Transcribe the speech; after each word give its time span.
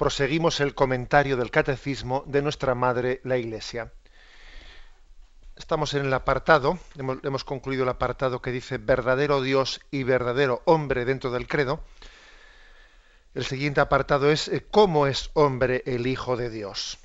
proseguimos 0.00 0.60
el 0.60 0.74
comentario 0.74 1.36
del 1.36 1.50
catecismo 1.50 2.24
de 2.26 2.40
nuestra 2.40 2.74
Madre 2.74 3.20
la 3.22 3.36
Iglesia. 3.36 3.92
Estamos 5.56 5.92
en 5.92 6.06
el 6.06 6.14
apartado, 6.14 6.78
hemos, 6.96 7.44
concluido 7.44 7.82
el 7.82 7.90
apartado 7.90 8.40
que 8.40 8.50
dice 8.50 8.78
verdadero 8.78 9.42
Dios 9.42 9.82
y 9.90 10.04
verdadero 10.04 10.62
hombre 10.64 11.04
dentro 11.04 11.30
del 11.30 11.46
credo. 11.46 11.84
El 13.34 13.44
siguiente 13.44 13.82
apartado 13.82 14.30
es 14.30 14.48
eh, 14.48 14.66
cómo 14.70 15.06
es 15.06 15.28
hombre 15.34 15.82
el 15.84 16.06
Hijo 16.06 16.38
de 16.38 16.48
Dios. 16.48 16.96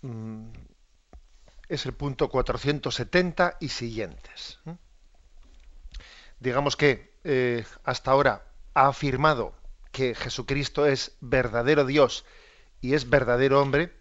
Mm, 0.00 0.48
es 1.68 1.86
el 1.86 1.92
punto 1.92 2.28
470 2.28 3.58
y 3.60 3.68
siguientes. 3.68 4.58
Digamos 6.40 6.74
que 6.74 7.14
eh, 7.22 7.64
hasta 7.84 8.10
ahora 8.10 8.51
ha 8.74 8.88
afirmado 8.88 9.54
que 9.90 10.14
Jesucristo 10.14 10.86
es 10.86 11.16
verdadero 11.20 11.84
Dios 11.84 12.24
y 12.80 12.94
es 12.94 13.08
verdadero 13.08 13.60
hombre, 13.60 13.92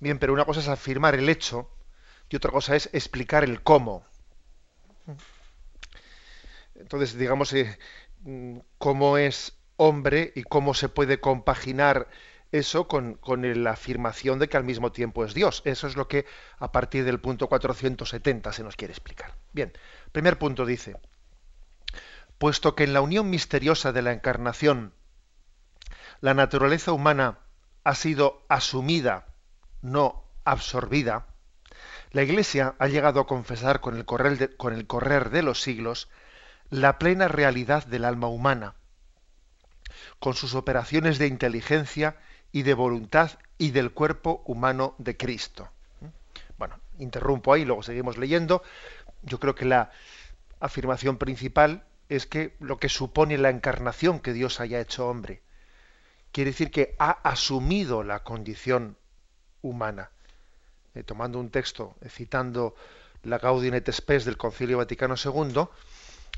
bien, 0.00 0.18
pero 0.18 0.32
una 0.32 0.44
cosa 0.44 0.60
es 0.60 0.68
afirmar 0.68 1.14
el 1.14 1.28
hecho 1.28 1.70
y 2.28 2.36
otra 2.36 2.50
cosa 2.50 2.76
es 2.76 2.90
explicar 2.92 3.44
el 3.44 3.62
cómo. 3.62 4.04
Entonces, 6.74 7.16
digamos, 7.16 7.52
eh, 7.52 7.78
cómo 8.78 9.18
es 9.18 9.58
hombre 9.76 10.32
y 10.34 10.42
cómo 10.42 10.74
se 10.74 10.88
puede 10.88 11.20
compaginar 11.20 12.08
eso 12.52 12.88
con, 12.88 13.14
con, 13.14 13.62
la 13.62 13.70
afirmación 13.70 14.38
de 14.38 14.48
que 14.48 14.56
al 14.56 14.64
mismo 14.64 14.90
tiempo 14.92 15.24
es 15.24 15.34
Dios. 15.34 15.62
Eso 15.64 15.86
es 15.86 15.96
lo 15.96 16.08
que 16.08 16.26
a 16.58 16.72
partir 16.72 17.04
del 17.04 17.20
punto 17.20 17.48
470 17.48 18.52
se 18.52 18.64
nos 18.64 18.76
quiere 18.76 18.92
explicar. 18.92 19.34
Bien, 19.52 19.72
primer 20.12 20.38
punto 20.38 20.66
dice, 20.66 20.96
puesto 22.40 22.74
que 22.74 22.84
en 22.84 22.94
la 22.94 23.02
unión 23.02 23.28
misteriosa 23.28 23.92
de 23.92 24.00
la 24.00 24.12
encarnación 24.12 24.94
la 26.22 26.32
naturaleza 26.32 26.90
humana 26.90 27.40
ha 27.84 27.94
sido 27.94 28.46
asumida, 28.48 29.26
no 29.82 30.24
absorbida, 30.44 31.26
la 32.12 32.22
Iglesia 32.22 32.76
ha 32.78 32.88
llegado 32.88 33.20
a 33.20 33.26
confesar 33.26 33.80
con 33.80 33.94
el, 33.94 34.06
correr 34.06 34.38
de, 34.38 34.56
con 34.56 34.72
el 34.72 34.86
correr 34.86 35.28
de 35.28 35.42
los 35.42 35.60
siglos 35.60 36.08
la 36.70 36.98
plena 36.98 37.28
realidad 37.28 37.84
del 37.84 38.06
alma 38.06 38.28
humana, 38.28 38.74
con 40.18 40.32
sus 40.32 40.54
operaciones 40.54 41.18
de 41.18 41.26
inteligencia 41.26 42.16
y 42.52 42.62
de 42.62 42.72
voluntad 42.72 43.32
y 43.58 43.72
del 43.72 43.92
cuerpo 43.92 44.42
humano 44.46 44.94
de 44.96 45.14
Cristo. 45.14 45.68
Bueno, 46.56 46.80
interrumpo 46.98 47.52
ahí, 47.52 47.66
luego 47.66 47.82
seguimos 47.82 48.16
leyendo. 48.16 48.62
Yo 49.24 49.38
creo 49.38 49.54
que 49.54 49.66
la 49.66 49.90
afirmación 50.58 51.18
principal 51.18 51.84
es 52.10 52.26
que 52.26 52.56
lo 52.58 52.78
que 52.78 52.88
supone 52.88 53.38
la 53.38 53.50
encarnación 53.50 54.18
que 54.18 54.32
Dios 54.32 54.60
haya 54.60 54.80
hecho 54.80 55.08
hombre. 55.08 55.42
Quiere 56.32 56.50
decir 56.50 56.72
que 56.72 56.96
ha 56.98 57.10
asumido 57.10 58.02
la 58.02 58.24
condición 58.24 58.98
humana. 59.62 60.10
Eh, 60.94 61.04
tomando 61.04 61.38
un 61.38 61.50
texto, 61.50 61.94
eh, 62.00 62.08
citando 62.08 62.74
la 63.22 63.38
Gaudium 63.38 63.74
et 63.74 63.92
Spes 63.92 64.24
del 64.24 64.36
Concilio 64.36 64.78
Vaticano 64.78 65.14
II, 65.14 65.68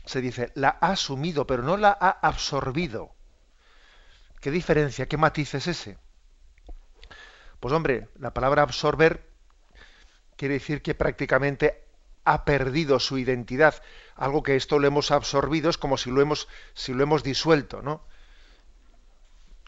se 0.04 0.20
dice, 0.20 0.52
la 0.54 0.76
ha 0.78 0.92
asumido, 0.92 1.46
pero 1.46 1.62
no 1.62 1.78
la 1.78 1.96
ha 1.98 2.10
absorbido. 2.10 3.14
¿Qué 4.40 4.50
diferencia, 4.50 5.06
qué 5.06 5.16
matiz 5.16 5.54
es 5.54 5.68
ese? 5.68 5.96
Pues 7.60 7.72
hombre, 7.72 8.08
la 8.18 8.34
palabra 8.34 8.62
absorber 8.62 9.26
quiere 10.36 10.54
decir 10.54 10.82
que 10.82 10.94
prácticamente 10.94 11.82
ha 12.24 12.44
perdido 12.44 12.98
su 13.00 13.18
identidad. 13.18 13.82
Algo 14.14 14.42
que 14.42 14.56
esto 14.56 14.78
lo 14.78 14.86
hemos 14.86 15.10
absorbido 15.10 15.70
es 15.70 15.78
como 15.78 15.96
si 15.96 16.10
lo 16.10 16.20
hemos, 16.20 16.48
si 16.74 16.92
lo 16.92 17.02
hemos 17.02 17.22
disuelto, 17.22 17.82
¿no? 17.82 18.06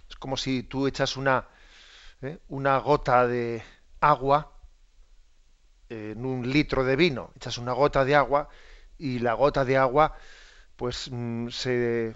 Es 0.08 0.16
como 0.16 0.36
si 0.36 0.62
tú 0.62 0.86
echas 0.86 1.16
una, 1.16 1.48
¿eh? 2.22 2.38
una 2.48 2.78
gota 2.78 3.26
de 3.26 3.62
agua 4.00 4.52
en 5.88 6.24
un 6.24 6.50
litro 6.50 6.84
de 6.84 6.96
vino, 6.96 7.30
echas 7.36 7.58
una 7.58 7.72
gota 7.72 8.04
de 8.04 8.14
agua 8.14 8.48
y 8.98 9.18
la 9.18 9.34
gota 9.34 9.64
de 9.64 9.76
agua 9.76 10.16
pues 10.76 11.08
mm, 11.10 11.48
se, 11.48 12.14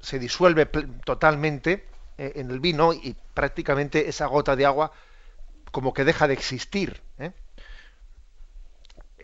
se 0.00 0.18
disuelve 0.18 0.66
totalmente 1.04 1.86
eh, 2.18 2.32
en 2.36 2.50
el 2.50 2.60
vino 2.60 2.92
y 2.92 3.16
prácticamente 3.34 4.08
esa 4.08 4.26
gota 4.26 4.56
de 4.56 4.66
agua 4.66 4.92
como 5.70 5.92
que 5.92 6.04
deja 6.04 6.28
de 6.28 6.34
existir. 6.34 7.02
¿eh? 7.18 7.32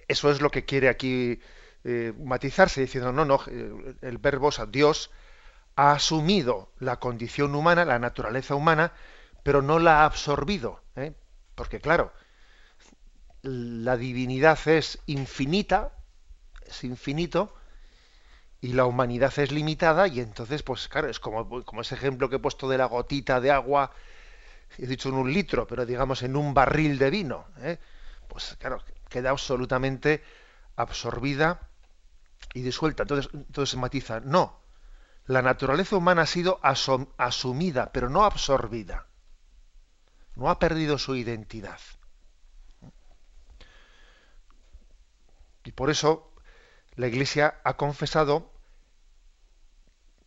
Eso 0.08 0.30
es 0.30 0.40
lo 0.40 0.50
que 0.50 0.64
quiere 0.64 0.88
aquí 0.88 1.40
eh, 1.84 2.12
matizarse, 2.18 2.80
diciendo, 2.80 3.12
no, 3.12 3.24
no, 3.24 3.40
eh, 3.46 3.96
el 4.02 4.18
verbo, 4.18 4.48
o 4.48 4.66
Dios 4.66 5.10
ha 5.76 5.92
asumido 5.92 6.72
la 6.78 6.98
condición 6.98 7.54
humana, 7.54 7.84
la 7.84 7.98
naturaleza 7.98 8.54
humana, 8.54 8.92
pero 9.42 9.62
no 9.62 9.78
la 9.78 10.00
ha 10.00 10.04
absorbido. 10.06 10.82
¿eh? 10.96 11.14
Porque 11.54 11.80
claro, 11.80 12.12
la 13.42 13.96
divinidad 13.96 14.58
es 14.66 14.98
infinita, 15.06 15.92
es 16.66 16.84
infinito, 16.84 17.54
y 18.60 18.72
la 18.72 18.86
humanidad 18.86 19.38
es 19.38 19.52
limitada, 19.52 20.08
y 20.08 20.18
entonces, 20.20 20.64
pues 20.64 20.88
claro, 20.88 21.08
es 21.08 21.20
como, 21.20 21.64
como 21.64 21.82
ese 21.82 21.94
ejemplo 21.94 22.28
que 22.28 22.36
he 22.36 22.40
puesto 22.40 22.68
de 22.68 22.78
la 22.78 22.86
gotita 22.86 23.40
de 23.40 23.52
agua, 23.52 23.92
he 24.78 24.86
dicho 24.86 25.10
en 25.10 25.14
un 25.14 25.32
litro, 25.32 25.66
pero 25.66 25.86
digamos 25.86 26.22
en 26.22 26.36
un 26.36 26.54
barril 26.54 26.98
de 26.98 27.10
vino. 27.10 27.46
Pues 28.28 28.56
claro, 28.58 28.82
queda 29.08 29.30
absolutamente 29.30 30.22
absorbida 30.76 31.68
y 32.54 32.62
disuelta. 32.62 33.02
Entonces, 33.04 33.30
entonces 33.32 33.70
se 33.70 33.76
matiza, 33.76 34.20
no, 34.20 34.60
la 35.26 35.42
naturaleza 35.42 35.96
humana 35.96 36.22
ha 36.22 36.26
sido 36.26 36.58
asumida, 36.62 37.92
pero 37.92 38.08
no 38.08 38.24
absorbida. 38.24 39.06
No 40.36 40.48
ha 40.48 40.58
perdido 40.58 40.98
su 40.98 41.16
identidad. 41.16 41.80
Y 45.64 45.72
por 45.72 45.90
eso 45.90 46.32
la 46.96 47.08
Iglesia 47.08 47.60
ha 47.62 47.76
confesado 47.76 48.50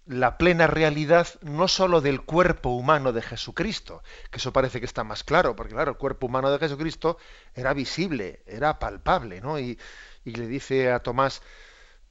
la 0.06 0.38
plena 0.38 0.68
realidad 0.68 1.28
no 1.42 1.68
sólo 1.68 2.02
del 2.02 2.22
cuerpo 2.22 2.70
humano 2.70 3.14
de 3.14 3.22
Jesucristo, 3.22 4.04
que 4.30 4.38
eso 4.38 4.52
parece 4.52 4.80
que 4.80 4.86
está 4.86 5.04
más 5.04 5.24
claro, 5.24 5.56
porque 5.56 5.74
claro, 5.74 5.92
el 5.92 5.98
cuerpo 5.98 6.28
humano 6.28 6.52
de 6.52 6.60
Jesucristo 6.60 7.18
era 7.54 7.74
visible, 7.74 8.42
era 8.46 8.80
palpable, 8.80 9.42
¿no? 9.42 9.60
Y, 9.60 9.78
le 10.24 10.48
dice 10.48 10.92
a 10.92 11.00
Tomás, 11.00 11.42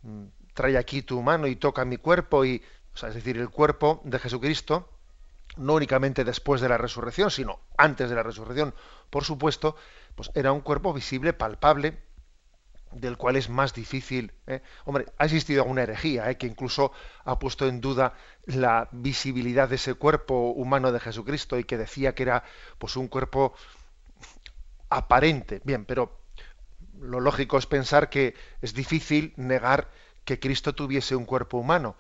mm, 0.03 0.25
trae 0.55 0.77
aquí 0.77 1.03
tu 1.03 1.23
mano 1.23 1.47
y 1.47 1.57
toca 1.57 1.85
mi 1.85 1.97
cuerpo, 1.97 2.45
y, 2.45 2.63
es 2.95 3.15
decir, 3.15 3.37
el 3.39 3.51
cuerpo 3.51 4.01
de 4.05 4.19
Jesucristo, 4.19 4.89
no 5.57 5.75
únicamente 5.75 6.25
después 6.25 6.61
de 6.61 6.69
la 6.69 6.79
resurrección, 6.79 7.31
sino 7.31 7.61
antes 7.77 8.09
de 8.09 8.17
la 8.17 8.23
resurrección, 8.23 8.75
por 9.11 9.25
supuesto, 9.25 9.77
pues 10.15 10.31
era 10.35 10.53
un 10.53 10.61
cuerpo 10.61 10.93
visible, 10.93 11.33
palpable, 11.33 11.99
del 12.93 13.17
cual 13.17 13.37
es 13.37 13.49
más 13.49 13.75
difícil. 13.75 14.33
¿eh? 14.47 14.63
Hombre, 14.85 15.07
ha 15.19 15.25
existido 15.25 15.63
alguna 15.63 15.83
herejía 15.83 16.31
¿eh? 16.31 16.37
que 16.37 16.47
incluso 16.47 16.93
ha 17.25 17.39
puesto 17.39 17.67
en 17.69 17.81
duda 17.81 18.15
la 18.47 18.89
visibilidad 18.93 19.69
de 19.69 19.77
ese 19.77 19.95
cuerpo 19.95 20.51
humano 20.51 20.93
de 20.93 21.01
Jesucristo 21.01 21.59
y 21.59 21.65
que 21.65 21.79
decía 21.79 22.15
que 22.15 22.25
era 22.25 22.45
pues 22.79 22.97
un 22.97 23.09
cuerpo 23.09 23.55
aparente. 24.89 25.61
Bien, 25.65 25.85
pero 25.85 26.21
lo 27.01 27.21
lógico 27.21 27.59
es 27.59 27.67
pensar 27.67 28.11
que 28.11 28.35
es 28.61 28.75
difícil 28.75 29.33
negar 29.37 29.89
que 30.25 30.39
Cristo 30.39 30.75
tuviese 30.75 31.17
un 31.17 31.25
cuerpo 31.25 31.59
humano. 31.59 31.97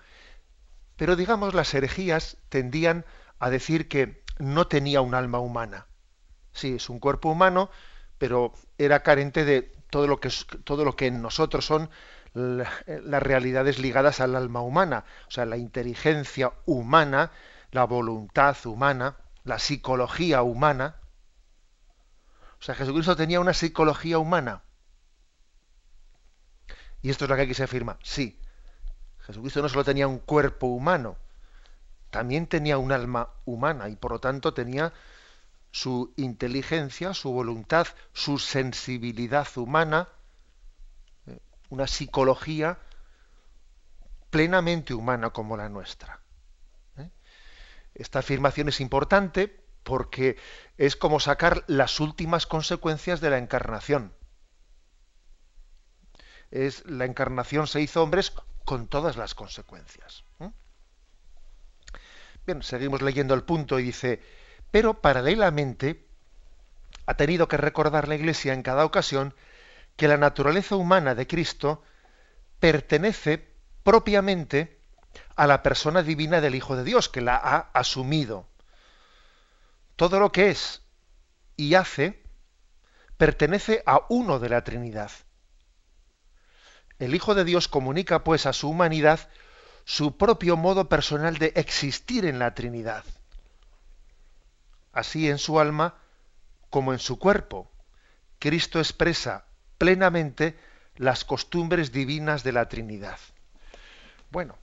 Pero 0.96 1.16
digamos, 1.16 1.54
las 1.54 1.72
herejías 1.72 2.36
tendían 2.48 3.06
a 3.38 3.48
decir 3.48 3.88
que 3.88 4.22
no 4.38 4.66
tenía 4.66 5.00
un 5.00 5.14
alma 5.14 5.38
humana. 5.38 5.86
Sí, 6.52 6.74
es 6.74 6.90
un 6.90 6.98
cuerpo 6.98 7.30
humano, 7.30 7.70
pero 8.18 8.52
era 8.76 9.02
carente 9.02 9.44
de 9.44 9.72
todo 9.90 10.06
lo 10.06 10.20
que, 10.20 10.30
todo 10.64 10.84
lo 10.84 10.96
que 10.96 11.06
en 11.06 11.22
nosotros 11.22 11.66
son 11.66 11.90
las 12.32 13.22
realidades 13.22 13.78
ligadas 13.78 14.20
al 14.20 14.36
alma 14.36 14.60
humana, 14.60 15.04
o 15.26 15.30
sea, 15.30 15.46
la 15.46 15.56
inteligencia 15.56 16.52
humana, 16.64 17.32
la 17.72 17.84
voluntad 17.84 18.56
humana, 18.66 19.16
la 19.44 19.58
psicología 19.58 20.42
humana. 20.42 20.96
O 22.60 22.62
sea, 22.62 22.74
Jesucristo 22.74 23.16
tenía 23.16 23.40
una 23.40 23.54
psicología 23.54 24.18
humana. 24.18 24.62
Y 27.02 27.10
esto 27.10 27.24
es 27.24 27.30
lo 27.30 27.36
que 27.36 27.42
aquí 27.42 27.54
se 27.54 27.64
afirma. 27.64 27.98
Sí, 28.02 28.38
Jesucristo 29.20 29.62
no 29.62 29.68
solo 29.68 29.84
tenía 29.84 30.06
un 30.06 30.18
cuerpo 30.18 30.66
humano, 30.66 31.16
también 32.10 32.46
tenía 32.46 32.78
un 32.78 32.92
alma 32.92 33.30
humana 33.44 33.88
y 33.88 33.96
por 33.96 34.12
lo 34.12 34.20
tanto 34.20 34.52
tenía 34.52 34.92
su 35.70 36.12
inteligencia, 36.16 37.14
su 37.14 37.32
voluntad, 37.32 37.86
su 38.12 38.38
sensibilidad 38.38 39.46
humana, 39.56 40.08
eh, 41.26 41.38
una 41.68 41.86
psicología 41.86 42.78
plenamente 44.30 44.94
humana 44.94 45.30
como 45.30 45.56
la 45.56 45.68
nuestra. 45.68 46.20
¿eh? 46.96 47.10
Esta 47.94 48.20
afirmación 48.20 48.68
es 48.68 48.80
importante 48.80 49.64
porque 49.82 50.36
es 50.76 50.96
como 50.96 51.20
sacar 51.20 51.64
las 51.66 52.00
últimas 52.00 52.46
consecuencias 52.46 53.20
de 53.20 53.30
la 53.30 53.38
encarnación. 53.38 54.12
Es 56.50 56.84
la 56.86 57.04
encarnación 57.04 57.66
se 57.66 57.80
hizo 57.80 58.02
hombres 58.02 58.32
con 58.64 58.88
todas 58.88 59.16
las 59.16 59.34
consecuencias. 59.34 60.24
¿eh? 60.40 60.50
Bien, 62.46 62.62
seguimos 62.62 63.02
leyendo 63.02 63.34
el 63.34 63.44
punto 63.44 63.78
y 63.78 63.84
dice, 63.84 64.20
pero 64.70 65.00
paralelamente 65.00 66.06
ha 67.06 67.14
tenido 67.14 67.48
que 67.48 67.56
recordar 67.56 68.08
la 68.08 68.14
Iglesia 68.14 68.52
en 68.52 68.62
cada 68.62 68.84
ocasión 68.84 69.34
que 69.96 70.08
la 70.08 70.16
naturaleza 70.16 70.76
humana 70.76 71.14
de 71.14 71.26
Cristo 71.26 71.82
pertenece 72.60 73.48
propiamente 73.82 74.78
a 75.34 75.46
la 75.46 75.62
persona 75.62 76.02
divina 76.02 76.40
del 76.40 76.54
Hijo 76.54 76.76
de 76.76 76.84
Dios, 76.84 77.08
que 77.08 77.20
la 77.20 77.36
ha 77.36 77.70
asumido. 77.72 78.46
Todo 79.96 80.20
lo 80.20 80.30
que 80.30 80.50
es 80.50 80.82
y 81.56 81.74
hace 81.74 82.22
pertenece 83.16 83.82
a 83.86 84.02
uno 84.08 84.38
de 84.38 84.48
la 84.48 84.62
Trinidad. 84.62 85.10
El 86.98 87.14
Hijo 87.14 87.34
de 87.34 87.44
Dios 87.44 87.66
comunica 87.66 88.22
pues 88.22 88.46
a 88.46 88.52
su 88.52 88.68
humanidad 88.68 89.28
su 89.84 90.16
propio 90.16 90.56
modo 90.56 90.88
personal 90.88 91.38
de 91.38 91.52
existir 91.56 92.24
en 92.24 92.38
la 92.38 92.54
Trinidad 92.54 93.04
así 94.92 95.28
en 95.28 95.38
su 95.38 95.60
alma 95.60 95.96
como 96.70 96.92
en 96.92 96.98
su 96.98 97.18
cuerpo. 97.18 97.70
Cristo 98.38 98.78
expresa 98.78 99.46
plenamente 99.78 100.58
las 100.96 101.24
costumbres 101.24 101.92
divinas 101.92 102.42
de 102.42 102.52
la 102.52 102.68
Trinidad. 102.68 103.18
Bueno, 104.30 104.58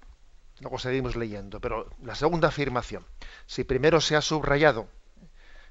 luego 0.60 0.80
seguimos 0.80 1.16
leyendo, 1.16 1.60
pero 1.60 1.90
la 2.04 2.16
segunda 2.16 2.50
afirmación, 2.50 3.06
si 3.46 3.64
primero 3.64 4.02
se 4.02 4.16
ha 4.16 4.22
subrayado, 4.22 4.88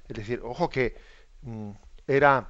es 0.07 0.17
decir, 0.17 0.41
ojo 0.43 0.69
que 0.69 0.99
mm, 1.41 1.71
era, 2.07 2.49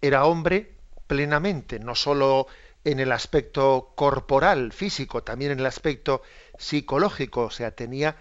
era 0.00 0.24
hombre 0.24 0.76
plenamente, 1.06 1.78
no 1.78 1.94
sólo 1.94 2.46
en 2.84 3.00
el 3.00 3.12
aspecto 3.12 3.92
corporal, 3.96 4.72
físico, 4.72 5.22
también 5.22 5.52
en 5.52 5.60
el 5.60 5.66
aspecto 5.66 6.22
psicológico, 6.58 7.42
o 7.42 7.50
sea, 7.50 7.72
tenía 7.72 8.16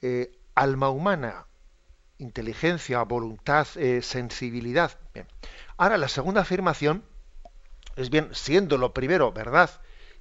eh, 0.00 0.36
alma 0.54 0.90
humana, 0.90 1.46
inteligencia, 2.18 3.02
voluntad, 3.02 3.66
eh, 3.76 4.02
sensibilidad. 4.02 4.92
Ahora, 5.76 5.98
la 5.98 6.08
segunda 6.08 6.42
afirmación 6.42 7.04
es 7.96 8.10
bien, 8.10 8.28
siendo 8.32 8.78
lo 8.78 8.92
primero 8.92 9.32
verdad 9.32 9.70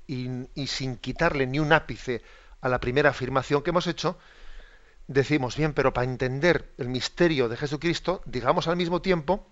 y, 0.07 0.68
sin 0.68 0.98
quitarle 0.98 1.48
ni 1.48 1.60
un 1.60 1.74
ápice 1.74 2.22
a 2.62 2.69
la 2.69 2.80
primera 2.80 3.10
afirmación 3.10 3.62
que 3.62 3.72
hemos 3.72 3.88
hecho, 3.88 4.18
decimos 5.07 5.57
bien, 5.57 5.74
pero 5.74 5.94
para 5.94 6.06
entender 6.06 6.72
el 6.78 6.90
misterio 6.90 7.50
de 7.50 7.57
Jesucristo, 7.57 8.22
digamos 8.25 8.68
al 8.68 8.75
mismo 8.75 9.01
tiempo 9.01 9.45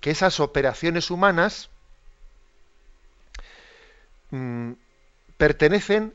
que 0.00 0.10
esas 0.10 0.40
operaciones 0.40 1.10
humanas 1.10 1.70
mm, 4.30 4.72
pertenecen 5.36 6.12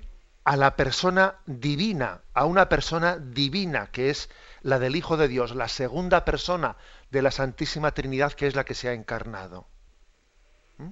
a 0.47 0.55
la 0.55 0.77
persona 0.77 1.35
divina, 1.45 2.21
a 2.33 2.45
una 2.45 2.69
persona 2.69 3.17
divina 3.17 3.91
que 3.91 4.09
es 4.09 4.29
la 4.61 4.79
del 4.79 4.95
Hijo 4.95 5.17
de 5.17 5.27
Dios, 5.27 5.53
la 5.53 5.67
segunda 5.67 6.23
persona 6.23 6.77
de 7.11 7.21
la 7.21 7.31
Santísima 7.31 7.91
Trinidad 7.91 8.31
que 8.31 8.47
es 8.47 8.55
la 8.55 8.63
que 8.63 8.73
se 8.73 8.87
ha 8.87 8.93
encarnado. 8.93 9.67
¿Mm? 10.77 10.91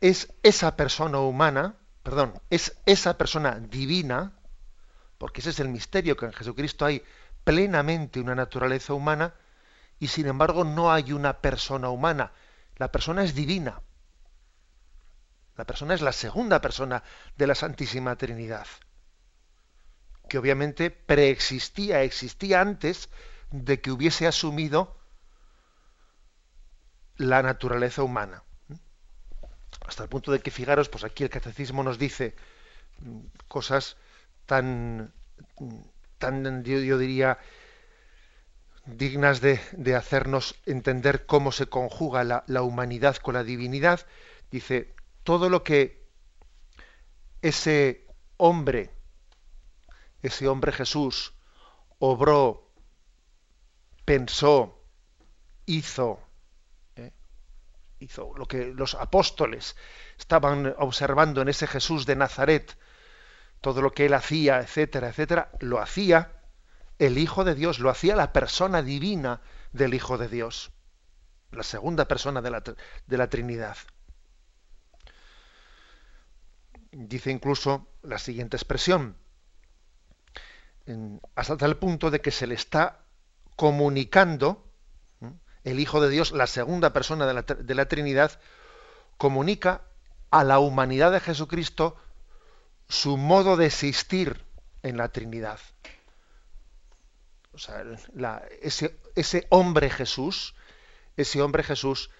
Es 0.00 0.32
esa 0.42 0.74
persona 0.74 1.20
humana, 1.20 1.76
perdón, 2.02 2.34
es 2.50 2.76
esa 2.86 3.16
persona 3.16 3.60
divina, 3.60 4.32
porque 5.16 5.42
ese 5.42 5.50
es 5.50 5.60
el 5.60 5.68
misterio 5.68 6.16
que 6.16 6.26
en 6.26 6.32
Jesucristo 6.32 6.86
hay 6.86 7.04
plenamente 7.44 8.18
una 8.18 8.34
naturaleza 8.34 8.94
humana 8.94 9.34
y 10.00 10.08
sin 10.08 10.26
embargo 10.26 10.64
no 10.64 10.92
hay 10.92 11.12
una 11.12 11.40
persona 11.40 11.88
humana. 11.88 12.32
La 12.78 12.90
persona 12.90 13.22
es 13.22 13.36
divina. 13.36 13.80
La 15.60 15.66
persona 15.66 15.92
es 15.92 16.00
la 16.00 16.12
segunda 16.12 16.62
persona 16.62 17.02
de 17.36 17.46
la 17.46 17.54
Santísima 17.54 18.16
Trinidad 18.16 18.66
que 20.26 20.38
obviamente 20.38 20.90
preexistía, 20.90 22.02
existía 22.02 22.62
antes 22.62 23.10
de 23.50 23.82
que 23.82 23.90
hubiese 23.90 24.26
asumido 24.26 24.96
la 27.18 27.42
naturaleza 27.42 28.02
humana. 28.02 28.42
Hasta 29.86 30.04
el 30.04 30.08
punto 30.08 30.32
de 30.32 30.40
que, 30.40 30.50
fijaros, 30.50 30.88
pues 30.88 31.04
aquí 31.04 31.24
el 31.24 31.28
catecismo 31.28 31.82
nos 31.82 31.98
dice 31.98 32.34
cosas 33.46 33.98
tan, 34.46 35.12
tan 36.16 36.64
yo, 36.64 36.96
diría, 36.96 37.36
dignas 38.86 39.42
de, 39.42 39.60
hacernos 39.94 40.54
entender 40.64 41.26
cómo 41.26 41.52
se 41.52 41.66
conjuga 41.66 42.24
la 42.24 42.62
humanidad 42.62 43.16
con 43.16 43.34
la 43.34 43.44
divinidad. 43.44 44.06
Dice, 44.50 44.94
todo 45.30 45.48
lo 45.48 45.62
que 45.62 46.10
ese 47.40 48.04
hombre 48.36 48.90
ese 50.22 50.48
hombre 50.48 50.72
Jesús 50.72 51.34
obró, 52.00 52.72
pensó, 54.04 54.84
hizo, 55.66 56.18
¿eh? 56.96 57.12
hizo 58.00 58.32
lo 58.36 58.46
que 58.46 58.74
los 58.74 58.96
apóstoles 58.96 59.76
estaban 60.18 60.74
observando 60.78 61.42
en 61.42 61.48
ese 61.48 61.68
Jesús 61.68 62.06
de 62.06 62.16
Nazaret, 62.16 62.76
todo 63.60 63.82
lo 63.82 63.92
que 63.92 64.06
él 64.06 64.14
hacía, 64.14 64.58
etcétera, 64.58 65.10
etcétera, 65.10 65.52
lo 65.60 65.78
hacía 65.78 66.42
el 66.98 67.18
Hijo 67.18 67.44
de 67.44 67.54
Dios, 67.54 67.78
lo 67.78 67.88
hacía 67.88 68.16
la 68.16 68.32
persona 68.32 68.82
divina 68.82 69.42
del 69.70 69.94
Hijo 69.94 70.18
de 70.18 70.26
Dios, 70.26 70.72
la 71.52 71.62
segunda 71.62 72.08
persona 72.08 72.42
de 72.42 72.50
la, 72.50 72.64
de 73.06 73.16
la 73.16 73.30
Trinidad. 73.30 73.76
Dice 76.92 77.30
incluso 77.30 77.88
la 78.02 78.18
siguiente 78.18 78.56
expresión, 78.56 79.16
hasta 81.34 81.56
tal 81.56 81.76
punto 81.76 82.10
de 82.10 82.20
que 82.20 82.30
se 82.30 82.46
le 82.46 82.54
está 82.54 83.04
comunicando, 83.56 84.66
el 85.62 85.78
Hijo 85.78 86.00
de 86.00 86.08
Dios, 86.08 86.32
la 86.32 86.46
segunda 86.46 86.92
persona 86.92 87.26
de 87.26 87.34
la, 87.34 87.42
de 87.42 87.74
la 87.74 87.86
Trinidad, 87.86 88.40
comunica 89.18 89.82
a 90.30 90.44
la 90.44 90.58
humanidad 90.58 91.12
de 91.12 91.20
Jesucristo 91.20 91.96
su 92.88 93.16
modo 93.16 93.56
de 93.56 93.66
existir 93.66 94.44
en 94.82 94.96
la 94.96 95.08
Trinidad. 95.08 95.60
O 97.52 97.58
sea, 97.58 97.84
ese, 98.62 98.98
ese, 99.14 99.46
hombre 99.50 99.90
Jesús, 99.90 100.54
ese 101.16 101.42
hombre 101.42 101.62
Jesús, 101.62 102.10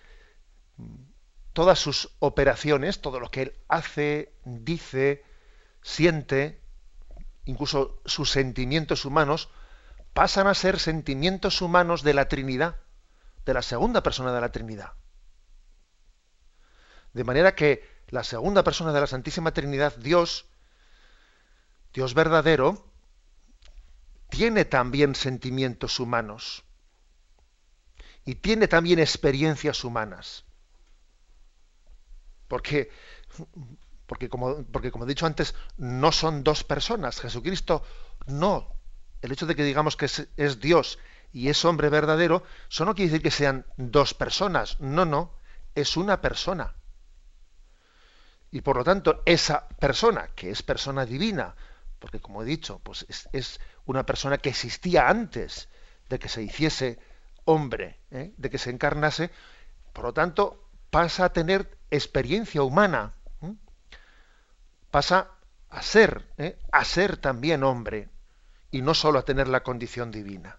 todas 1.61 1.79
sus 1.79 2.09
operaciones, 2.21 3.03
todo 3.03 3.21
lo 3.21 3.31
que 3.31 3.43
él 3.43 3.55
hace, 3.69 4.33
dice, 4.47 5.23
siente, 5.83 6.59
incluso 7.45 8.01
sus 8.07 8.31
sentimientos 8.31 9.05
humanos, 9.05 9.51
pasan 10.15 10.47
a 10.47 10.55
ser 10.55 10.79
sentimientos 10.79 11.61
humanos 11.61 12.03
de 12.03 12.15
la 12.15 12.29
Trinidad, 12.29 12.77
de 13.45 13.53
la 13.53 13.61
segunda 13.61 14.03
persona 14.03 14.33
de 14.33 14.41
la 14.41 14.51
Trinidad. 14.51 14.95
De 17.13 17.25
manera 17.25 17.55
que 17.55 17.87
la 18.09 18.25
segunda 18.25 18.65
persona 18.65 18.95
de 18.95 19.01
la 19.03 19.07
Santísima 19.07 19.53
Trinidad, 19.53 19.95
Dios, 19.99 20.47
Dios 21.93 22.15
verdadero, 22.15 22.91
tiene 24.31 24.65
también 24.65 25.15
sentimientos 25.15 26.01
humanos 26.01 26.65
y 28.25 28.37
tiene 28.37 28.67
también 28.67 28.99
experiencias 28.99 29.85
humanas. 29.85 30.47
Porque 32.51 32.91
porque 34.11 34.29
como, 34.29 34.65
porque 34.65 34.91
como 34.91 35.05
he 35.05 35.07
dicho 35.07 35.25
antes, 35.25 35.55
no 35.77 36.11
son 36.11 36.43
dos 36.43 36.65
personas. 36.65 37.21
Jesucristo 37.21 37.85
no. 38.27 38.75
El 39.23 39.31
hecho 39.31 39.47
de 39.47 39.55
que 39.55 39.63
digamos 39.63 39.97
que 39.97 40.07
es, 40.07 40.61
Dios 40.61 40.99
y 41.33 41.49
es 41.49 41.65
hombre 41.65 41.91
verdadero, 41.91 42.43
eso 42.69 42.85
no 42.85 42.97
quiere 42.97 43.13
decir 43.13 43.23
que 43.23 43.31
sean 43.31 43.67
dos 43.77 44.13
personas. 44.15 44.81
No, 44.81 45.05
no. 45.05 45.33
Es 45.77 45.97
una 45.97 46.21
persona. 46.21 46.75
Y 48.51 48.63
por 48.63 48.79
lo 48.79 48.83
tanto, 48.83 49.23
esa 49.27 49.69
persona, 49.69 50.31
que 50.35 50.51
es 50.51 50.65
persona 50.65 51.07
divina, 51.07 51.55
porque 52.01 52.19
como 52.19 52.43
he 52.43 52.47
dicho, 52.47 52.81
pues 52.83 53.07
es, 53.31 53.61
una 53.85 54.05
persona 54.05 54.39
que 54.39 54.49
existía 54.49 55.09
antes 55.09 55.69
de 56.09 56.19
que 56.19 56.29
se 56.29 56.43
hiciese 56.43 56.99
hombre, 57.45 58.01
¿eh? 58.11 58.33
de 58.37 58.51
que 58.51 58.59
se 58.59 58.71
encarnase, 58.71 59.31
por 59.93 60.07
lo 60.07 60.13
tanto, 60.13 60.69
pasa 60.91 61.27
a 61.27 61.33
tener 61.33 61.79
experiencia 61.91 62.63
humana 62.63 63.15
pasa 64.91 65.31
a 65.69 65.83
ser, 65.83 66.27
¿eh? 66.37 66.59
a 66.73 66.85
ser 66.85 67.17
también 67.17 67.63
hombre 67.63 68.09
y 68.71 68.83
no 68.83 68.95
solo 68.95 69.19
a 69.19 69.25
tener 69.25 69.49
la 69.49 69.63
condición 69.63 70.11
divina. 70.11 70.59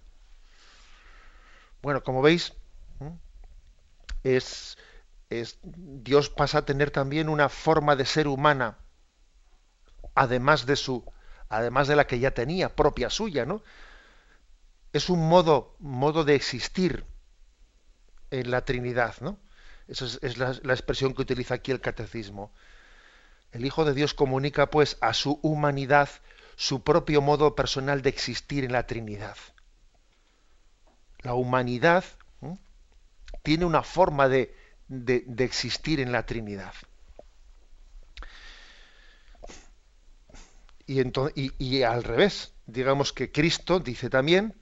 Bueno, 1.81 2.03
como 2.03 2.21
veis, 2.21 2.53
es, 4.23 4.77
es, 5.29 5.59
Dios 5.63 6.29
pasa 6.29 6.59
a 6.59 6.65
tener 6.65 6.91
también 6.91 7.29
una 7.29 7.49
forma 7.49 7.95
de 7.95 8.05
ser 8.05 8.27
humana, 8.27 8.77
además 10.13 10.65
de 10.65 10.75
su, 10.75 11.03
además 11.49 11.87
de 11.87 11.95
la 11.95 12.07
que 12.07 12.19
ya 12.19 12.31
tenía, 12.31 12.75
propia 12.75 13.09
suya, 13.09 13.45
¿no? 13.45 13.63
Es 14.93 15.09
un 15.09 15.27
modo, 15.27 15.75
modo 15.79 16.23
de 16.23 16.35
existir 16.35 17.05
en 18.29 18.51
la 18.51 18.63
Trinidad, 18.63 19.15
¿no? 19.21 19.37
Esa 19.87 20.05
es, 20.21 20.37
la, 20.37 20.73
expresión 20.73 21.13
que 21.13 21.21
utiliza 21.21 21.55
aquí 21.55 21.71
el 21.71 21.81
catecismo. 21.81 22.51
El 23.51 23.65
Hijo 23.65 23.85
de 23.85 23.93
Dios 23.93 24.13
comunica, 24.13 24.69
pues, 24.69 24.97
a 25.01 25.13
su 25.13 25.39
humanidad 25.41 26.09
su 26.55 26.83
propio 26.83 27.21
modo 27.21 27.55
personal 27.55 28.01
de 28.01 28.09
existir 28.09 28.63
en 28.63 28.71
la 28.71 28.85
Trinidad. 28.85 29.37
La 31.19 31.33
humanidad 31.33 32.03
tiene 33.43 33.65
una 33.65 33.83
forma 33.83 34.27
de, 34.27 34.55
de, 34.87 35.43
existir 35.43 35.99
en 35.99 36.11
la 36.11 36.25
Trinidad. 36.25 36.73
Y, 40.85 41.01
y, 41.57 41.83
al 41.83 42.03
revés, 42.03 42.53
digamos 42.65 43.13
que 43.13 43.31
Cristo 43.31 43.79
dice 43.79 44.09
también, 44.09 44.53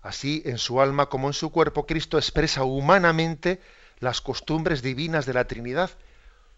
así 0.00 0.42
en 0.46 0.58
su 0.58 0.80
alma 0.80 1.06
como 1.08 1.28
en 1.28 1.34
su 1.34 1.50
cuerpo, 1.50 1.86
Cristo 1.86 2.18
expresa 2.18 2.62
humanamente 2.62 3.60
las 3.98 4.20
costumbres 4.20 4.82
divinas 4.82 5.26
de 5.26 5.34
la 5.34 5.46
Trinidad. 5.46 5.90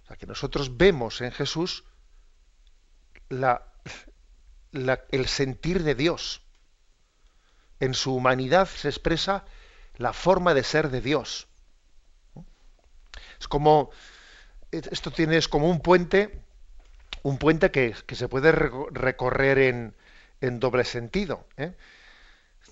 O 0.05 0.07
sea, 0.07 0.16
que 0.16 0.26
nosotros 0.26 0.76
vemos 0.76 1.21
en 1.21 1.33
Jesús 1.33 1.85
el 4.71 5.26
sentir 5.26 5.83
de 5.83 5.95
Dios. 5.95 6.43
En 7.81 7.95
su 7.95 8.14
humanidad 8.14 8.66
se 8.69 8.88
expresa 8.88 9.45
la 9.97 10.12
forma 10.12 10.55
de 10.55 10.62
ser 10.62 10.90
de 10.90 11.00
Dios. 11.00 11.49
Es 13.38 13.49
como, 13.49 13.90
esto 14.71 15.11
tiene, 15.11 15.37
es 15.37 15.49
como 15.49 15.69
un 15.69 15.81
puente, 15.81 16.43
un 17.23 17.38
puente 17.38 17.71
que, 17.71 17.95
se 17.95 18.28
puede 18.28 18.52
recorrer 18.52 19.59
en, 19.59 19.95
en 20.40 20.61
doble 20.61 20.85
sentido. 20.85 21.47
¿eh? 21.57 21.75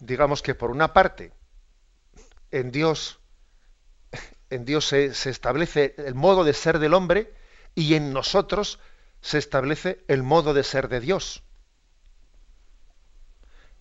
Digamos 0.00 0.42
que 0.42 0.54
por 0.54 0.71
una 0.71 0.92
parte, 0.92 1.33
en 2.50 2.71
Dios, 2.71 3.18
en 4.54 4.64
Dios 4.64 4.87
se, 4.87 5.06
establece 5.06 5.94
el 5.99 6.14
modo 6.14 6.44
de 6.44 6.52
ser 6.52 6.78
del 6.78 6.94
hombre 6.94 7.34
y 7.75 7.94
en 7.94 8.12
nosotros 8.12 8.78
se 9.20 9.38
establece 9.38 10.04
el 10.06 10.23
modo 10.23 10.54
de 10.54 10.62
ser 10.62 10.88
de 10.88 11.00
Dios. 11.00 11.42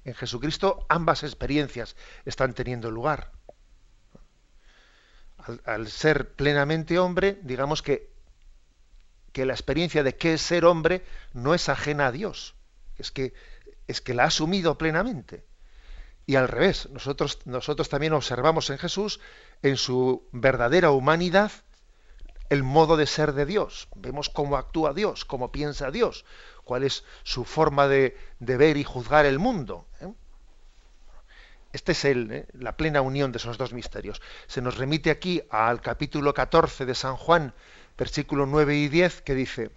En 0.03 0.15
Jesucristo 0.15 0.85
ambas 0.89 1.23
experiencias 1.23 1.95
están 2.25 2.53
teniendo 2.53 2.89
lugar. 2.89 3.31
Al, 5.65 5.87
ser 5.89 6.33
plenamente 6.35 6.97
hombre, 6.97 7.37
digamos 7.43 7.81
que, 7.81 8.09
que 9.31 9.45
la 9.45 9.53
experiencia 9.53 10.01
de 10.01 10.15
qué 10.15 10.33
es 10.33 10.41
ser 10.41 10.65
hombre 10.65 11.05
no 11.33 11.53
es 11.53 11.69
ajena 11.69 12.07
a 12.07 12.11
Dios. 12.11 12.55
Es 12.97 13.11
que, 13.11 13.33
es 13.87 14.01
que 14.01 14.13
la 14.13 14.23
ha 14.23 14.27
asumido 14.27 14.77
plenamente. 14.77 15.43
Y 16.25 16.35
al 16.35 16.47
revés, 16.47 16.89
nosotros, 16.89 17.39
nosotros 17.45 17.89
también 17.89 18.13
observamos 18.13 18.69
en 18.69 18.77
Jesús, 18.77 19.19
en 19.61 19.77
su 19.77 20.27
verdadera 20.31 20.91
humanidad, 20.91 21.51
el 22.49 22.63
modo 22.63 22.97
de 22.97 23.07
ser 23.07 23.33
de 23.33 23.45
Dios. 23.45 23.87
Vemos 23.95 24.29
cómo 24.29 24.57
actúa 24.57 24.93
Dios, 24.93 25.25
cómo 25.25 25.51
piensa 25.51 25.91
Dios, 25.91 26.23
cuál 26.63 26.83
es 26.83 27.03
su 27.23 27.43
forma 27.43 27.87
de, 27.87 28.15
ver 28.39 28.77
y 28.77 28.83
juzgar 28.83 29.25
el 29.25 29.39
mundo. 29.39 29.85
¿eh? 29.99 30.13
Este 31.73 31.91
es 31.91 32.05
el, 32.05 32.31
¿eh? 32.31 32.47
la 32.53 32.77
plena 32.77 33.01
unión 33.01 33.31
de 33.31 33.39
esos 33.39 33.57
dos 33.57 33.73
misterios. 33.73 34.21
Se 34.47 34.61
nos 34.61 34.77
remite 34.77 35.09
aquí 35.11 35.41
al 35.49 35.81
capítulo 35.81 36.33
14 36.33 36.85
de 36.85 36.95
San 36.95 37.17
Juan, 37.17 37.53
versículo 37.97 38.45
9 38.45 38.75
y 38.75 38.87
10, 38.87 39.21
que 39.23 39.35
dice, 39.35 39.71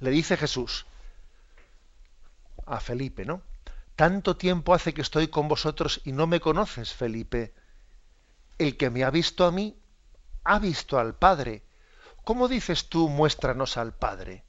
le 0.00 0.10
dice 0.10 0.36
Jesús 0.36 0.86
a 2.66 2.80
Felipe, 2.80 3.24
¿no? 3.24 3.42
Tanto 4.00 4.34
tiempo 4.34 4.72
hace 4.72 4.94
que 4.94 5.02
estoy 5.02 5.28
con 5.28 5.46
vosotros 5.46 6.00
y 6.06 6.12
no 6.12 6.26
me 6.26 6.40
conoces, 6.40 6.94
Felipe. 6.94 7.52
El 8.56 8.78
que 8.78 8.88
me 8.88 9.04
ha 9.04 9.10
visto 9.10 9.44
a 9.44 9.50
mí, 9.50 9.78
ha 10.42 10.58
visto 10.58 10.98
al 10.98 11.16
Padre. 11.16 11.64
¿Cómo 12.24 12.48
dices 12.48 12.88
tú, 12.88 13.10
muéstranos 13.10 13.76
al 13.76 13.92
Padre? 13.92 14.42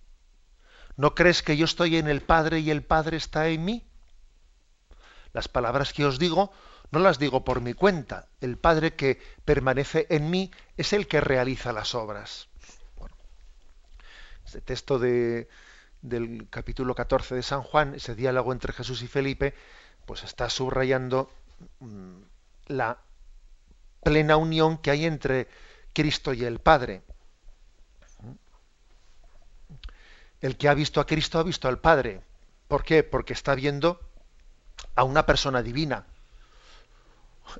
¿No 0.95 1.15
crees 1.15 1.43
que 1.43 1.57
yo 1.57 1.65
estoy 1.65 1.97
en 1.97 2.07
el 2.07 2.21
Padre 2.21 2.61
y 2.61 2.71
el 2.71 2.81
Padre 2.81 3.17
está 3.17 3.49
en 3.49 3.65
mí? 3.65 3.85
Las 5.33 5.49
palabras 5.49 5.91
que 5.91 6.05
os 6.05 6.17
digo 6.17 6.53
no 6.91 6.99
las 6.99 7.19
digo 7.19 7.43
por 7.43 7.59
mi 7.59 7.73
cuenta. 7.73 8.29
El 8.39 8.57
Padre 8.57 8.95
que 8.95 9.21
permanece 9.43 10.07
en 10.09 10.29
mí 10.29 10.49
es 10.77 10.93
el 10.93 11.09
que 11.09 11.19
realiza 11.19 11.73
las 11.73 11.93
obras. 11.93 12.47
este 14.45 14.61
texto 14.61 14.97
de, 14.97 15.49
del 16.01 16.47
capítulo 16.49 16.95
14 16.95 17.35
de 17.35 17.43
San 17.43 17.61
Juan, 17.61 17.95
ese 17.95 18.15
diálogo 18.15 18.51
entre 18.51 18.73
Jesús 18.73 19.01
y 19.01 19.07
Felipe, 19.07 19.53
pues 20.05 20.23
está 20.23 20.49
subrayando 20.49 21.29
mm, 21.79 22.21
la 22.67 22.97
plena 24.03 24.37
unión 24.37 24.77
que 24.77 24.91
hay 24.91 25.05
entre 25.05 25.47
Cristo 25.93 26.33
y 26.33 26.43
el 26.43 26.59
Padre. 26.59 27.03
El 30.39 30.57
que 30.57 30.69
ha 30.69 30.73
visto 30.73 30.99
a 30.99 31.05
Cristo 31.05 31.37
ha 31.37 31.43
visto 31.43 31.67
al 31.67 31.79
Padre. 31.79 32.21
¿Por 32.67 32.83
qué? 32.83 33.03
Porque 33.03 33.33
está 33.33 33.53
viendo 33.53 33.99
a 34.95 35.03
una 35.03 35.25
persona 35.25 35.61
divina. 35.61 36.05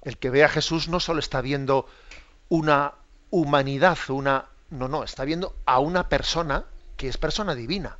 El 0.01 0.17
que 0.17 0.29
ve 0.29 0.43
a 0.43 0.49
Jesús 0.49 0.87
no 0.87 0.99
solo 0.99 1.19
está 1.19 1.41
viendo 1.41 1.85
una 2.49 2.95
humanidad, 3.29 3.97
una 4.09 4.47
no, 4.71 4.87
no, 4.87 5.03
está 5.03 5.25
viendo 5.25 5.55
a 5.65 5.79
una 5.79 6.09
persona 6.09 6.65
que 6.97 7.07
es 7.07 7.17
persona 7.17 7.53
divina. 7.55 7.97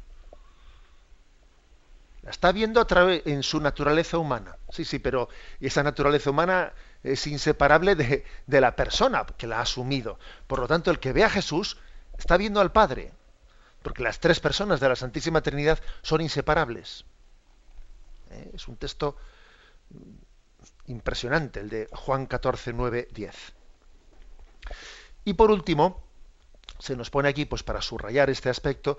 La 2.23 2.31
está 2.31 2.51
viendo 2.51 2.85
en 3.25 3.43
su 3.43 3.59
naturaleza 3.59 4.17
humana. 4.17 4.57
Sí, 4.69 4.85
sí, 4.85 4.99
pero 4.99 5.29
esa 5.59 5.81
naturaleza 5.81 6.29
humana 6.29 6.73
es 7.03 7.25
inseparable 7.25 7.95
de, 7.95 8.25
de 8.45 8.61
la 8.61 8.75
persona 8.75 9.25
que 9.37 9.47
la 9.47 9.57
ha 9.57 9.61
asumido. 9.61 10.19
Por 10.47 10.59
lo 10.59 10.67
tanto, 10.67 10.91
el 10.91 10.99
que 10.99 11.13
ve 11.13 11.23
a 11.23 11.29
Jesús 11.29 11.77
está 12.17 12.37
viendo 12.37 12.61
al 12.61 12.71
Padre 12.71 13.11
porque 13.81 14.03
las 14.03 14.19
tres 14.19 14.39
personas 14.39 14.79
de 14.79 14.89
la 14.89 14.95
Santísima 14.95 15.41
Trinidad 15.41 15.79
son 16.01 16.21
inseparables. 16.21 17.05
Eh, 18.29 18.51
es 18.53 18.67
un 18.67 18.77
texto 18.77 19.17
impresionante, 20.87 21.61
el 21.61 21.69
de 21.69 21.89
Juan 21.91 22.25
14, 22.25 22.73
9, 22.73 23.07
10. 23.11 23.35
Y 25.25 25.33
por 25.33 25.51
último, 25.51 26.03
se 26.79 26.95
nos 26.95 27.09
pone 27.09 27.29
aquí, 27.29 27.45
pues 27.45 27.63
para 27.63 27.81
subrayar 27.81 28.29
este 28.29 28.49
aspecto, 28.49 28.97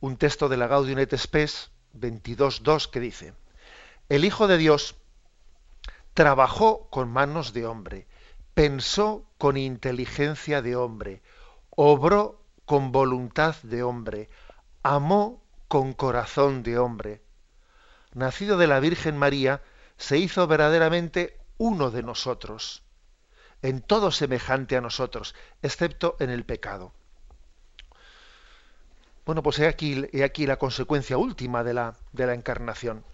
un 0.00 0.16
texto 0.16 0.48
de 0.48 0.56
la 0.56 0.66
Gaudium 0.66 0.98
et 0.98 1.16
Spes 1.16 1.70
22.2 1.94 2.90
que 2.90 3.00
dice, 3.00 3.34
el 4.08 4.24
Hijo 4.24 4.46
de 4.46 4.58
Dios 4.58 4.96
trabajó 6.14 6.88
con 6.90 7.10
manos 7.10 7.52
de 7.52 7.66
hombre, 7.66 8.06
pensó 8.54 9.24
con 9.38 9.56
inteligencia 9.56 10.62
de 10.62 10.76
hombre, 10.76 11.22
obró 11.70 12.42
con 12.66 12.92
voluntad 12.92 13.56
de 13.62 13.82
hombre, 13.82 14.28
amó 14.82 15.42
con 15.68 15.94
corazón 15.94 16.62
de 16.62 16.78
hombre. 16.78 17.22
Nacido 18.12 18.58
de 18.58 18.66
la 18.66 18.80
Virgen 18.80 19.16
María, 19.16 19.62
se 19.96 20.18
hizo 20.18 20.46
verdaderamente 20.46 21.38
uno 21.56 21.90
de 21.90 22.02
nosotros, 22.02 22.82
en 23.62 23.80
todo 23.80 24.10
semejante 24.10 24.76
a 24.76 24.80
nosotros, 24.80 25.34
excepto 25.62 26.16
en 26.18 26.30
el 26.30 26.44
pecado. 26.44 26.92
Bueno, 29.24 29.42
pues 29.42 29.58
he 29.58 29.68
aquí, 29.68 30.08
he 30.12 30.24
aquí 30.24 30.46
la 30.46 30.58
consecuencia 30.58 31.18
última 31.18 31.62
de 31.62 31.74
la, 31.74 31.96
de 32.12 32.26
la 32.26 32.34
encarnación, 32.34 33.04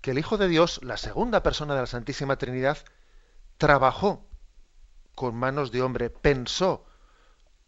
que 0.00 0.10
el 0.10 0.18
Hijo 0.18 0.36
de 0.36 0.48
Dios, 0.48 0.80
la 0.82 0.96
segunda 0.96 1.42
persona 1.42 1.74
de 1.74 1.80
la 1.80 1.86
Santísima 1.86 2.36
Trinidad, 2.36 2.78
trabajó 3.56 4.26
con 5.14 5.34
manos 5.34 5.72
de 5.72 5.82
hombre, 5.82 6.10
pensó 6.10 6.84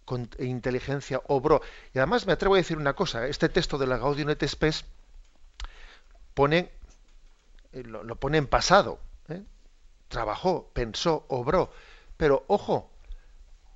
con 0.04 0.28
inteligencia 0.38 1.20
obró. 1.26 1.60
Y 1.92 1.98
además 1.98 2.26
me 2.26 2.32
atrevo 2.32 2.54
a 2.54 2.58
decir 2.58 2.78
una 2.78 2.94
cosa, 2.94 3.26
este 3.26 3.50
texto 3.50 3.76
de 3.76 3.86
la 3.86 3.98
Gaudium 3.98 4.30
et 4.30 4.42
pone, 6.32 6.70
eh, 7.72 7.82
lo, 7.82 8.16
pone 8.16 8.38
en 8.38 8.46
pasado, 8.46 9.00
¿eh? 9.28 9.42
trabajó, 10.08 10.70
pensó, 10.72 11.26
obró, 11.28 11.70
pero 12.16 12.44
ojo, 12.48 12.90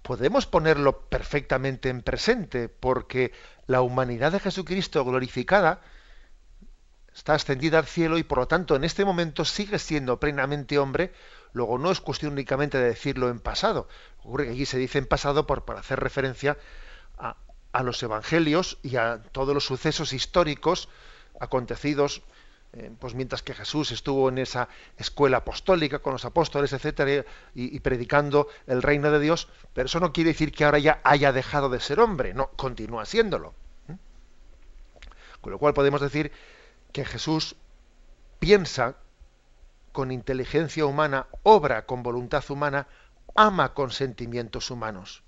podemos 0.02 0.46
ponerlo 0.46 1.00
perfectamente 1.08 1.90
en 1.90 2.02
presente, 2.02 2.68
porque 2.68 3.32
la 3.66 3.82
humanidad 3.82 4.32
de 4.32 4.40
Jesucristo 4.40 5.04
glorificada 5.04 5.80
está 7.14 7.34
ascendida 7.34 7.78
al 7.78 7.86
cielo 7.86 8.18
y 8.18 8.22
por 8.22 8.38
lo 8.38 8.48
tanto 8.48 8.74
en 8.74 8.84
este 8.84 9.04
momento 9.04 9.44
sigue 9.44 9.78
siendo 9.78 10.18
plenamente 10.18 10.78
hombre, 10.78 11.12
Luego 11.52 11.78
no 11.78 11.90
es 11.90 12.00
cuestión 12.00 12.32
únicamente 12.32 12.78
de 12.78 12.88
decirlo 12.88 13.28
en 13.28 13.38
pasado. 13.38 13.88
Ocurre 14.20 14.46
que 14.46 14.52
aquí 14.52 14.66
se 14.66 14.78
dice 14.78 14.98
en 14.98 15.06
pasado 15.06 15.46
por, 15.46 15.64
hacer 15.76 16.00
referencia 16.00 16.56
a, 17.18 17.36
los 17.82 18.02
evangelios 18.02 18.78
y 18.82 18.96
a 18.96 19.22
todos 19.32 19.54
los 19.54 19.64
sucesos 19.64 20.12
históricos 20.12 20.88
acontecidos 21.40 22.22
pues 22.98 23.14
mientras 23.14 23.42
que 23.42 23.52
Jesús 23.52 23.90
estuvo 23.92 24.30
en 24.30 24.38
esa 24.38 24.68
escuela 24.96 25.38
apostólica 25.38 25.98
con 25.98 26.14
los 26.14 26.24
apóstoles, 26.24 26.72
etcétera, 26.72 27.24
y, 27.54 27.78
predicando 27.80 28.48
el 28.66 28.82
reino 28.82 29.10
de 29.10 29.20
Dios, 29.20 29.48
pero 29.74 29.86
eso 29.86 30.00
no 30.00 30.12
quiere 30.12 30.30
decir 30.30 30.52
que 30.52 30.64
ahora 30.64 30.78
ya 30.78 31.00
haya 31.04 31.32
dejado 31.32 31.68
de 31.68 31.80
ser 31.80 32.00
hombre, 32.00 32.32
no, 32.32 32.48
continúa 32.52 33.04
siéndolo. 33.04 33.54
Con 35.42 35.52
lo 35.52 35.58
cual 35.58 35.74
podemos 35.74 36.00
decir 36.00 36.32
que 36.92 37.04
Jesús 37.04 37.56
piensa 38.38 38.96
con 39.92 40.10
inteligencia 40.10 40.86
humana, 40.86 41.26
obra 41.42 41.84
con 41.84 42.02
voluntad 42.02 42.42
humana, 42.48 42.86
ama 43.34 43.74
con 43.74 43.90
sentimientos 43.90 44.70
humanos. 44.70 45.22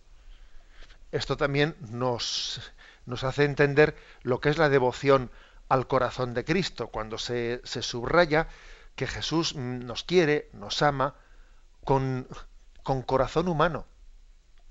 Esto 1.12 1.36
también 1.36 1.76
nos, 1.90 2.72
nos 3.04 3.22
hace 3.22 3.44
entender 3.44 3.96
lo 4.22 4.40
que 4.40 4.48
es 4.48 4.56
la 4.56 4.70
devoción 4.70 5.30
al 5.68 5.87
corazón 5.87 6.35
de 6.35 6.44
Cristo, 6.44 6.88
cuando 6.88 7.18
se, 7.18 7.61
subraya 7.64 8.49
que 8.97 9.06
Jesús 9.06 9.54
nos 9.54 10.04
quiere, 10.04 10.50
nos 10.52 10.83
ama 10.83 11.14
con, 11.85 12.28
con 12.83 13.02
corazón 13.02 13.49
humano, 13.49 13.87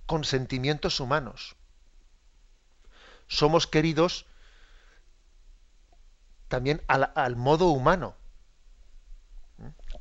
con 0.05 0.23
sentimientos 0.23 0.99
humanos. 0.99 1.55
Somos 3.27 3.67
queridos 3.67 4.25
también 6.53 6.83
al, 6.87 7.35
modo 7.35 7.69
humano. 7.69 8.15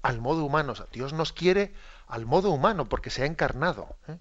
Al 0.02 0.20
modo 0.20 0.44
humano. 0.44 0.74
Dios 0.92 1.14
nos 1.14 1.32
quiere 1.32 1.72
al 2.06 2.26
modo 2.26 2.50
humano 2.50 2.90
porque 2.90 3.08
se 3.08 3.22
ha 3.22 3.26
encarnado. 3.26 3.96
¿eh? 4.08 4.18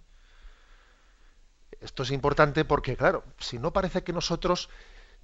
Esto 1.81 2.03
es 2.03 2.11
importante 2.11 2.63
porque, 2.63 2.95
claro, 2.95 3.25
si 3.37 3.59
no 3.59 3.73
parece 3.73 4.03
que 4.03 4.13
nosotros 4.13 4.69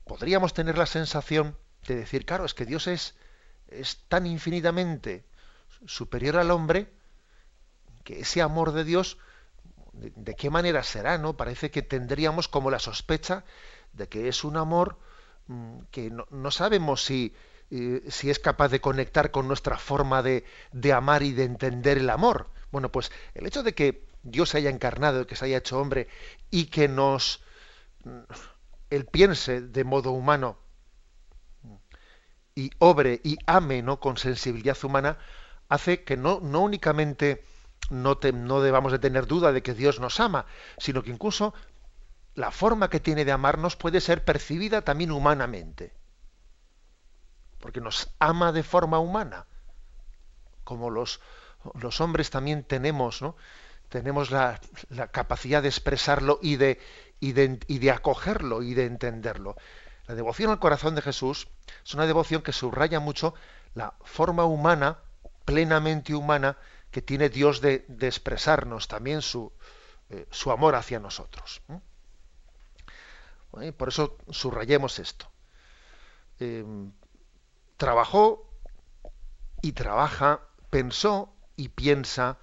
podríamos 0.07 0.53
tener 0.53 0.77
la 0.77 0.85
sensación 0.85 1.57
de 1.87 1.95
decir, 1.95 2.25
claro, 2.25 2.45
es 2.45 2.53
que 2.53 2.65
Dios 2.65 2.87
es, 2.87 3.15
es 3.67 4.03
tan 4.07 4.25
infinitamente 4.25 5.25
superior 5.85 6.37
al 6.37 6.51
hombre 6.51 6.91
que 8.03 8.21
ese 8.21 8.41
amor 8.41 8.71
de 8.71 8.83
Dios, 8.83 9.17
de, 9.93 10.35
qué 10.35 10.49
manera 10.49 10.83
será? 10.83 11.17
¿no? 11.17 11.35
Parece 11.35 11.71
que 11.71 11.81
tendríamos 11.81 12.47
como 12.47 12.71
la 12.71 12.79
sospecha 12.79 13.43
de 13.93 14.07
que 14.07 14.27
es 14.27 14.43
un 14.43 14.57
amor 14.57 14.97
mm, 15.47 15.79
que 15.91 16.09
no, 16.09 16.51
sabemos 16.51 17.03
si, 17.03 17.33
eh, 17.69 18.03
si 18.09 18.29
es 18.29 18.39
capaz 18.39 18.69
de 18.69 18.81
conectar 18.81 19.31
con 19.31 19.47
nuestra 19.47 19.77
forma 19.77 20.23
de, 20.23 20.45
de, 20.71 20.93
amar 20.93 21.23
y 21.23 21.33
de 21.33 21.43
entender 21.43 21.97
el 21.97 22.09
amor. 22.09 22.49
Bueno, 22.71 22.91
pues 22.91 23.11
el 23.33 23.45
hecho 23.45 23.63
de 23.63 23.73
que 23.73 24.07
Dios 24.23 24.49
se 24.49 24.59
haya 24.59 24.69
encarnado, 24.69 25.27
que 25.27 25.35
se 25.35 25.45
haya 25.45 25.57
hecho 25.57 25.79
hombre 25.79 26.07
y 26.49 26.65
que 26.65 26.87
nos 26.87 27.41
él 28.89 29.05
piense 29.05 29.61
de 29.61 29.83
modo 29.83 30.11
humano 30.11 30.57
y 32.55 32.71
obre 32.79 33.21
y 33.23 33.37
ame 33.45 33.83
¿no? 33.83 33.99
con 33.99 34.17
sensibilidad 34.17 34.77
humana, 34.83 35.19
hace 35.69 36.03
que 36.03 36.17
no, 36.17 36.39
no 36.41 36.61
únicamente 36.61 37.43
no, 37.91 38.19
no 38.33 38.61
debamos 38.61 38.91
de 38.91 38.99
tener 38.99 39.27
duda 39.27 39.51
de 39.51 39.61
que 39.61 39.73
Dios 39.73 39.99
nos 39.99 40.19
ama, 40.19 40.47
sino 40.77 41.03
que 41.03 41.11
incluso 41.11 41.53
la 42.33 42.51
forma 42.51 42.89
que 42.89 42.99
tiene 42.99 43.25
de 43.25 43.31
amarnos 43.31 43.75
puede 43.75 44.01
ser 44.01 44.25
percibida 44.25 44.81
también 44.81 45.11
humanamente. 45.11 45.93
Porque 47.59 47.81
nos 47.81 48.09
ama 48.19 48.51
de 48.51 48.63
forma 48.63 48.99
humana. 48.99 49.45
Como 50.63 50.89
los, 50.89 51.19
los 51.79 52.01
hombres 52.01 52.29
también 52.29 52.63
tenemos, 52.63 53.21
¿no? 53.21 53.35
Tenemos 53.89 54.31
la, 54.31 54.59
la 54.89 55.07
capacidad 55.07 55.61
de 55.61 55.69
expresarlo 55.69 56.39
y 56.41 56.57
de, 56.57 56.79
y 57.19 57.33
de, 57.33 57.91
acogerlo 57.91 58.61
y 58.63 58.73
de 58.73 58.85
entenderlo. 58.85 59.55
La 60.07 60.15
devoción 60.15 60.51
al 60.51 60.59
corazón 60.59 60.95
de 60.95 61.01
Jesús 61.01 61.47
es 61.83 61.93
una 61.93 62.05
devoción 62.05 62.41
que 62.41 62.53
subraya 62.53 62.99
mucho 62.99 63.33
la 63.73 63.93
forma 64.03 64.45
humana, 64.45 64.99
plenamente 65.45 66.15
humana, 66.15 66.57
que 66.91 67.01
tiene 67.01 67.29
Dios 67.29 67.61
de, 67.61 67.85
expresarnos 68.01 68.87
también 68.87 69.21
su, 69.21 69.51
eh, 70.09 70.25
su, 70.31 70.51
amor 70.51 70.75
hacia 70.75 70.99
nosotros. 70.99 71.61
por 73.77 73.89
eso 73.89 74.17
subrayemos 74.29 74.99
esto. 74.99 75.29
Em, 76.39 76.91
trabajó 77.77 78.47
y 79.61 79.73
trabaja, 79.73 80.41
pensó 80.69 81.33
y 81.55 81.69
piensa 81.69 82.37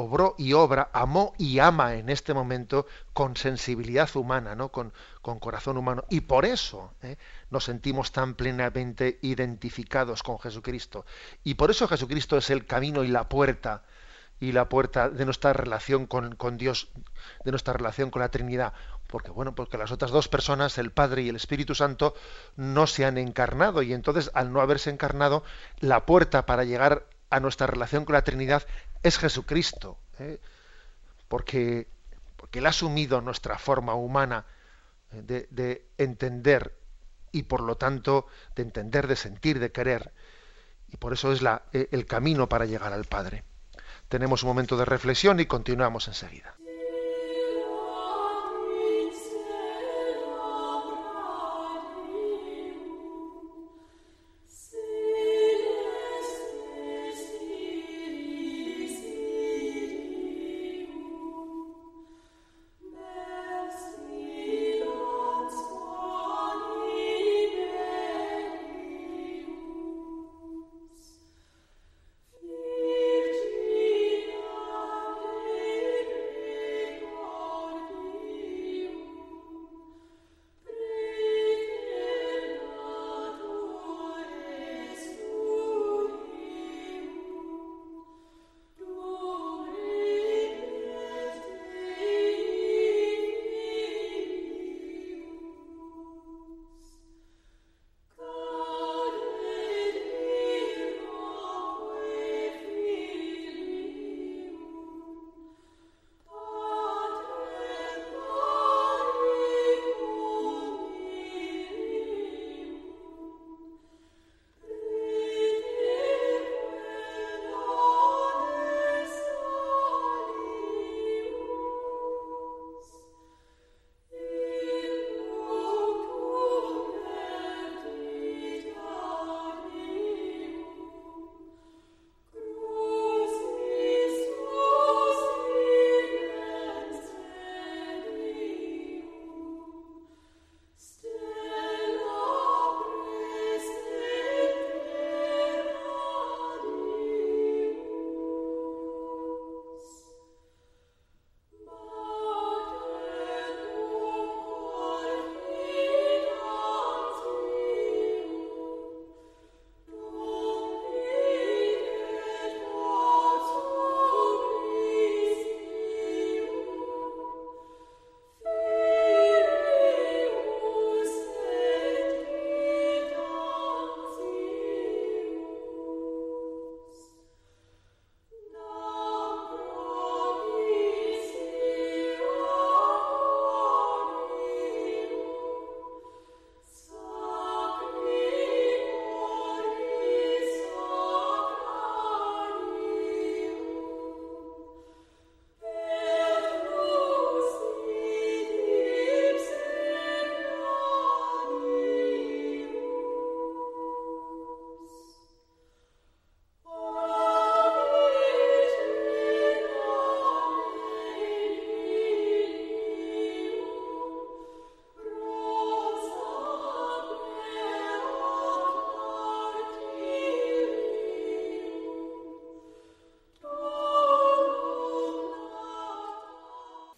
obró 0.00 0.34
y 0.38 0.52
obra, 0.52 0.90
amó 0.92 1.34
y 1.38 1.58
ama 1.58 1.94
en 1.94 2.08
este 2.08 2.34
momento 2.34 2.86
con 3.12 3.36
sensibilidad 3.36 4.08
humana, 4.16 4.54
¿no? 4.54 4.70
con, 4.70 4.92
con 5.22 5.38
corazón 5.38 5.76
humano. 5.76 6.04
Y 6.10 6.22
por 6.22 6.44
eso 6.44 6.92
¿eh? 7.02 7.16
nos 7.50 7.64
sentimos 7.64 8.12
tan 8.12 8.34
plenamente 8.34 9.18
identificados 9.22 10.22
con 10.22 10.38
Jesucristo. 10.38 11.06
Y 11.44 11.54
por 11.54 11.70
eso 11.70 11.88
Jesucristo 11.88 12.36
es 12.36 12.50
el 12.50 12.66
camino 12.66 13.04
y 13.04 13.08
la 13.08 13.28
puerta 13.28 13.82
y 14.40 14.52
la 14.52 14.68
puerta 14.68 15.10
de 15.10 15.24
nuestra 15.26 15.52
relación 15.52 16.06
con, 16.06 16.34
con, 16.34 16.56
Dios, 16.56 16.88
de 17.44 17.50
nuestra 17.52 17.74
relación 17.74 18.10
con 18.10 18.20
la 18.20 18.30
Trinidad. 18.30 18.72
Porque, 19.06 19.30
bueno, 19.30 19.54
porque 19.54 19.76
las 19.76 19.92
otras 19.92 20.10
dos 20.10 20.28
personas, 20.28 20.78
el 20.78 20.92
Padre 20.92 21.22
y 21.22 21.28
el 21.28 21.36
Espíritu 21.36 21.74
Santo, 21.74 22.14
no 22.56 22.86
se 22.86 23.04
han 23.04 23.18
encarnado. 23.18 23.82
Y 23.82 23.92
entonces, 23.92 24.30
al 24.34 24.52
no 24.52 24.60
haberse 24.60 24.88
encarnado, 24.88 25.44
la 25.80 26.06
puerta 26.06 26.46
para 26.46 26.64
llegar 26.64 27.06
a 27.28 27.40
nuestra 27.40 27.66
relación 27.66 28.04
con 28.04 28.14
la 28.14 28.24
Trinidad 28.24 28.64
es 29.02 29.18
Jesucristo, 29.18 29.98
¿eh? 30.18 30.40
porque, 31.28 31.88
porque 32.36 32.58
Él 32.58 32.66
ha 32.66 32.70
asumido 32.70 33.20
nuestra 33.20 33.58
forma 33.58 33.94
humana 33.94 34.44
eh, 35.12 35.46
de, 35.50 35.86
entender 35.98 36.76
y 37.32 37.44
por 37.44 37.62
lo 37.62 37.76
tanto 37.76 38.26
de 38.56 38.62
entender, 38.62 39.06
de 39.06 39.16
sentir, 39.16 39.58
de 39.58 39.72
querer. 39.72 40.12
Y 40.88 40.96
por 40.96 41.12
eso 41.12 41.32
es 41.32 41.42
la, 41.42 41.62
eh, 41.72 41.88
el 41.92 42.06
camino 42.06 42.48
para 42.48 42.66
llegar 42.66 42.92
al 42.92 43.04
Padre. 43.04 43.44
Tenemos 44.08 44.42
un 44.42 44.48
momento 44.48 44.76
de 44.76 44.84
reflexión 44.84 45.38
y 45.38 45.46
continuamos 45.46 46.08
enseguida. 46.08 46.56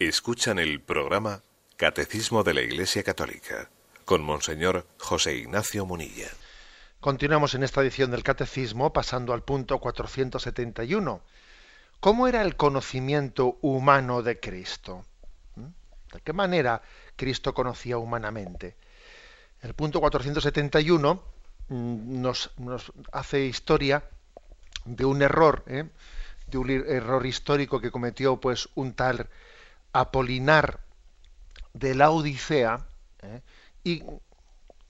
Escuchan 0.09 0.59
el 0.59 0.81
programa 0.81 1.43
Catecismo 1.77 2.43
de 2.43 2.55
la 2.55 2.61
Iglesia 2.61 3.05
Católica 3.05 3.71
con 4.05 4.21
Monseñor 4.21 4.85
José 4.99 5.37
Ignacio 5.37 5.87
Munilla. 5.87 6.29
Continuamos 6.99 7.55
en 7.55 7.63
esta 7.63 7.83
edición 7.83 8.11
del 8.11 8.25
Catecismo 8.25 8.93
pasando 8.93 9.33
al 9.33 9.45
punto 9.45 9.79
471. 9.79 11.23
¿Cómo 12.01 12.27
era 12.27 12.43
el 12.43 12.57
conocimiento 12.57 13.59
humano 13.63 14.23
de 14.23 14.41
Cristo? 14.41 15.05
¿Mm? 15.55 15.67
¿De 16.15 16.21
qué 16.25 16.33
manera 16.33 16.83
Cristo 17.15 17.55
conocía 17.55 17.97
humanamente? 17.97 18.75
El 19.61 19.75
punto 19.75 20.01
471 20.01 21.23
mm, 21.69 22.21
nos, 22.21 22.51
nos 22.59 22.93
hace 23.13 23.47
historia 23.47 24.03
de 24.85 25.05
un 25.05 25.23
error, 25.23 25.63
¿eh? 25.69 25.85
de 26.49 26.59
un 26.59 26.71
error 26.71 27.25
histórico 27.25 27.81
que 27.81 27.93
cometió 27.93 28.41
pues 28.41 28.69
un 28.75 28.95
tal 28.95 29.29
Apolinar 29.93 30.81
de 31.73 31.95
la 31.95 32.11
Odisea 32.11 32.87
¿eh? 33.23 33.43
y 33.85 34.03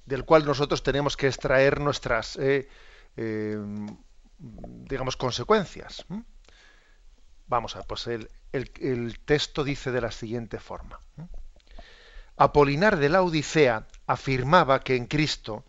del 0.06 0.24
cual 0.24 0.44
nosotros 0.44 0.82
tenemos 0.82 1.16
que 1.16 1.28
extraer 1.28 1.80
nuestras 1.80 2.36
¿eh? 2.36 2.68
digamos 4.42 5.16
consecuencias. 5.16 6.04
Vamos 7.46 7.76
a 7.76 7.82
pues 7.82 8.06
el, 8.06 8.30
el, 8.52 9.18
texto 9.20 9.64
dice 9.64 9.90
de 9.90 10.00
la 10.00 10.10
siguiente 10.10 10.58
forma. 10.58 10.98
Apolinar 12.36 12.96
de 12.98 13.08
la 13.08 13.22
Odisea 13.22 13.86
afirmaba 14.06 14.80
que 14.80 14.96
en 14.96 15.06
Cristo 15.06 15.64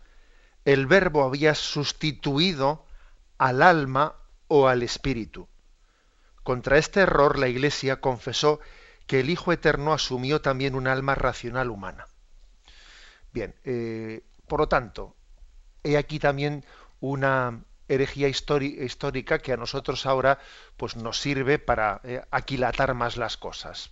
el 0.64 0.86
verbo 0.86 1.24
había 1.24 1.54
sustituido 1.54 2.86
al 3.38 3.62
alma 3.62 4.16
o 4.48 4.68
al 4.68 4.82
espíritu. 4.82 5.48
Contra 6.42 6.78
este 6.78 7.00
error 7.00 7.38
la 7.38 7.48
Iglesia 7.48 8.00
confesó 8.00 8.60
que 9.06 9.20
el 9.20 9.30
Hijo 9.30 9.52
Eterno 9.52 9.92
asumió 9.92 10.40
también 10.40 10.74
un 10.74 10.86
alma 10.86 11.14
racional 11.14 11.70
humana. 11.70 12.06
Bien, 13.32 13.54
eh, 13.64 14.22
por 14.46 14.60
lo 14.60 14.68
tanto, 14.68 15.16
he 15.82 15.96
aquí 15.96 16.18
también 16.18 16.64
una 17.00 17.64
herejía 17.88 18.28
histórica 18.28 19.38
que 19.38 19.52
a 19.52 19.56
nosotros 19.56 20.06
ahora 20.06 20.38
pues, 20.76 20.96
nos 20.96 21.18
sirve 21.20 21.58
para 21.58 22.00
eh, 22.04 22.22
aquilatar 22.30 22.94
más 22.94 23.16
las 23.16 23.36
cosas. 23.36 23.90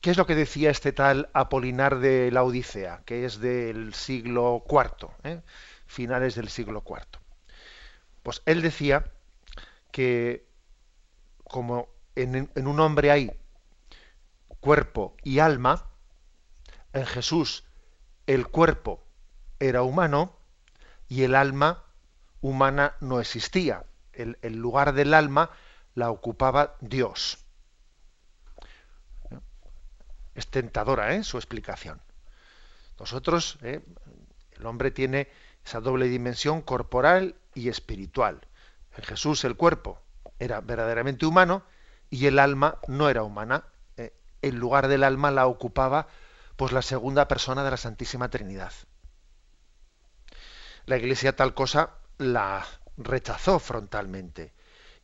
¿Qué 0.00 0.10
es 0.10 0.16
lo 0.16 0.26
que 0.26 0.34
decía 0.34 0.70
este 0.70 0.92
tal 0.92 1.30
Apolinar 1.32 2.00
de 2.00 2.32
la 2.32 2.42
Odisea, 2.42 3.02
que 3.04 3.24
es 3.24 3.38
del 3.38 3.94
siglo 3.94 4.64
IV, 4.68 5.10
eh? 5.22 5.42
finales 5.86 6.34
del 6.34 6.48
siglo 6.48 6.82
IV? 6.84 7.20
Pues 8.24 8.42
él 8.46 8.62
decía 8.62 9.04
que 9.92 10.44
como 11.44 11.88
en, 12.16 12.50
un 12.66 12.80
hombre 12.80 13.10
hay 13.10 13.30
cuerpo 14.60 15.16
y 15.22 15.38
alma, 15.38 15.86
en 16.92 17.06
Jesús 17.06 17.64
el 18.26 18.46
cuerpo 18.48 19.02
era 19.58 19.82
humano 19.82 20.36
y 21.08 21.22
el 21.22 21.34
alma 21.34 21.84
humana 22.40 22.94
no 23.00 23.20
existía. 23.20 23.84
El, 24.12 24.36
lugar 24.56 24.92
del 24.92 25.14
alma 25.14 25.50
la 25.94 26.10
ocupaba 26.10 26.76
Dios. 26.80 27.38
Es 30.34 30.48
tentadora 30.48 31.14
¿eh? 31.14 31.24
su 31.24 31.38
explicación. 31.38 32.00
Nosotros, 32.98 33.58
¿eh? 33.62 33.80
el 34.52 34.66
hombre 34.66 34.90
tiene 34.90 35.28
esa 35.64 35.80
doble 35.80 36.06
dimensión 36.06 36.62
corporal 36.62 37.36
y 37.54 37.68
espiritual. 37.68 38.46
En 38.96 39.04
Jesús 39.04 39.44
el 39.44 39.56
cuerpo 39.56 40.00
era 40.38 40.60
verdaderamente 40.60 41.26
humano 41.26 41.62
y 42.12 42.26
el 42.26 42.38
alma 42.38 42.78
no 42.88 43.08
era 43.08 43.22
humana. 43.22 43.64
Eh, 43.96 44.12
el 44.42 44.56
lugar 44.56 44.86
del 44.86 45.02
alma 45.02 45.30
la 45.30 45.46
ocupaba 45.46 46.08
pues 46.56 46.70
la 46.70 46.82
segunda 46.82 47.26
persona 47.26 47.64
de 47.64 47.70
la 47.70 47.78
Santísima 47.78 48.28
Trinidad. 48.28 48.72
La 50.84 50.98
Iglesia 50.98 51.34
tal 51.34 51.54
cosa 51.54 51.94
la 52.18 52.66
rechazó 52.98 53.58
frontalmente 53.58 54.52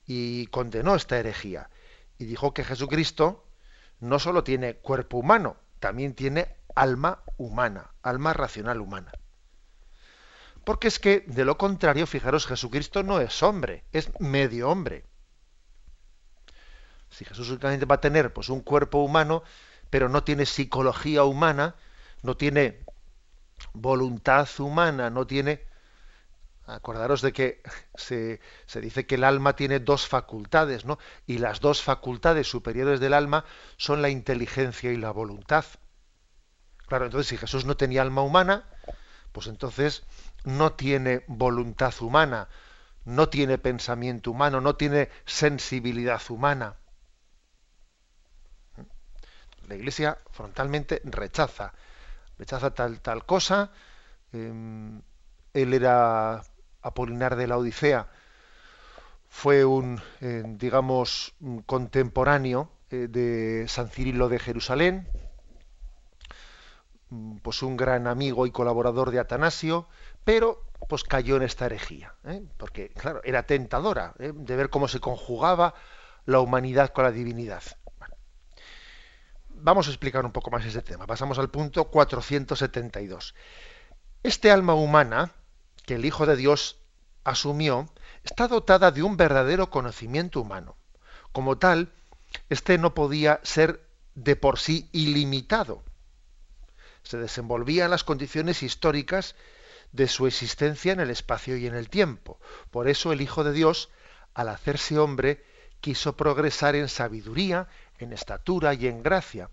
y 0.06 0.48
condenó 0.48 0.94
esta 0.94 1.18
herejía 1.18 1.70
y 2.18 2.26
dijo 2.26 2.52
que 2.52 2.62
Jesucristo 2.62 3.46
no 4.00 4.18
solo 4.18 4.44
tiene 4.44 4.74
cuerpo 4.74 5.16
humano, 5.16 5.56
también 5.80 6.14
tiene 6.14 6.56
alma 6.74 7.22
humana, 7.38 7.90
alma 8.02 8.34
racional 8.34 8.82
humana. 8.82 9.12
Porque 10.62 10.88
es 10.88 10.98
que, 10.98 11.20
de 11.26 11.46
lo 11.46 11.56
contrario, 11.56 12.06
fijaros, 12.06 12.46
Jesucristo 12.46 13.02
no 13.02 13.18
es 13.22 13.42
hombre, 13.42 13.84
es 13.92 14.10
medio 14.20 14.68
hombre. 14.68 15.06
Si 17.10 17.24
Jesús 17.24 17.48
únicamente 17.50 17.86
va 17.86 17.96
a 17.96 18.00
tener 18.00 18.32
pues, 18.32 18.48
un 18.48 18.60
cuerpo 18.60 18.98
humano, 18.98 19.42
pero 19.90 20.08
no 20.08 20.24
tiene 20.24 20.46
psicología 20.46 21.24
humana, 21.24 21.74
no 22.22 22.36
tiene 22.36 22.84
voluntad 23.72 24.48
humana, 24.58 25.10
no 25.10 25.26
tiene... 25.26 25.66
Acordaros 26.66 27.22
de 27.22 27.32
que 27.32 27.62
se, 27.94 28.40
se, 28.66 28.82
dice 28.82 29.06
que 29.06 29.14
el 29.14 29.24
alma 29.24 29.56
tiene 29.56 29.80
dos 29.80 30.06
facultades, 30.06 30.84
¿no? 30.84 30.98
Y 31.26 31.38
las 31.38 31.60
dos 31.60 31.82
facultades 31.82 32.46
superiores 32.46 33.00
del 33.00 33.14
alma 33.14 33.46
son 33.78 34.02
la 34.02 34.10
inteligencia 34.10 34.92
y 34.92 34.98
la 34.98 35.10
voluntad. 35.10 35.64
Claro, 36.86 37.06
entonces 37.06 37.28
si 37.28 37.36
Jesús 37.38 37.64
no 37.64 37.76
tenía 37.78 38.02
alma 38.02 38.20
humana, 38.20 38.64
pues 39.32 39.46
entonces 39.46 40.04
no 40.44 40.72
tiene 40.72 41.22
voluntad 41.26 41.94
humana, 42.00 42.48
no 43.04 43.28
tiene 43.28 43.58
pensamiento 43.58 44.30
humano, 44.30 44.60
no 44.60 44.76
tiene 44.76 45.10
sensibilidad 45.24 46.20
humana. 46.28 46.76
La 49.68 49.76
Iglesia 49.76 50.18
frontalmente 50.30 51.00
rechaza, 51.04 51.72
rechaza 52.38 52.70
tal, 52.72 53.00
tal 53.00 53.24
cosa. 53.26 53.70
Em, 54.32 55.00
él 55.54 55.74
era 55.74 56.42
Apolinar 56.82 57.36
de 57.36 57.46
la 57.46 57.58
Odisea, 57.58 58.08
fue 59.28 59.64
un, 59.64 60.00
eh, 60.20 60.42
digamos, 60.46 61.34
contemporáneo 61.66 62.70
eh, 62.90 63.08
de 63.08 63.66
San 63.68 63.88
Cirilo 63.90 64.28
de 64.28 64.38
Jerusalén, 64.38 65.06
Mm, 67.10 67.38
pues 67.38 67.62
un 67.62 67.76
gran 67.76 68.06
amigo 68.06 68.46
y 68.46 68.50
colaborador 68.50 69.10
de 69.10 69.18
Atanasio, 69.18 69.88
pero 70.24 70.62
pues 70.88 71.04
cayó 71.04 71.36
en 71.36 71.42
esta 71.42 71.66
herejía, 71.66 72.14
¿eh? 72.24 72.42
porque 72.56 72.90
claro, 72.90 73.20
era 73.24 73.44
tentadora 73.44 74.14
de 74.18 74.56
ver 74.56 74.70
cómo 74.70 74.88
se 74.88 75.00
conjugaba 75.00 75.74
la 76.24 76.40
humanidad 76.40 76.90
con 76.90 77.04
la 77.04 77.10
divinidad. 77.12 77.62
Vamos 79.60 79.86
a 79.86 79.90
explicar 79.90 80.24
un 80.24 80.32
poco 80.32 80.50
más 80.50 80.64
ese 80.64 80.82
tema. 80.82 81.06
Pasamos 81.06 81.38
al 81.38 81.50
punto 81.50 81.84
472. 81.84 83.34
Este 84.22 84.50
alma 84.50 84.74
humana 84.74 85.32
que 85.86 85.94
el 85.94 86.04
Hijo 86.04 86.26
de 86.26 86.36
Dios 86.36 86.78
asumió 87.24 87.88
está 88.24 88.48
dotada 88.48 88.90
de 88.90 89.02
un 89.02 89.16
verdadero 89.16 89.70
conocimiento 89.70 90.40
humano. 90.40 90.76
Como 91.32 91.58
tal, 91.58 91.92
este 92.48 92.78
no 92.78 92.94
podía 92.94 93.40
ser 93.42 93.86
de 94.14 94.36
por 94.36 94.58
sí 94.58 94.88
ilimitado 94.92 95.82
se 97.08 97.16
desenvolvía 97.16 97.86
en 97.86 97.90
las 97.90 98.04
condiciones 98.04 98.62
históricas 98.62 99.34
de 99.92 100.08
su 100.08 100.26
existencia 100.26 100.92
en 100.92 101.00
el 101.00 101.08
espacio 101.08 101.56
y 101.56 101.66
en 101.66 101.74
el 101.74 101.88
tiempo. 101.88 102.38
Por 102.70 102.86
eso 102.86 103.12
el 103.12 103.22
Hijo 103.22 103.44
de 103.44 103.52
Dios, 103.52 103.88
al 104.34 104.50
hacerse 104.50 104.98
hombre, 104.98 105.42
quiso 105.80 106.18
progresar 106.18 106.76
en 106.76 106.88
sabiduría, 106.88 107.66
en 107.98 108.12
estatura 108.12 108.74
y 108.74 108.86
en 108.86 109.02
gracia. 109.02 109.50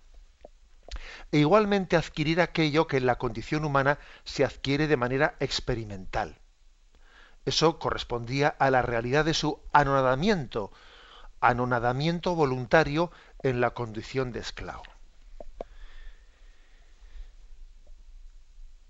E 1.31 1.39
igualmente 1.39 1.97
adquirir 1.97 2.41
aquello 2.41 2.87
que 2.87 2.97
en 2.97 3.05
la 3.05 3.17
condición 3.17 3.65
humana 3.65 3.99
se 4.23 4.45
adquiere 4.45 4.87
de 4.87 4.97
manera 4.97 5.35
experimental. 5.39 6.39
Eso 7.45 7.77
correspondía 7.77 8.47
a 8.47 8.71
la 8.71 8.81
realidad 8.81 9.25
de 9.25 9.33
su 9.33 9.59
anonadamiento, 9.71 10.71
anonadamiento 11.39 12.33
voluntario 12.35 13.11
en 13.43 13.61
la 13.61 13.71
condición 13.71 14.31
de 14.31 14.39
esclavo. 14.39 14.83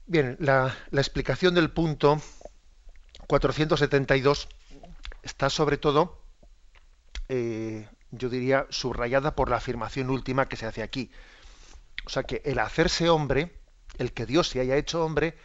Bien, 0.08 0.38
la, 0.40 0.76
explicación 0.92 1.56
del 1.56 1.72
punto 1.72 2.22
472 3.28 4.48
está 5.24 5.50
sobre 5.50 5.78
todo, 5.78 6.22
eh, 7.28 7.90
yo 8.18 8.30
diría, 8.30 8.68
subrayada 8.70 9.36
por 9.36 9.50
la 9.50 9.58
afirmación 9.58 10.10
última 10.10 10.48
que 10.48 10.58
se 10.58 10.66
hace 10.66 10.84
aquí. 10.84 11.12
O 12.06 12.10
sea 12.10 12.24
que 12.24 12.42
el 12.46 12.60
hacerse 12.60 13.10
hombre, 13.10 13.60
el 13.98 14.14
que 14.14 14.26
Dios 14.26 14.50
se 14.50 14.60
haya 14.60 14.76
hecho 14.76 15.04
hombre, 15.04 15.38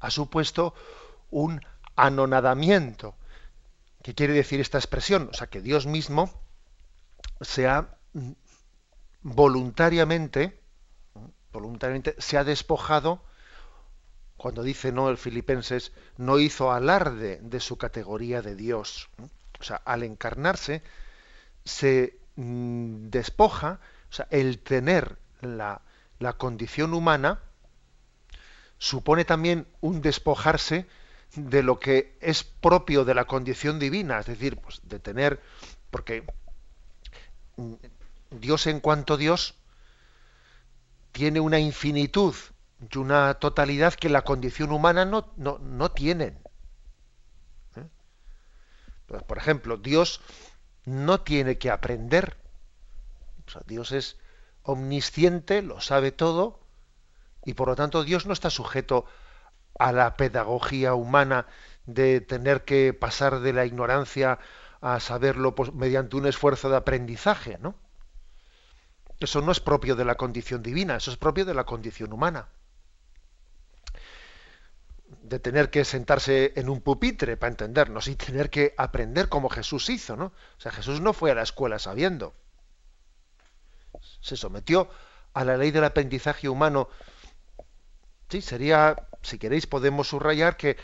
ha 0.00 0.10
supuesto 0.10 0.74
un 1.30 1.60
anonadamiento. 1.96 3.14
¿Qué 4.02 4.14
quiere 4.14 4.32
decir 4.32 4.60
esta 4.60 4.78
expresión? 4.78 5.28
O 5.32 5.34
sea 5.34 5.48
que 5.48 5.60
Dios 5.60 5.86
mismo 5.86 6.30
se 7.40 7.66
ha 7.66 7.98
voluntariamente, 9.22 10.60
voluntariamente 11.52 12.14
se 12.18 12.38
ha 12.38 12.44
despojado 12.44 13.22
cuando 14.36 14.62
dice 14.62 14.92
no 14.92 15.10
el 15.10 15.18
filipenses, 15.18 15.92
no 16.16 16.38
hizo 16.38 16.72
alarde 16.72 17.40
de 17.42 17.60
su 17.60 17.76
categoría 17.76 18.40
de 18.40 18.54
Dios. 18.54 19.08
O 19.58 19.64
sea, 19.64 19.76
al 19.84 20.04
encarnarse, 20.04 20.82
se 21.68 22.18
mm, 22.36 23.10
despoja 23.10 23.80
O 24.10 24.12
sea, 24.12 24.26
el 24.30 24.58
tener 24.58 25.18
la, 25.40 25.82
la 26.18 26.32
condición 26.32 26.94
humana 26.94 27.40
supone 28.78 29.24
también 29.24 29.66
un 29.80 30.00
despojarse 30.00 30.86
de 31.34 31.62
lo 31.62 31.78
que 31.78 32.16
es 32.20 32.42
propio 32.44 33.04
de 33.04 33.14
la 33.14 33.26
condición 33.26 33.78
divina, 33.78 34.20
es 34.20 34.26
decir, 34.26 34.56
pues 34.56 34.80
de 34.84 34.98
tener, 34.98 35.42
porque 35.90 36.24
Dios 38.30 38.66
en 38.66 38.80
cuanto 38.80 39.16
Dios 39.16 39.54
tiene 41.12 41.40
una 41.40 41.58
infinitud 41.58 42.34
y 42.90 42.98
una 42.98 43.34
totalidad 43.34 43.94
que 43.94 44.08
la 44.08 44.22
condición 44.22 44.72
humana 44.72 45.04
no, 45.04 45.32
no, 45.36 45.58
no 45.58 45.90
tienen. 45.90 46.38
¿Eh? 47.76 47.86
Pues, 49.06 49.22
por 49.24 49.38
ejemplo, 49.38 49.76
Dios 49.76 50.20
no 50.88 51.20
tiene 51.20 51.58
que 51.58 51.70
aprender. 51.70 52.36
Dios 53.66 53.92
es 53.92 54.18
omnisciente, 54.62 55.62
lo 55.62 55.80
sabe 55.80 56.12
todo, 56.12 56.60
y 57.44 57.54
por 57.54 57.68
lo 57.68 57.76
tanto 57.76 58.04
Dios 58.04 58.26
no 58.26 58.32
está 58.32 58.50
sujeto 58.50 59.06
a 59.78 59.92
la 59.92 60.16
pedagogía 60.16 60.94
humana 60.94 61.46
de 61.86 62.20
tener 62.20 62.64
que 62.64 62.92
pasar 62.92 63.40
de 63.40 63.52
la 63.52 63.64
ignorancia 63.64 64.38
a 64.80 65.00
saberlo 65.00 65.54
pues, 65.54 65.72
mediante 65.72 66.16
un 66.16 66.26
esfuerzo 66.26 66.68
de 66.68 66.76
aprendizaje, 66.76 67.58
¿no? 67.60 67.74
Eso 69.20 69.40
no 69.40 69.50
es 69.50 69.60
propio 69.60 69.96
de 69.96 70.04
la 70.04 70.16
condición 70.16 70.62
divina, 70.62 70.96
eso 70.96 71.10
es 71.10 71.16
propio 71.16 71.44
de 71.44 71.54
la 71.54 71.64
condición 71.64 72.12
humana. 72.12 72.48
De 75.22 75.38
tener 75.38 75.70
que 75.70 75.84
sentarse 75.84 76.52
en 76.56 76.68
un 76.68 76.80
pupitre 76.80 77.36
para 77.36 77.50
entendernos 77.50 78.08
y 78.08 78.16
tener 78.16 78.50
que 78.50 78.74
aprender 78.76 79.28
como 79.28 79.48
Jesús 79.48 79.88
hizo, 79.88 80.16
¿no? 80.16 80.26
O 80.26 80.60
sea, 80.60 80.72
Jesús 80.72 81.00
no 81.00 81.12
fue 81.12 81.30
a 81.30 81.34
la 81.34 81.42
escuela 81.42 81.78
sabiendo. 81.78 82.34
Se 84.20 84.36
sometió 84.36 84.88
a 85.32 85.44
la 85.44 85.56
ley 85.56 85.70
del 85.70 85.84
aprendizaje 85.84 86.48
humano 86.48 86.88
Sí, 88.28 88.42
sería, 88.42 89.08
si 89.22 89.38
queréis, 89.38 89.66
podemos 89.66 90.08
subrayar 90.08 90.56
que, 90.58 90.76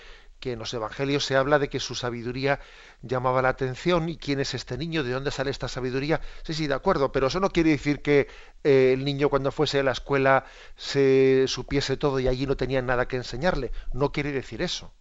en 0.52 0.58
los 0.58 0.72
evangelios 0.74 1.24
se 1.24 1.36
habla 1.36 1.58
de 1.58 1.68
que 1.68 1.80
su 1.80 1.94
sabiduría 1.94 2.60
llamaba 3.02 3.42
la 3.42 3.50
atención 3.50 4.08
y 4.08 4.16
quién 4.16 4.40
es 4.40 4.54
este 4.54 4.78
niño, 4.78 5.02
de 5.02 5.12
dónde 5.12 5.30
sale 5.30 5.50
esta 5.50 5.68
sabiduría. 5.68 6.20
Sí, 6.42 6.54
sí, 6.54 6.66
de 6.66 6.74
acuerdo, 6.74 7.12
pero 7.12 7.28
eso 7.28 7.40
no 7.40 7.50
quiere 7.50 7.70
decir 7.70 8.02
que 8.02 8.28
eh, 8.62 8.92
el 8.92 9.04
niño 9.04 9.28
cuando 9.28 9.52
fuese 9.52 9.80
a 9.80 9.82
la 9.82 9.92
escuela 9.92 10.44
se 10.76 11.44
supiese 11.48 11.96
todo 11.96 12.20
y 12.20 12.28
allí 12.28 12.46
no 12.46 12.56
tenía 12.56 12.82
nada 12.82 13.08
que 13.08 13.16
enseñarle. 13.16 13.72
No 13.92 14.12
quiere 14.12 14.32
decir 14.32 14.62
eso. 14.62 14.92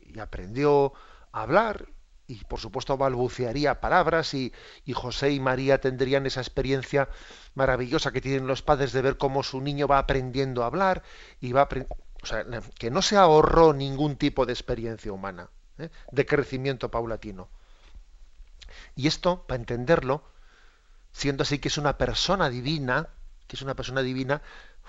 Y 0.00 0.18
aprendió 0.18 0.92
a 1.32 1.42
hablar, 1.42 1.86
y 2.30 2.44
por 2.44 2.60
supuesto 2.60 2.96
balbucearía 2.96 3.80
palabras 3.80 4.34
y, 4.34 4.52
José 4.92 5.32
y 5.32 5.40
María 5.40 5.80
tendrían 5.80 6.26
esa 6.26 6.40
experiencia 6.40 7.08
maravillosa 7.54 8.12
que 8.12 8.20
tienen 8.20 8.46
los 8.46 8.62
padres 8.62 8.92
de 8.92 9.02
ver 9.02 9.18
cómo 9.18 9.42
su 9.42 9.60
niño 9.60 9.88
va 9.88 9.98
aprendiendo 9.98 10.62
a 10.62 10.66
hablar 10.66 11.02
y 11.40 11.52
va 11.52 11.68
o 12.22 12.26
sea, 12.26 12.44
que 12.78 12.90
no 12.90 13.02
se 13.02 13.16
ahorró 13.16 13.72
ningún 13.72 14.16
tipo 14.16 14.46
de 14.46 14.52
experiencia 14.52 15.12
humana 15.12 15.48
¿eh? 15.78 15.90
de 16.12 16.26
crecimiento 16.26 16.90
paulatino. 16.90 17.48
Y 18.94 19.06
esto, 19.06 19.44
para 19.46 19.60
entenderlo, 19.60 20.24
siendo 21.12 21.42
así 21.42 21.58
que 21.58 21.68
es 21.68 21.78
una 21.78 21.98
persona 21.98 22.50
divina, 22.50 23.08
que 23.46 23.56
es 23.56 23.62
una 23.62 23.74
persona 23.74 24.02
divina, 24.02 24.42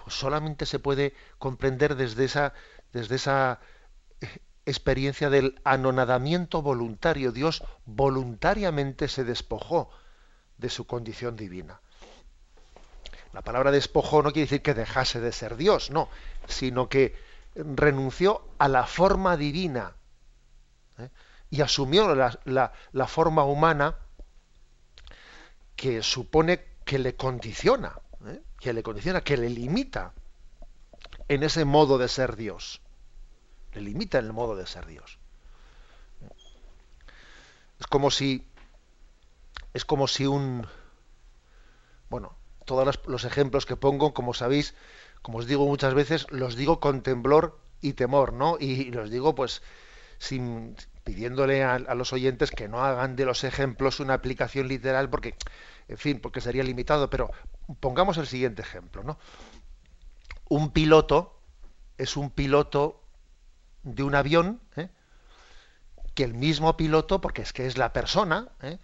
pues 0.03 0.15
solamente 0.15 0.65
se 0.65 0.79
puede 0.79 1.13
comprender 1.37 1.95
desde 1.95 2.25
esa, 2.25 2.53
desde 2.91 3.15
esa 3.15 3.59
experiencia 4.65 5.29
del 5.29 5.59
anonadamiento 5.63 6.61
voluntario. 6.61 7.31
Dios 7.31 7.63
voluntariamente 7.85 9.07
se 9.07 9.23
despojó 9.23 9.89
de 10.57 10.69
su 10.69 10.85
condición 10.85 11.35
divina. 11.35 11.81
La 13.33 13.41
palabra 13.41 13.71
despojó 13.71 14.21
no 14.21 14.31
quiere 14.31 14.45
decir 14.45 14.61
que 14.61 14.73
dejase 14.73 15.19
de 15.19 15.31
ser 15.31 15.55
Dios, 15.55 15.91
no, 15.91 16.09
sino 16.47 16.89
que 16.89 17.15
renunció 17.55 18.45
a 18.57 18.67
la 18.67 18.85
forma 18.85 19.37
divina 19.37 19.95
¿eh? 20.97 21.09
y 21.49 21.61
asumió 21.61 22.13
la, 22.15 23.07
forma 23.07 23.43
humana 23.43 23.95
que 25.75 26.03
supone 26.03 26.63
que 26.85 26.99
le 26.99 27.15
condiciona, 27.15 27.93
¿eh? 28.25 28.41
que 28.59 28.73
le 28.73 28.83
condiciona, 28.83 29.21
que 29.21 29.37
le 29.37 29.49
limita 29.49 30.13
en 31.27 31.43
ese 31.43 31.65
modo 31.65 31.97
de 31.97 32.07
ser 32.07 32.35
Dios 32.35 32.81
le 33.73 33.81
limita 33.81 34.19
en 34.19 34.25
el 34.25 34.33
modo 34.33 34.55
de 34.55 34.67
ser 34.67 34.85
Dios. 34.85 35.17
Es 37.79 37.87
como 37.87 38.11
si 38.11 38.45
es 39.73 39.85
como 39.85 40.07
si 40.07 40.25
un 40.25 40.67
bueno, 42.09 42.35
todos 42.65 42.99
los, 43.05 43.23
ejemplos 43.25 43.65
que 43.65 43.75
pongo, 43.75 44.13
como 44.13 44.33
sabéis, 44.33 44.75
como 45.21 45.39
os 45.39 45.47
digo 45.47 45.65
muchas 45.65 45.93
veces, 45.93 46.27
los 46.29 46.55
digo 46.55 46.79
con 46.79 47.01
temblor 47.01 47.59
y 47.81 47.93
temor, 47.93 48.33
¿no? 48.33 48.57
Y 48.59 48.91
los 48.91 49.09
digo 49.09 49.35
pues 49.35 49.61
sin 50.19 50.75
pidiéndole 51.03 51.63
a, 51.63 51.79
los 51.95 52.13
oyentes 52.13 52.51
que 52.51 52.67
no 52.67 52.83
hagan 52.83 53.15
de 53.15 53.25
los 53.25 53.43
ejemplos 53.43 53.99
una 53.99 54.13
aplicación 54.13 54.67
literal 54.67 55.09
porque 55.09 55.35
en 55.87 55.97
fin, 55.97 56.19
porque 56.19 56.41
sería 56.41 56.63
limitado, 56.63 57.09
pero 57.09 57.31
pongamos 57.79 58.17
el 58.17 58.27
siguiente 58.27 58.61
ejemplo, 58.61 59.03
¿no? 59.03 59.17
Un 60.47 60.71
piloto 60.71 61.39
es 61.97 62.17
un 62.17 62.29
piloto 62.29 63.01
de 63.83 64.03
un 64.03 64.15
avión 64.15 64.61
¿eh? 64.75 64.89
que 66.13 66.23
el 66.23 66.33
mismo 66.33 66.77
piloto, 66.77 67.21
porque 67.21 67.41
es 67.41 67.53
que 67.53 67.65
es 67.65 67.77
la 67.77 67.93
persona, 67.93 68.49
¿eh? 68.61 68.77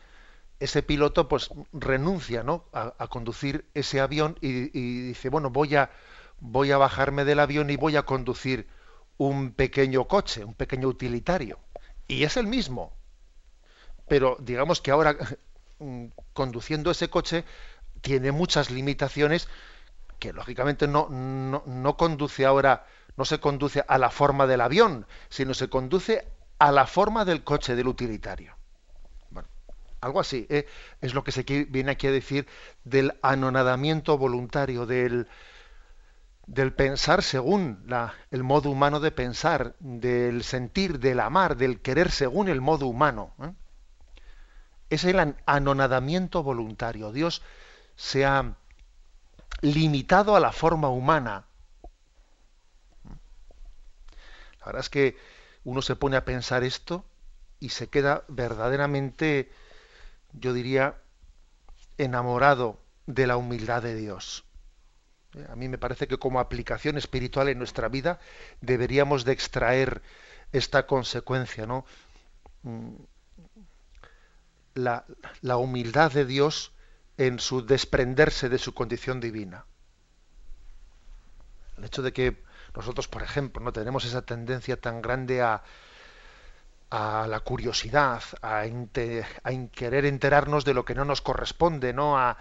Ese 0.60 0.84
piloto 0.84 1.28
pues 1.28 1.50
renuncia 1.74 2.44
¿no? 2.44 2.66
a, 2.74 3.08
conducir 3.08 3.66
ese 3.74 4.00
avión 4.00 4.38
y, 4.42 4.70
dice, 5.08 5.30
bueno, 5.30 5.50
voy 5.50 5.76
a, 5.76 5.92
voy 6.40 6.72
a 6.72 6.78
bajarme 6.78 7.26
del 7.26 7.40
avión 7.40 7.70
y 7.70 7.76
voy 7.76 7.96
a 7.96 8.04
conducir 8.04 8.68
un 9.18 9.52
pequeño 9.52 10.08
coche, 10.08 10.44
un 10.44 10.54
pequeño 10.54 10.88
utilitario. 10.88 11.60
Y 12.08 12.24
es 12.24 12.38
el 12.38 12.48
mismo. 12.48 12.94
Pero 14.08 14.38
digamos 14.40 14.82
que 14.82 14.92
ahora 14.92 15.16
conduciendo 16.34 16.92
ese 16.92 17.10
coche 17.10 17.44
tiene 18.02 18.32
muchas 18.32 18.72
limitaciones 18.72 19.48
que 20.20 20.34
lógicamente 20.34 20.88
no, 20.88 21.10
no, 21.10 21.64
no 21.66 21.98
conduce 21.98 22.46
ahora 22.46 22.86
no 23.18 23.26
se 23.26 23.40
conduce 23.40 23.84
a 23.88 23.98
la 23.98 24.12
forma 24.12 24.48
del 24.48 24.62
avión, 24.62 25.08
sino 25.28 25.54
se 25.54 25.70
conduce 25.70 26.28
a 26.60 26.72
la 26.72 26.86
forma 26.86 27.26
del 27.26 27.44
coche, 27.44 27.76
del 27.76 27.88
utilitario. 27.88 28.57
Algo 30.02 30.20
así 30.20 30.46
¿eh? 30.50 30.68
es 31.02 31.14
lo 31.14 31.24
que 31.24 31.32
se 31.32 31.44
viene 31.44 31.92
aquí 31.92 32.08
a 32.08 32.12
decir 32.12 32.48
del 32.84 33.18
anonadamiento 33.22 34.18
voluntario, 34.18 34.86
del, 34.86 35.28
del 36.46 36.74
pensar 36.74 37.24
según 37.24 37.84
la, 37.88 38.14
el 38.32 38.44
modo 38.44 38.70
humano 38.70 39.00
de 39.00 39.12
pensar, 39.12 39.76
del 39.80 40.44
sentir, 40.44 41.00
del 41.00 41.20
amar, 41.20 41.58
del 41.58 41.82
querer 41.82 42.12
según 42.12 42.48
el 42.48 42.62
modo 42.62 42.88
humano. 42.88 43.34
¿eh? 43.42 43.54
Es 44.90 45.04
el 45.04 45.36
anonadamiento 45.46 46.44
voluntario. 46.44 47.12
Dios 47.12 47.42
se 47.96 48.26
ha 48.26 48.56
limitado 49.62 50.36
a 50.36 50.40
la 50.40 50.52
forma 50.52 50.90
humana, 50.90 51.48
La 54.68 54.72
verdad 54.74 54.82
es 54.82 54.90
que 54.90 55.18
uno 55.64 55.82
se 55.82 55.96
pone 55.96 56.18
a 56.18 56.26
pensar 56.26 56.66
esto 56.66 57.06
y 57.62 57.70
se 57.70 57.88
queda 57.88 58.26
verdaderamente, 58.28 59.50
yo 60.34 60.54
diría, 60.54 61.02
enamorado 61.98 62.80
de 63.06 63.28
la 63.28 63.38
humildad 63.38 63.82
de 63.82 63.96
Dios. 63.96 64.46
A 65.50 65.56
mí 65.56 65.68
me 65.68 65.78
parece 65.78 66.08
que 66.08 66.18
como 66.18 66.40
aplicación 66.40 66.98
espiritual 66.98 67.50
en 67.50 67.58
nuestra 67.58 67.90
vida 67.90 68.20
deberíamos 68.62 69.26
de 69.26 69.34
extraer 69.34 70.02
esta 70.52 70.88
consecuencia, 70.88 71.66
¿no? 71.66 71.86
Mm, 72.64 72.96
la, 74.76 75.06
la 75.42 75.58
humildad 75.58 76.12
de 76.12 76.26
Dios 76.26 76.72
en 77.18 77.40
su 77.40 77.66
desprenderse 77.66 78.48
de 78.50 78.58
su 78.58 78.74
condición 78.74 79.20
divina. 79.20 79.66
El 81.78 81.86
hecho 81.86 82.02
de 82.02 82.14
que 82.14 82.44
nosotros, 82.76 83.08
por 83.08 83.24
ejemplo, 83.24 83.64
no 83.64 83.74
tenemos 83.74 84.06
esa 84.06 84.24
tendencia 84.24 84.80
tan 84.80 85.02
grande 85.02 85.42
a, 85.42 85.64
a 86.90 87.28
la 87.28 87.42
curiosidad, 87.42 88.24
a, 88.42 88.64
querer 89.74 90.06
enterarnos 90.06 90.66
de 90.66 90.74
lo 90.74 90.86
que 90.86 90.96
no 90.96 91.06
nos 91.06 91.22
corresponde, 91.22 91.94
¿no? 91.94 92.18
A, 92.18 92.38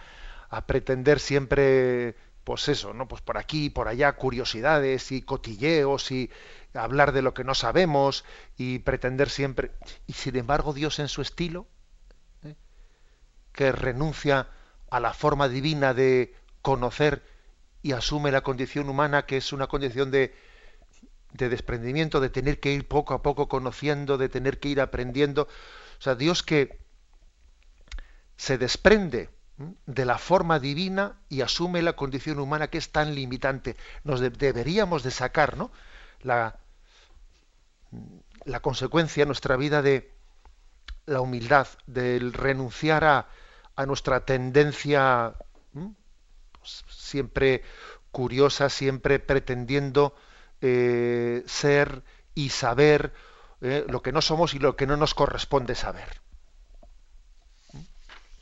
pretender 0.66 1.20
siempre, 1.20 2.16
pues 2.44 2.68
eso, 2.68 2.94
¿no? 2.94 3.08
Pues 3.08 3.20
por 3.20 3.36
aquí, 3.36 3.68
por 3.68 3.88
allá, 3.88 4.12
curiosidades 4.12 5.12
y 5.12 5.20
cotilleos 5.20 6.10
y 6.10 6.30
hablar 6.72 7.12
de 7.12 7.20
lo 7.20 7.34
que 7.34 7.44
no 7.44 7.54
sabemos 7.54 8.24
y 8.56 8.78
pretender 8.78 9.28
siempre. 9.28 9.72
Y 10.06 10.14
sin 10.14 10.36
embargo, 10.36 10.72
Dios 10.72 10.98
en 10.98 11.08
su 11.08 11.20
estilo, 11.20 11.66
¿eh? 12.44 12.54
que 13.52 13.72
renuncia 13.72 14.48
a 14.90 15.00
la 15.00 15.12
forma 15.12 15.48
divina 15.48 15.92
de 15.92 16.34
conocer 16.62 17.22
y 17.82 17.92
asume 17.92 18.32
la 18.32 18.40
condición 18.40 18.88
humana 18.88 19.26
que 19.26 19.36
es 19.36 19.52
una 19.52 19.66
condición 19.66 20.10
de, 20.10 20.34
de 21.36 21.48
desprendimiento, 21.48 22.20
de 22.20 22.30
tener 22.30 22.60
que 22.60 22.72
ir 22.72 22.88
poco 22.88 23.14
a 23.14 23.22
poco 23.22 23.48
conociendo, 23.48 24.18
de 24.18 24.28
tener 24.28 24.58
que 24.58 24.68
ir 24.68 24.80
aprendiendo. 24.80 25.42
O 25.98 26.02
sea, 26.02 26.14
Dios 26.14 26.42
que 26.42 26.78
se 28.36 28.58
desprende 28.58 29.30
de 29.86 30.04
la 30.04 30.18
forma 30.18 30.58
divina 30.58 31.18
y 31.28 31.40
asume 31.40 31.82
la 31.82 31.94
condición 31.94 32.38
humana 32.38 32.68
que 32.68 32.78
es 32.78 32.92
tan 32.92 33.14
limitante. 33.14 33.76
Nos 34.04 34.20
deberíamos 34.20 35.02
de 35.02 35.10
sacar 35.10 35.56
la, 36.20 36.58
la 38.44 38.60
consecuencia 38.60 39.22
en 39.22 39.28
nuestra 39.28 39.56
vida 39.56 39.80
de 39.80 40.12
la 41.06 41.20
humildad, 41.20 41.68
del 41.86 42.32
renunciar 42.32 43.04
a, 43.04 43.28
a 43.76 43.86
nuestra 43.86 44.24
tendencia 44.24 45.34
siempre 46.62 47.62
curiosa, 48.10 48.68
siempre 48.68 49.18
pretendiendo 49.18 50.14
eh, 50.68 51.44
ser 51.46 52.02
y 52.34 52.48
saber 52.48 53.14
eh, 53.60 53.86
lo 53.88 54.02
que 54.02 54.10
no 54.10 54.20
somos 54.20 54.52
y 54.54 54.58
lo 54.58 54.74
que 54.74 54.86
no 54.86 54.96
nos 54.96 55.14
corresponde 55.14 55.76
saber. 55.76 56.20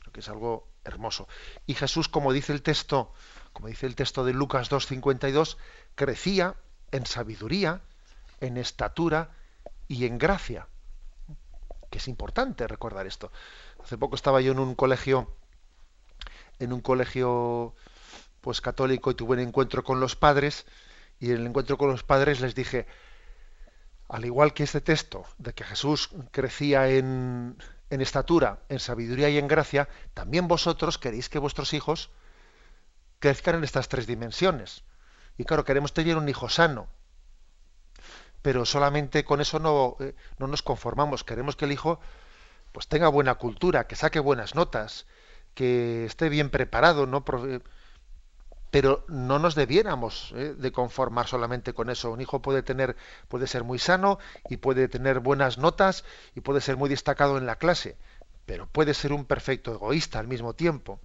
Lo 0.03 0.11
que 0.11 0.21
es 0.21 0.29
algo 0.29 0.67
hermoso. 0.83 1.27
Y 1.67 1.75
Jesús, 1.75 2.09
como 2.09 2.33
dice 2.33 2.51
el 2.51 2.63
texto, 2.63 3.13
como 3.53 3.67
dice 3.67 3.85
el 3.85 3.93
texto 3.93 4.25
de 4.25 4.33
Lucas 4.33 4.71
2.52, 4.71 5.57
crecía 5.93 6.55
en 6.91 7.05
sabiduría, 7.05 7.81
en 8.41 8.57
estatura 8.57 9.29
y 9.87 10.05
en 10.05 10.17
gracia. 10.17 10.67
Que 11.91 11.99
es 11.99 12.07
importante 12.07 12.67
recordar 12.67 13.05
esto. 13.05 13.31
Hace 13.83 13.99
poco 13.99 14.15
estaba 14.15 14.41
yo 14.41 14.51
en 14.51 14.59
un 14.59 14.73
colegio, 14.73 15.31
en 16.57 16.73
un 16.73 16.81
colegio 16.81 17.75
pues 18.41 18.61
católico 18.61 19.11
y 19.11 19.15
tuve 19.15 19.33
un 19.33 19.41
encuentro 19.41 19.83
con 19.83 19.99
los 19.99 20.15
padres 20.15 20.65
y 21.19 21.31
en 21.31 21.37
el 21.37 21.47
encuentro 21.47 21.77
con 21.77 21.89
los 21.89 22.03
padres 22.03 22.41
les 22.41 22.55
dije, 22.55 22.87
al 24.07 24.25
igual 24.25 24.53
que 24.53 24.63
este 24.63 24.81
texto 24.81 25.25
de 25.37 25.53
que 25.53 25.63
Jesús 25.63 26.09
crecía 26.31 26.89
en, 26.89 27.57
en 27.89 28.01
estatura, 28.01 28.59
en 28.69 28.79
sabiduría 28.79 29.29
y 29.29 29.37
en 29.37 29.47
gracia, 29.47 29.89
también 30.13 30.47
vosotros 30.47 30.97
queréis 30.97 31.29
que 31.29 31.39
vuestros 31.39 31.73
hijos 31.73 32.11
crezcan 33.19 33.55
en 33.55 33.63
estas 33.63 33.87
tres 33.89 34.07
dimensiones. 34.07 34.83
Y 35.37 35.43
claro, 35.45 35.65
queremos 35.65 35.93
tener 35.93 36.17
un 36.17 36.29
hijo 36.29 36.49
sano, 36.49 36.87
pero 38.41 38.65
solamente 38.65 39.25
con 39.25 39.41
eso 39.41 39.59
no, 39.59 39.97
eh, 39.99 40.15
no 40.37 40.47
nos 40.47 40.61
conformamos. 40.61 41.23
Queremos 41.23 41.55
que 41.55 41.65
el 41.65 41.71
hijo 41.71 41.99
pues 42.71 42.87
tenga 42.87 43.07
buena 43.07 43.35
cultura, 43.35 43.87
que 43.87 43.95
saque 43.95 44.19
buenas 44.19 44.53
notas, 44.53 45.07
que 45.53 46.05
esté 46.05 46.29
bien 46.29 46.49
preparado, 46.49 47.07
¿no? 47.07 47.25
Pero 48.75 49.05
no 49.07 49.39
nos 49.39 49.55
debiéramos 49.55 50.33
¿eh? 50.35 50.53
de 50.53 50.71
conformar 50.73 51.27
solamente 51.27 51.71
con 51.71 51.89
eso. 51.89 52.11
Un 52.11 52.19
hijo 52.19 52.41
puede 52.41 52.61
tener, 52.61 52.97
puede 53.29 53.47
ser 53.47 53.63
muy 53.63 53.79
sano 53.79 54.19
y 54.49 54.57
puede 54.57 54.89
tener 54.89 55.21
buenas 55.21 55.57
notas 55.57 56.03
y 56.35 56.41
puede 56.41 56.59
ser 56.59 56.75
muy 56.75 56.89
destacado 56.89 57.37
en 57.37 57.45
la 57.45 57.55
clase, 57.55 57.95
pero 58.45 58.67
puede 58.67 58.93
ser 58.93 59.13
un 59.13 59.23
perfecto 59.23 59.73
egoísta 59.73 60.19
al 60.19 60.27
mismo 60.27 60.55
tiempo. 60.55 60.99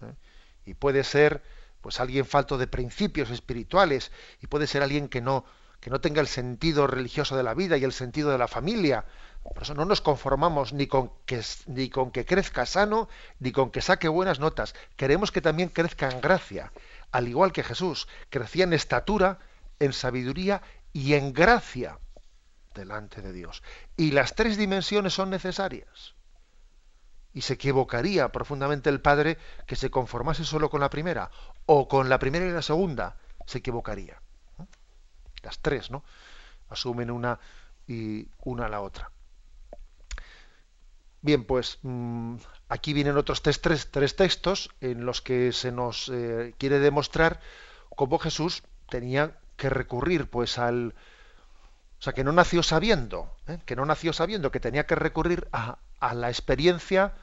¿eh? 0.00 0.14
Y 0.64 0.72
puede 0.72 1.04
ser 1.04 1.42
pues 1.82 2.00
alguien 2.00 2.24
falto 2.24 2.56
de 2.56 2.66
principios 2.66 3.28
espirituales 3.28 4.10
y 4.40 4.46
puede 4.46 4.66
ser 4.66 4.82
alguien 4.82 5.08
que 5.08 5.20
no 5.20 5.44
que 5.80 5.90
no 5.90 6.00
tenga 6.00 6.22
el 6.22 6.26
sentido 6.26 6.86
religioso 6.86 7.36
de 7.36 7.42
la 7.42 7.52
vida 7.52 7.76
y 7.76 7.84
el 7.84 7.92
sentido 7.92 8.30
de 8.30 8.38
la 8.38 8.48
familia 8.48 9.04
por 9.54 9.62
eso 9.62 9.74
no 9.74 9.84
nos 9.84 10.00
conformamos 10.00 10.72
ni 10.72 10.86
con, 10.86 11.10
que, 11.24 11.42
ni 11.66 11.88
con 11.88 12.10
que 12.10 12.24
crezca 12.24 12.66
sano, 12.66 13.08
ni 13.38 13.52
con 13.52 13.70
que 13.70 13.80
saque 13.80 14.08
buenas 14.08 14.40
notas. 14.40 14.74
Queremos 14.96 15.30
que 15.30 15.40
también 15.40 15.68
crezca 15.68 16.10
en 16.10 16.20
gracia, 16.20 16.72
al 17.12 17.28
igual 17.28 17.52
que 17.52 17.62
Jesús, 17.62 18.08
crecía 18.30 18.64
en 18.64 18.72
estatura, 18.72 19.38
en 19.78 19.92
sabiduría 19.92 20.62
y 20.92 21.14
en 21.14 21.32
gracia 21.32 21.98
delante 22.74 23.22
de 23.22 23.32
Dios. 23.32 23.62
Y 23.96 24.12
las 24.12 24.34
tres 24.34 24.56
dimensiones 24.56 25.14
son 25.14 25.30
necesarias. 25.30 26.14
Y 27.32 27.42
se 27.42 27.54
equivocaría 27.54 28.30
profundamente 28.32 28.88
el 28.88 29.00
Padre 29.00 29.38
que 29.66 29.76
se 29.76 29.90
conformase 29.90 30.44
solo 30.44 30.70
con 30.70 30.80
la 30.80 30.90
primera, 30.90 31.30
o 31.66 31.88
con 31.88 32.08
la 32.08 32.18
primera 32.18 32.46
y 32.46 32.50
la 32.50 32.62
segunda, 32.62 33.16
se 33.46 33.58
equivocaría. 33.58 34.20
Las 35.42 35.58
tres, 35.60 35.90
¿no? 35.90 36.02
Asumen 36.68 37.10
una 37.10 37.38
y 37.86 38.28
una 38.42 38.66
a 38.66 38.68
la 38.68 38.80
otra. 38.80 39.10
Bien, 41.26 41.42
pues 41.42 41.80
mm, 41.82 42.36
aquí 42.68 42.92
vienen 42.92 43.16
otros 43.16 43.42
tres, 43.42 43.60
tres, 43.60 44.14
textos 44.14 44.70
en 44.80 45.04
los 45.04 45.22
que 45.22 45.50
se 45.50 45.72
nos 45.72 46.08
eh, 46.08 46.54
quiere 46.56 46.78
demostrar 46.78 47.40
cómo 47.96 48.20
Jesús 48.20 48.62
tenía 48.88 49.36
que 49.56 49.68
recurrir 49.68 50.30
pues 50.30 50.56
al... 50.56 50.94
O 51.98 52.02
sea, 52.02 52.12
que 52.12 52.22
no 52.22 52.30
nació 52.30 52.62
sabiendo, 52.62 53.34
¿eh? 53.48 53.58
que 53.66 53.74
no 53.74 53.84
nació 53.84 54.12
sabiendo, 54.12 54.52
que 54.52 54.60
tenía 54.60 54.86
que 54.86 54.94
recurrir 54.94 55.48
a, 55.50 55.80
la 56.14 56.28
experiencia, 56.28 57.14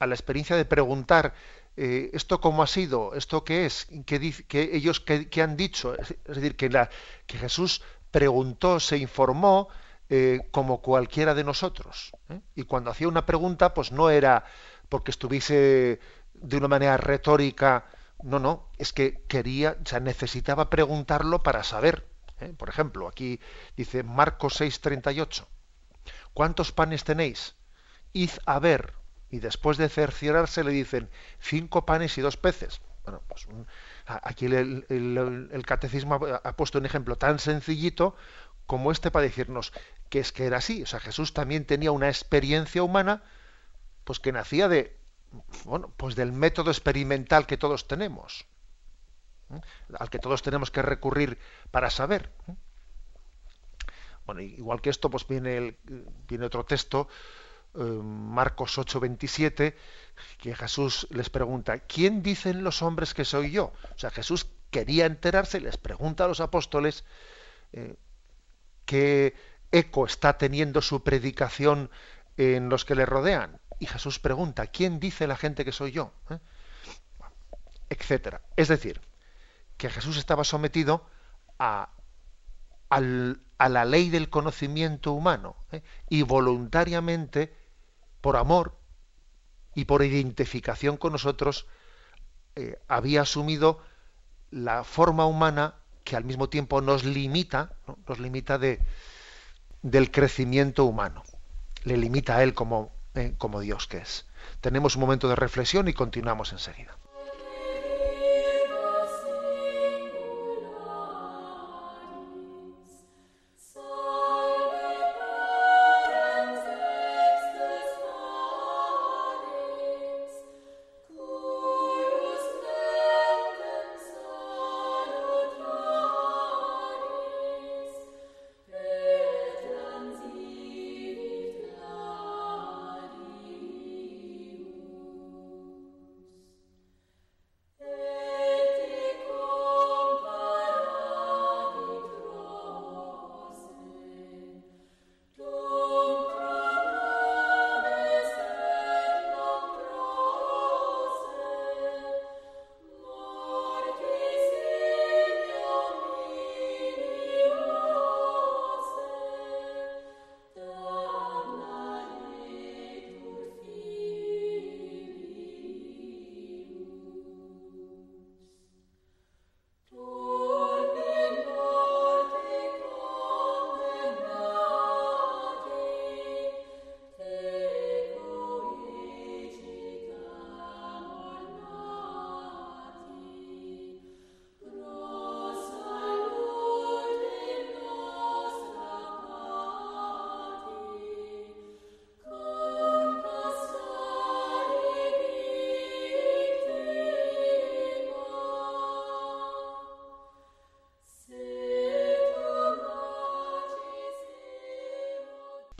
a 0.00 0.06
la 0.08 0.16
experiencia 0.16 0.56
de 0.56 0.64
preguntar 0.64 1.32
eh, 1.76 2.10
esto 2.14 2.40
cómo 2.40 2.64
ha 2.64 2.66
sido, 2.66 3.14
esto 3.14 3.44
qué 3.44 3.64
es, 3.66 3.86
qué, 4.06 4.70
ellos 4.72 4.98
qué, 4.98 5.40
han 5.40 5.56
dicho. 5.56 5.94
Es, 5.96 6.16
decir, 6.26 6.56
que, 6.56 6.68
la, 6.68 6.90
que 7.28 7.38
Jesús 7.38 7.80
preguntó, 8.10 8.80
se 8.80 8.98
informó, 8.98 9.68
eh, 10.08 10.40
como 10.52 10.82
cualquiera 10.82 11.34
de 11.34 11.42
nosotros. 11.42 12.12
¿eh? 12.28 12.40
Y 12.54 12.62
cuando 12.62 12.90
hacía 12.90 13.08
una 13.08 13.26
pregunta, 13.26 13.74
pues 13.74 13.90
no 13.90 14.08
era 14.08 14.44
porque 14.88 15.10
estuviese 15.10 15.98
de 16.34 16.56
una 16.56 16.68
manera 16.68 16.96
retórica, 16.96 17.86
no, 18.22 18.38
no, 18.38 18.70
es 18.78 18.92
que 18.92 19.24
quería, 19.26 19.76
o 19.82 19.86
sea, 19.86 19.98
necesitaba 19.98 20.70
preguntarlo 20.70 21.42
para 21.42 21.64
saber. 21.64 22.06
¿eh? 22.40 22.54
Por 22.56 22.68
ejemplo, 22.68 23.08
aquí 23.08 23.40
dice 23.76 24.04
Marcos 24.04 24.60
6:38, 24.60 25.44
¿cuántos 26.32 26.70
panes 26.70 27.02
tenéis? 27.02 27.56
Id 28.12 28.30
a 28.46 28.60
ver. 28.60 28.94
Y 29.28 29.40
después 29.40 29.76
de 29.76 29.88
cerciorarse 29.88 30.62
le 30.62 30.70
dicen, 30.70 31.10
cinco 31.40 31.84
panes 31.84 32.16
y 32.16 32.20
dos 32.20 32.36
peces. 32.36 32.80
Bueno, 33.02 33.22
pues 33.26 33.48
aquí 34.06 34.46
el, 34.46 34.86
el, 34.88 35.66
catecismo 35.66 36.14
ha 36.14 36.56
puesto 36.56 36.78
un 36.78 36.86
ejemplo 36.86 37.16
tan 37.16 37.38
sencillito 37.38 38.16
como 38.66 38.90
este 38.90 39.10
para 39.10 39.24
decirnos 39.24 39.72
que 40.08 40.20
es 40.20 40.32
que 40.32 40.46
era 40.46 40.58
así. 40.58 40.82
O 40.82 40.86
sea, 40.86 41.00
Jesús 41.00 41.32
también 41.32 41.64
tenía 41.64 41.92
una 41.92 42.08
experiencia 42.08 42.82
humana, 42.82 43.22
pues 44.04 44.20
que 44.20 44.32
nacía 44.32 44.68
de, 44.68 44.96
bueno, 45.64 45.92
pues 45.96 46.14
del 46.14 46.32
método 46.32 46.70
experimental 46.70 47.46
que 47.46 47.56
todos 47.56 47.88
tenemos, 47.88 48.46
¿eh? 49.50 49.60
al 49.98 50.10
que 50.10 50.18
todos 50.18 50.42
tenemos 50.42 50.70
que 50.70 50.82
recurrir 50.82 51.38
para 51.70 51.90
saber. 51.90 52.30
¿eh? 52.48 52.54
Bueno, 54.24 54.40
igual 54.40 54.80
que 54.80 54.90
esto, 54.90 55.10
pues 55.10 55.26
viene, 55.26 55.56
el, 55.56 55.76
viene 56.28 56.46
otro 56.46 56.64
texto, 56.64 57.08
eh, 57.74 57.78
Marcos 57.78 58.78
8:27, 58.78 59.74
que 60.38 60.54
Jesús 60.54 61.06
les 61.10 61.30
pregunta, 61.30 61.80
¿quién 61.80 62.22
dicen 62.22 62.64
los 62.64 62.82
hombres 62.82 63.14
que 63.14 63.24
soy 63.24 63.50
yo? 63.52 63.72
O 63.94 63.98
sea, 63.98 64.10
Jesús 64.10 64.46
quería 64.70 65.06
enterarse, 65.06 65.60
les 65.60 65.76
pregunta 65.76 66.24
a 66.24 66.28
los 66.28 66.40
apóstoles, 66.40 67.04
qué 68.84 69.34
eco 69.78 70.06
está 70.06 70.38
teniendo 70.38 70.80
su 70.82 71.02
predicación 71.02 71.90
en 72.36 72.68
los 72.68 72.84
que 72.84 72.94
le 72.94 73.06
rodean. 73.06 73.60
Y 73.78 73.86
Jesús 73.86 74.18
pregunta, 74.18 74.66
¿quién 74.66 75.00
dice 75.00 75.26
la 75.26 75.36
gente 75.36 75.64
que 75.64 75.72
soy 75.72 75.92
yo? 75.92 76.12
¿Eh? 76.30 76.38
Etcétera. 77.90 78.40
Es 78.56 78.68
decir, 78.68 79.00
que 79.76 79.90
Jesús 79.90 80.16
estaba 80.16 80.44
sometido 80.44 81.06
a, 81.58 81.90
la 82.90 83.84
ley 83.84 84.10
del 84.10 84.30
conocimiento 84.30 85.12
humano 85.12 85.56
¿eh? 85.72 85.82
y 86.08 86.22
voluntariamente, 86.22 87.54
por 88.20 88.36
amor 88.36 88.78
y 89.74 89.84
por 89.84 90.02
identificación 90.02 90.96
con 90.96 91.12
nosotros, 91.12 91.66
eh, 92.54 92.78
había 92.88 93.22
asumido 93.22 93.82
la 94.50 94.84
forma 94.84 95.26
humana 95.26 95.74
que 96.04 96.16
al 96.16 96.24
mismo 96.24 96.48
tiempo 96.48 96.80
nos 96.80 97.04
limita, 97.04 97.76
nos 98.06 98.18
limita 98.20 98.58
de, 98.58 98.80
del 99.90 100.10
crecimiento 100.10 100.84
humano. 100.84 101.22
Le 101.84 101.96
limita 101.96 102.36
a 102.36 102.42
él 102.42 102.54
como, 102.54 102.90
eh, 103.14 103.34
como 103.38 103.60
Dios 103.60 103.86
que 103.86 103.98
es. 103.98 104.26
Tenemos 104.60 104.96
un 104.96 105.02
momento 105.02 105.28
de 105.28 105.36
reflexión 105.36 105.86
y 105.86 105.92
continuamos 105.92 106.52
enseguida. 106.52 106.96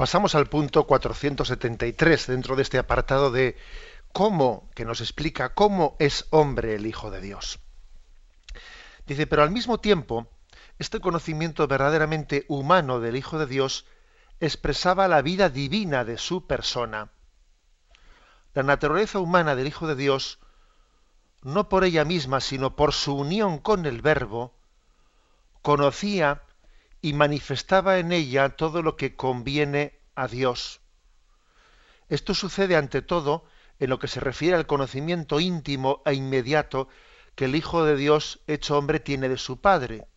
Pasamos 0.07 0.37
al 0.37 0.47
punto 0.47 0.87
473 0.87 2.29
dentro 2.29 2.55
de 2.55 2.63
este 2.63 2.79
apartado 2.79 3.33
de 3.33 3.57
cómo, 4.13 4.71
que 4.77 4.85
nos 4.85 5.01
explica 5.01 5.53
cómo 5.53 5.97
es 5.99 6.29
hombre 6.31 6.77
el 6.77 6.87
Hijo 6.87 7.11
de 7.11 7.21
Dios. 7.21 7.59
Dice, 9.09 9.27
pero 9.27 9.43
al 9.43 9.51
mismo 9.51 9.81
tiempo, 9.81 10.29
este 10.79 11.01
conocimiento 11.01 11.67
verdaderamente 11.67 12.45
humano 12.47 13.01
del 13.01 13.17
Hijo 13.17 13.37
de 13.41 13.47
Dios 13.47 13.85
expresaba 14.39 15.09
la 15.09 15.23
vida 15.23 15.49
divina 15.49 16.05
de 16.05 16.19
su 16.19 16.47
persona. 16.47 17.11
La 18.55 18.63
naturaleza 18.63 19.19
humana 19.19 19.57
del 19.57 19.67
Hijo 19.67 19.89
de 19.89 19.97
Dios, 19.97 20.39
no 21.43 21.69
por 21.69 21.83
ella 21.83 22.05
misma, 22.05 22.41
sino 22.41 22.77
por 22.77 22.93
su 22.93 23.17
unión 23.17 23.59
con 23.59 23.87
el 23.87 24.03
Verbo, 24.03 24.55
conocía 25.63 26.43
y 27.03 27.13
manifestaba 27.13 27.99
en 27.99 28.13
ella 28.13 28.51
todo 28.51 28.83
lo 28.83 28.97
que 28.97 29.17
conviene 29.17 29.96
a 30.17 30.27
Dios. 30.29 30.81
Esto 32.09 32.35
sucede 32.35 32.77
ante 32.77 33.03
todo 33.03 33.45
en 33.79 33.91
lo 33.91 33.99
que 33.99 34.09
se 34.09 34.21
refiere 34.21 34.57
al 34.57 34.67
conocimiento 34.67 35.39
íntimo 35.41 36.03
e 36.05 36.15
inmediato 36.15 36.89
que 37.35 37.45
el 37.45 37.55
Hijo 37.55 37.85
de 37.85 37.97
Dios 37.97 38.41
hecho 38.47 38.79
hombre 38.79 38.99
tiene 38.99 39.29
de 39.29 39.37
su 39.37 39.61
Padre. 39.61 40.09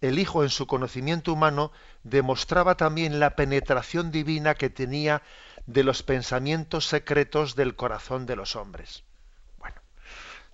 El 0.00 0.18
Hijo 0.18 0.42
en 0.42 0.50
su 0.50 0.66
conocimiento 0.66 1.32
humano 1.32 1.72
demostraba 2.02 2.76
también 2.76 3.20
la 3.20 3.36
penetración 3.36 4.10
divina 4.10 4.54
que 4.54 4.68
tenía 4.68 5.22
de 5.66 5.84
los 5.84 6.02
pensamientos 6.02 6.86
secretos 6.86 7.54
del 7.54 7.76
corazón 7.76 8.26
de 8.26 8.36
los 8.36 8.56
hombres. 8.56 9.04
Bueno, 9.58 9.80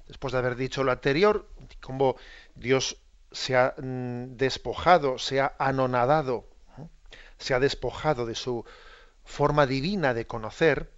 después 0.06 0.32
de 0.32 0.38
haber 0.38 0.54
dicho 0.54 0.84
lo 0.84 0.92
anterior, 0.92 1.48
como 1.80 2.16
Dios 2.54 2.98
se 3.32 3.56
ha 3.56 3.74
mm, 3.78 4.36
despojado, 4.36 5.18
se 5.18 5.40
ha 5.40 5.54
anonadado, 5.58 6.48
se 7.38 7.54
ha 7.54 7.60
despojado 7.60 8.26
de 8.26 8.34
su 8.34 8.64
forma 9.24 9.66
divina 9.66 10.14
de 10.14 10.26
conocer 10.26 10.90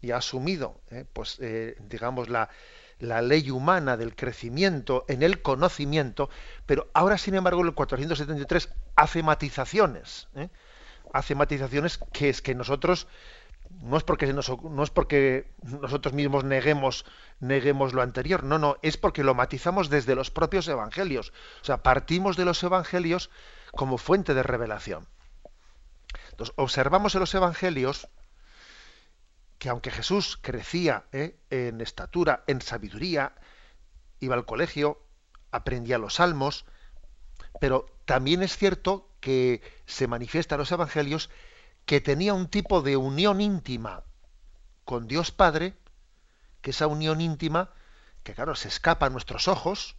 y 0.00 0.10
ha 0.10 0.16
asumido, 0.16 0.80
¿eh? 0.90 1.04
pues 1.12 1.38
eh, 1.40 1.76
digamos 1.80 2.28
la, 2.28 2.50
la 2.98 3.22
ley 3.22 3.50
humana 3.50 3.96
del 3.96 4.16
crecimiento 4.16 5.04
en 5.08 5.22
el 5.22 5.42
conocimiento, 5.42 6.28
pero 6.66 6.90
ahora 6.92 7.18
sin 7.18 7.34
embargo 7.34 7.62
el 7.62 7.74
473 7.74 8.68
hace 8.96 9.22
matizaciones, 9.22 10.28
¿eh? 10.34 10.48
hace 11.12 11.34
matizaciones 11.34 11.98
que 12.12 12.28
es 12.28 12.42
que 12.42 12.54
nosotros 12.54 13.06
no 13.80 13.96
es 13.96 14.02
porque 14.04 14.32
no 14.32 14.82
es 14.82 14.90
porque 14.90 15.52
nosotros 15.62 16.12
mismos 16.14 16.44
neguemos 16.44 17.04
neguemos 17.40 17.94
lo 17.94 18.02
anterior, 18.02 18.44
no, 18.44 18.58
no, 18.58 18.76
es 18.82 18.96
porque 18.96 19.24
lo 19.24 19.34
matizamos 19.34 19.88
desde 19.88 20.14
los 20.14 20.30
propios 20.30 20.68
evangelios. 20.68 21.32
O 21.62 21.64
sea, 21.64 21.82
partimos 21.82 22.36
de 22.36 22.44
los 22.44 22.62
evangelios 22.62 23.30
como 23.72 23.98
fuente 23.98 24.34
de 24.34 24.42
revelación. 24.42 25.06
Entonces, 26.32 26.54
observamos 26.56 27.14
en 27.14 27.20
los 27.20 27.34
evangelios 27.34 28.08
que 29.58 29.68
aunque 29.68 29.92
Jesús 29.92 30.38
crecía 30.42 31.04
¿eh? 31.12 31.38
en 31.50 31.80
estatura, 31.80 32.42
en 32.48 32.60
sabiduría, 32.60 33.36
iba 34.18 34.34
al 34.34 34.44
colegio, 34.44 35.00
aprendía 35.52 35.98
los 35.98 36.14
salmos, 36.14 36.64
pero 37.60 37.86
también 38.04 38.42
es 38.42 38.56
cierto 38.56 39.08
que 39.20 39.62
se 39.86 40.08
manifiesta 40.08 40.56
en 40.56 40.60
los 40.60 40.72
evangelios 40.72 41.30
que 41.84 42.00
tenía 42.00 42.34
un 42.34 42.48
tipo 42.48 42.82
de 42.82 42.96
unión 42.96 43.40
íntima 43.40 44.02
con 44.84 45.06
Dios 45.06 45.30
Padre, 45.30 45.76
que 46.60 46.70
esa 46.70 46.86
unión 46.86 47.20
íntima, 47.20 47.70
que 48.24 48.34
claro, 48.34 48.56
se 48.56 48.68
escapa 48.68 49.06
a 49.06 49.10
nuestros 49.10 49.46
ojos, 49.46 49.96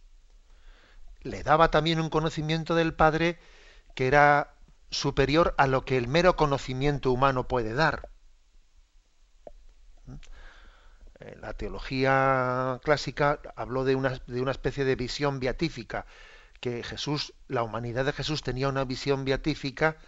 le 1.22 1.42
daba 1.42 1.70
también 1.70 2.00
un 2.00 2.10
conocimiento 2.10 2.74
del 2.74 2.92
Padre 2.92 3.38
que 3.94 4.08
era 4.08 4.53
superior 4.94 5.54
a 5.58 5.66
lo 5.66 5.84
que 5.84 5.96
el 5.96 6.08
mero 6.08 6.36
conocimiento 6.36 7.12
humano 7.12 7.46
puede 7.48 7.74
dar. 7.74 8.08
Eh, 11.20 11.36
la 11.40 11.54
teología 11.54 12.80
clásica 12.82 13.40
habló 13.56 13.84
de 13.84 13.96
una, 13.96 14.20
de 14.26 14.40
una 14.40 14.50
especie 14.50 14.84
de 14.84 14.96
visión 14.96 15.40
beatífica, 15.40 16.06
que 16.60 16.82
Jesús, 16.82 17.34
la 17.48 17.62
humanidad 17.62 18.04
de 18.04 18.12
Jesús 18.12 18.42
tenía 18.42 18.68
una 18.68 18.84
visión 18.84 19.24
beatífica 19.24 19.98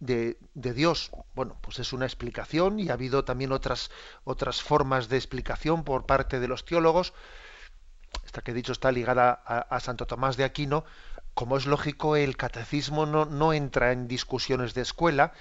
de, 0.00 0.36
Dios. 0.54 1.10
Bueno, 1.34 1.56
pues 1.60 1.78
es 1.78 1.92
una 1.92 2.06
explicación 2.06 2.78
y 2.80 2.90
ha 2.90 2.94
habido 2.94 3.24
también 3.24 3.52
otras, 3.52 3.90
otras 4.24 4.62
formas 4.62 5.08
de 5.08 5.16
explicación 5.16 5.84
por 5.84 6.06
parte 6.06 6.40
de 6.40 6.48
los 6.48 6.64
teólogos. 6.64 7.14
Esta 8.24 8.42
que 8.42 8.52
he 8.52 8.54
dicho 8.54 8.72
está 8.72 8.92
ligada 8.92 9.32
a, 9.32 9.80
Santo 9.80 10.06
Tomás 10.06 10.36
de 10.36 10.44
Aquino. 10.44 10.84
Como 11.34 11.56
es 11.56 11.66
lógico, 11.66 12.16
el 12.16 12.36
catecismo 12.36 13.06
no, 13.06 13.52
entra 13.52 13.92
en 13.92 14.08
discusiones 14.08 14.74
de 14.74 14.82
escuela 14.82 15.32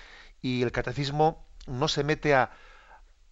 y 0.42 0.64
el 0.64 0.72
catecismo 0.72 1.48
no 1.68 1.88
se 1.88 2.04
mete 2.04 2.34
a, 2.36 2.52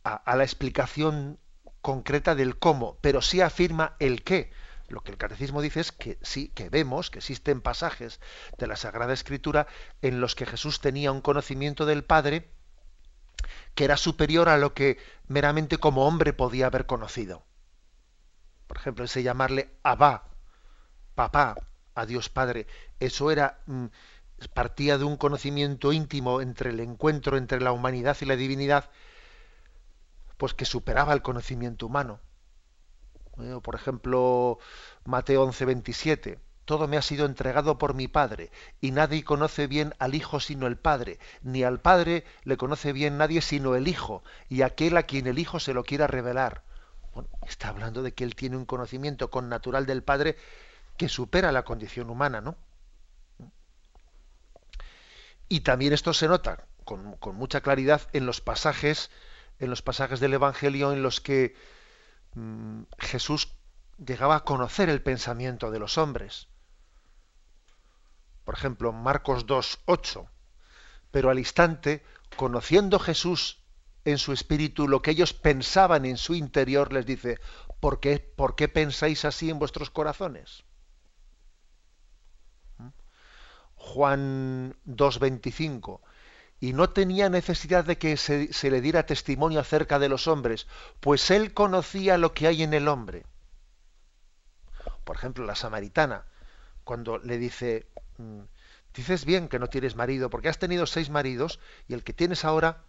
a 0.03 0.35
la 0.35 0.43
explicación 0.43 1.39
concreta 1.81 2.35
del 2.35 2.57
cómo, 2.57 2.97
pero 3.01 3.21
sí 3.21 3.41
afirma 3.41 3.95
el 3.99 4.23
qué. 4.23 4.51
Lo 4.87 5.01
que 5.01 5.11
el 5.11 5.17
catecismo 5.17 5.61
dice 5.61 5.79
es 5.79 5.91
que 5.91 6.19
sí, 6.21 6.49
que 6.49 6.69
vemos 6.69 7.09
que 7.09 7.19
existen 7.19 7.61
pasajes 7.61 8.19
de 8.57 8.67
la 8.67 8.75
Sagrada 8.75 9.13
Escritura 9.13 9.67
en 10.01 10.19
los 10.19 10.35
que 10.35 10.45
Jesús 10.45 10.81
tenía 10.81 11.11
un 11.11 11.21
conocimiento 11.21 11.85
del 11.85 12.03
Padre 12.03 12.51
que 13.73 13.85
era 13.85 13.97
superior 13.97 14.49
a 14.49 14.57
lo 14.57 14.73
que 14.73 14.97
meramente 15.27 15.77
como 15.77 16.05
hombre 16.05 16.33
podía 16.33 16.67
haber 16.67 16.85
conocido. 16.85 17.45
Por 18.67 18.77
ejemplo, 18.77 19.05
ese 19.05 19.23
llamarle 19.23 19.77
Abba, 19.83 20.29
papá, 21.15 21.55
a 22.01 22.05
Dios 22.05 22.29
Padre, 22.29 22.67
eso 22.99 23.31
era 23.31 23.59
mm, 23.67 23.85
partía 24.53 24.97
de 24.97 25.03
un 25.03 25.17
conocimiento 25.17 25.93
íntimo 25.93 26.41
entre 26.41 26.71
el 26.71 26.79
encuentro 26.79 27.37
entre 27.37 27.61
la 27.61 27.71
humanidad 27.71 28.17
y 28.21 28.25
la 28.25 28.35
divinidad, 28.35 28.89
pues 30.37 30.53
que 30.53 30.65
superaba 30.65 31.13
el 31.13 31.21
conocimiento 31.21 31.85
humano. 31.85 32.19
Eh, 33.39 33.59
por 33.61 33.75
ejemplo, 33.75 34.59
Mateo 35.05 35.43
11, 35.43 35.65
27. 35.65 36.39
Todo 36.65 36.87
me 36.87 36.97
ha 36.97 37.01
sido 37.01 37.25
entregado 37.25 37.77
por 37.77 37.93
mi 37.93 38.07
Padre, 38.07 38.51
y 38.79 38.91
nadie 38.91 39.23
conoce 39.23 39.67
bien 39.67 39.93
al 39.99 40.15
Hijo 40.15 40.39
sino 40.39 40.67
el 40.67 40.77
Padre, 40.77 41.19
ni 41.41 41.63
al 41.63 41.79
Padre 41.79 42.23
le 42.43 42.55
conoce 42.55 42.93
bien 42.93 43.17
nadie 43.17 43.41
sino 43.41 43.75
el 43.75 43.87
Hijo, 43.87 44.23
y 44.47 44.61
aquel 44.61 44.97
a 44.97 45.03
quien 45.03 45.27
el 45.27 45.39
Hijo 45.39 45.59
se 45.59 45.73
lo 45.73 45.83
quiera 45.83 46.07
revelar. 46.07 46.63
Bueno, 47.13 47.29
está 47.45 47.69
hablando 47.69 48.03
de 48.03 48.13
que 48.13 48.23
él 48.23 48.35
tiene 48.35 48.57
un 48.57 48.65
conocimiento 48.65 49.29
con 49.29 49.49
natural 49.49 49.85
del 49.85 50.01
Padre 50.01 50.37
que 50.97 51.09
supera 51.09 51.51
la 51.51 51.63
condición 51.63 52.09
humana, 52.09 52.41
¿no? 52.41 52.57
Y 55.49 55.61
también 55.61 55.93
esto 55.93 56.13
se 56.13 56.27
nota 56.27 56.65
con, 56.85 57.17
mucha 57.33 57.61
claridad 57.61 58.01
en 58.13 58.25
los 58.25 58.41
pasajes, 58.41 59.09
en 59.59 59.69
los 59.69 59.81
pasajes 59.81 60.19
del 60.19 60.33
Evangelio 60.33 60.93
en 60.93 61.03
los 61.03 61.19
que 61.19 61.55
Mm, 62.33 62.83
Jesús 62.97 63.53
llegaba 63.97 64.37
a 64.37 64.43
conocer 64.43 64.89
el 64.89 65.01
pensamiento 65.01 65.69
de 65.69 65.79
los 65.79 65.97
hombres. 65.97 66.47
Por 68.45 68.55
ejemplo, 68.55 68.91
Marcos 68.91 69.45
2, 69.45 69.81
8. 69.85 70.29
Pero 71.11 71.29
al 71.29 71.39
instante, 71.39 72.03
conociendo 72.37 72.99
Jesús 72.99 73.59
en 74.05 74.17
su 74.17 74.31
espíritu 74.33 74.87
lo 74.87 75.01
que 75.01 75.11
ellos 75.11 75.33
pensaban 75.33 76.05
en 76.05 76.17
su 76.17 76.33
interior, 76.33 76.91
les 76.93 77.05
dice, 77.05 77.39
¿por 77.79 77.99
qué, 77.99 78.19
¿por 78.19 78.55
qué 78.55 78.67
pensáis 78.67 79.25
así 79.25 79.49
en 79.49 79.59
vuestros 79.59 79.89
corazones? 79.89 80.63
¿Mm? 82.77 82.87
Juan 83.81 84.75
2.25 84.85 85.99
y 86.59 86.73
no 86.73 86.91
tenía 86.91 87.29
necesidad 87.29 87.83
de 87.83 87.97
que 87.97 88.15
se, 88.15 88.47
le 88.69 88.81
diera 88.81 89.07
testimonio 89.07 89.59
acerca 89.59 89.97
de 89.97 90.07
los 90.07 90.27
hombres, 90.27 90.67
pues 90.99 91.31
él 91.31 91.53
conocía 91.53 92.19
lo 92.19 92.33
que 92.33 92.45
hay 92.45 92.61
en 92.61 92.75
el 92.75 92.87
hombre. 92.87 93.25
Por 95.03 95.15
ejemplo, 95.15 95.45
la 95.45 95.55
samaritana, 95.55 96.25
cuando 96.83 97.17
le 97.17 97.39
dice, 97.39 97.87
mm, 98.19 98.41
dices 98.93 99.25
bien 99.25 99.47
que 99.47 99.57
no 99.57 99.67
tienes 99.67 99.95
marido, 99.95 100.29
porque 100.29 100.49
has 100.49 100.59
tenido 100.59 100.85
seis 100.85 101.09
maridos 101.09 101.59
y 101.87 101.95
el 101.95 102.03
que 102.03 102.13
tienes 102.13 102.45
ahora, 102.45 102.83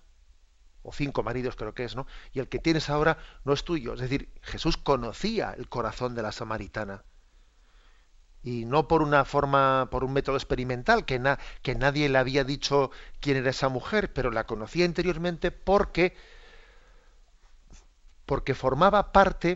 o 0.82 0.92
cinco 0.92 1.22
maridos 1.22 1.56
creo 1.56 1.72
que 1.72 1.84
es, 1.84 1.96
¿no? 1.96 2.06
Y 2.34 2.40
el 2.40 2.48
que 2.48 2.58
tienes 2.58 2.90
ahora 2.90 3.16
no 3.44 3.54
es 3.54 3.64
tuyo. 3.64 3.94
Es 3.94 4.00
decir, 4.00 4.28
Jesús 4.42 4.76
conocía 4.76 5.54
el 5.56 5.70
corazón 5.70 6.14
de 6.14 6.22
la 6.22 6.32
samaritana 6.32 7.02
y 8.42 8.64
no 8.64 8.88
por 8.88 9.02
una 9.02 9.24
forma, 9.24 9.88
por 9.90 10.04
un 10.04 10.12
método 10.12 10.36
experimental, 10.36 11.04
que, 11.04 11.20
que 11.62 11.74
nadie 11.74 12.08
le 12.08 12.18
había 12.18 12.44
dicho 12.44 12.90
quién 13.20 13.36
era 13.36 13.50
esa 13.50 13.68
mujer, 13.68 14.12
pero 14.12 14.30
la 14.30 14.46
conocía 14.46 14.84
interiormente 14.84 15.50
porque, 15.50 16.14
porque 18.26 18.54
formaba 18.62 19.12
parte 19.12 19.50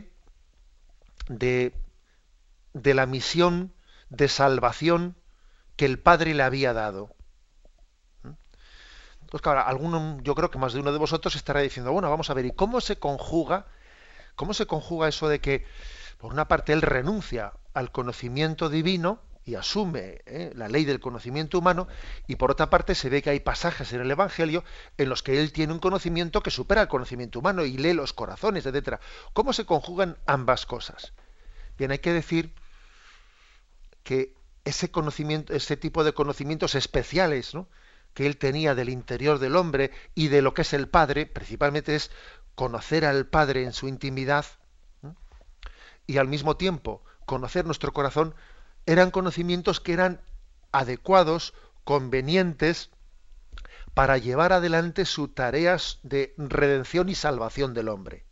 de, 1.29 1.75
de 2.75 2.95
la 2.95 3.07
misión 3.07 3.75
de 4.11 4.29
salvación 4.29 5.17
que 5.77 5.87
el 5.87 5.99
Padre 5.99 6.35
le 6.35 6.45
había 6.45 6.73
dado. 6.73 7.17
Entonces, 9.21 9.43
claro, 9.43 9.61
alguno, 9.67 10.19
yo 10.23 10.35
creo 10.35 10.51
que 10.51 10.59
más 10.59 10.73
de 10.73 10.81
uno 10.81 10.93
de 10.93 10.99
vosotros 10.99 11.35
estará 11.35 11.61
diciendo, 11.61 11.93
bueno, 11.93 12.09
vamos 12.11 12.31
a 12.31 12.35
ver, 12.35 12.47
¿y 12.47 12.53
cómo 12.53 12.81
se 12.81 12.99
conjuga, 12.99 13.67
cómo 14.37 14.55
se 14.55 14.67
conjuga 14.67 15.09
eso 15.09 15.29
de 15.29 15.41
que, 15.41 15.67
por 16.19 16.33
una 16.33 16.49
parte, 16.49 16.73
él 16.73 16.83
renuncia 16.83 17.53
al 17.75 17.93
conocimiento 17.93 18.69
divino 18.69 19.21
y 19.45 19.55
asume 19.55 20.23
¿eh? 20.27 20.53
la 20.57 20.69
ley 20.69 20.85
del 20.85 20.99
conocimiento 20.99 21.59
humano 21.59 21.87
y 22.27 22.35
por 22.35 22.51
otra 22.51 22.69
parte 22.69 22.97
se 22.97 23.09
ve 23.09 23.23
que 23.23 23.31
hay 23.31 23.41
pasajes 23.41 23.93
en 23.93 24.01
el 24.01 24.11
Evangelio 24.11 24.65
en 24.99 25.09
los 25.09 25.23
que 25.23 25.41
él 25.41 25.53
tiene 25.53 25.73
un 25.73 25.79
conocimiento 25.79 26.43
que 26.43 26.51
supera 26.51 26.83
el 26.83 26.89
conocimiento 26.89 27.39
humano 27.39 27.65
y 27.65 27.79
lee 27.79 27.93
los 27.93 28.13
corazones, 28.13 28.67
etcétera. 28.67 28.99
¿Cómo 29.33 29.53
se 29.53 29.65
conjugan 29.65 30.19
ambas 30.27 30.67
cosas? 30.67 31.13
Bien, 31.79 31.93
hay 31.93 32.01
que 32.01 32.13
decir 32.13 32.53
que 34.03 34.35
ese 34.65 34.91
conocimiento, 34.91 35.53
ese 35.55 35.77
tipo 35.77 36.03
de 36.03 36.13
conocimientos 36.13 36.75
especiales, 36.75 37.55
¿no? 37.55 37.69
que 38.15 38.27
él 38.27 38.39
tenía 38.39 38.75
del 38.75 38.89
interior 38.89 39.39
del 39.39 39.55
hombre 39.55 39.93
y 40.15 40.29
de 40.29 40.43
lo 40.43 40.55
que 40.55 40.63
es 40.63 40.73
el 40.73 40.89
Padre, 40.89 41.27
principalmente 41.27 41.95
es 41.95 42.11
conocer 42.57 43.05
al 43.05 43.27
Padre 43.27 43.63
en 43.63 43.73
su 43.73 43.87
intimidad 43.87 44.47
y 46.07 46.19
al 46.19 46.29
mismo 46.29 46.57
tiempo 46.57 47.03
conocer 47.25 47.65
nuestro 47.65 47.93
corazón, 47.93 48.35
eran 48.87 49.11
conocimientos 49.11 49.81
que 49.81 49.93
eran 49.93 50.21
adecuados, 50.73 51.55
convenientes, 51.85 52.91
para 53.95 54.19
llevar 54.19 54.53
adelante 54.53 55.05
sus 55.05 55.35
tareas 55.35 55.99
de 56.03 56.35
redención 56.37 57.09
y 57.09 57.15
salvación 57.15 57.75
del 57.75 57.89
hombre. 57.89 58.27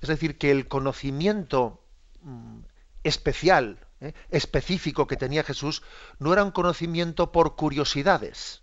Es 0.00 0.08
decir, 0.08 0.38
que 0.38 0.50
el 0.50 0.68
conocimiento 0.68 1.84
mm, 2.22 2.60
especial, 3.04 3.86
¿eh? 4.00 4.14
específico 4.30 5.06
que 5.06 5.16
tenía 5.16 5.44
Jesús, 5.44 5.82
no 6.18 6.32
era 6.32 6.44
un 6.44 6.52
conocimiento 6.52 7.32
por 7.32 7.56
curiosidades. 7.56 8.62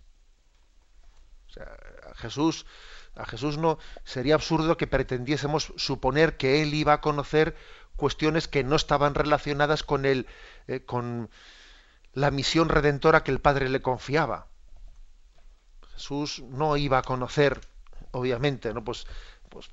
O 1.48 1.52
sea, 1.52 1.78
Jesús, 2.16 2.66
a 3.16 3.26
Jesús 3.26 3.58
no 3.58 3.78
sería 4.04 4.36
absurdo 4.36 4.78
que 4.78 4.88
pretendiésemos 4.88 5.74
suponer 5.78 6.38
que 6.38 6.62
él 6.62 6.74
iba 6.74 6.94
a 6.94 7.02
conocer 7.02 7.56
cuestiones 7.96 8.48
que 8.48 8.64
no 8.64 8.76
estaban 8.76 9.16
relacionadas 9.16 9.84
con 9.84 10.06
el, 10.06 10.28
eh, 10.68 10.82
con 10.82 11.30
la 12.14 12.32
misión 12.32 12.70
redentora 12.70 13.24
que 13.24 13.32
el 13.32 13.40
Padre 13.40 13.70
le 13.70 13.82
confiaba. 13.82 14.48
Jesús 15.94 16.44
no 16.50 16.76
iba 16.76 16.98
a 16.98 17.04
conocer, 17.04 17.62
obviamente, 18.12 18.74
¿no? 18.74 18.84
pues, 18.84 19.08
pues, 19.50 19.70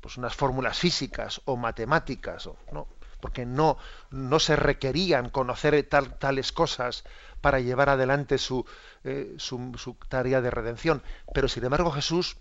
pues 0.00 0.18
unas 0.18 0.34
fórmulas 0.34 0.78
físicas 0.78 1.40
o 1.46 1.56
matemáticas, 1.56 2.50
¿no? 2.72 2.88
porque 3.20 3.46
no, 3.46 3.78
no 4.10 4.38
se 4.38 4.56
requerían 4.56 5.30
conocer 5.30 5.82
tal, 5.88 6.18
tales 6.18 6.52
cosas 6.52 7.04
para 7.40 7.60
llevar 7.60 7.88
adelante 7.88 8.36
su, 8.38 8.66
eh, 9.04 9.34
su, 9.38 9.72
su 9.76 9.94
tarea 9.94 10.40
de 10.42 10.50
redención. 10.50 11.02
Pero 11.32 11.48
sin 11.48 11.64
embargo 11.64 11.90
Jesús 11.90 12.36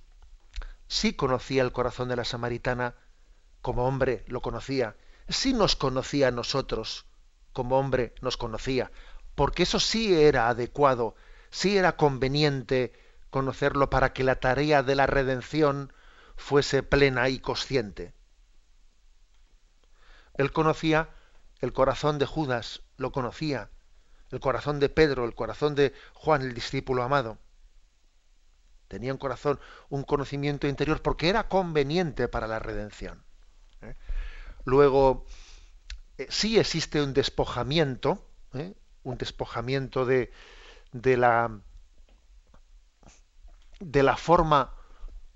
sí 0.87 1.13
conocía 1.13 1.63
el 1.63 1.71
corazón 1.71 2.09
de 2.09 2.15
la 2.15 2.25
samaritana 2.25 2.95
como 3.61 3.87
hombre, 3.87 4.23
lo 4.27 4.41
conocía. 4.41 4.95
Sí 5.27 5.53
nos 5.53 5.75
conocía 5.75 6.27
a 6.27 6.31
nosotros 6.31 7.05
como 7.53 7.79
hombre, 7.79 8.13
nos 8.21 8.37
conocía. 8.37 8.91
Porque 9.33 9.63
eso 9.63 9.79
sí 9.79 10.13
era 10.13 10.49
adecuado, 10.49 11.15
sí 11.49 11.77
era 11.77 11.95
conveniente 11.95 12.93
conocerlo 13.29 13.89
para 13.89 14.13
que 14.13 14.23
la 14.23 14.35
tarea 14.35 14.83
de 14.83 14.95
la 14.95 15.07
redención 15.07 15.91
fuese 16.35 16.83
plena 16.83 17.27
y 17.29 17.39
consciente. 17.39 18.13
Él 20.35 20.51
conocía 20.51 21.09
el 21.59 21.73
corazón 21.73 22.19
de 22.19 22.25
Judas, 22.25 22.81
lo 22.97 23.11
conocía, 23.11 23.69
el 24.31 24.39
corazón 24.39 24.79
de 24.79 24.89
Pedro, 24.89 25.25
el 25.25 25.33
corazón 25.33 25.75
de 25.75 25.93
Juan, 26.13 26.41
el 26.41 26.53
discípulo 26.53 27.03
amado. 27.03 27.37
Tenía 28.87 29.11
un 29.11 29.17
corazón, 29.17 29.59
un 29.89 30.03
conocimiento 30.03 30.67
interior 30.67 31.01
porque 31.01 31.29
era 31.29 31.47
conveniente 31.47 32.27
para 32.27 32.47
la 32.47 32.59
redención. 32.59 33.23
¿eh? 33.81 33.95
Luego, 34.63 35.25
eh, 36.17 36.27
sí 36.29 36.59
existe 36.59 37.01
un 37.01 37.13
despojamiento, 37.13 38.27
¿eh? 38.53 38.73
un 39.03 39.17
despojamiento 39.17 40.05
de, 40.05 40.31
de, 40.91 41.17
la, 41.17 41.59
de 43.79 44.03
la 44.03 44.17
forma 44.17 44.73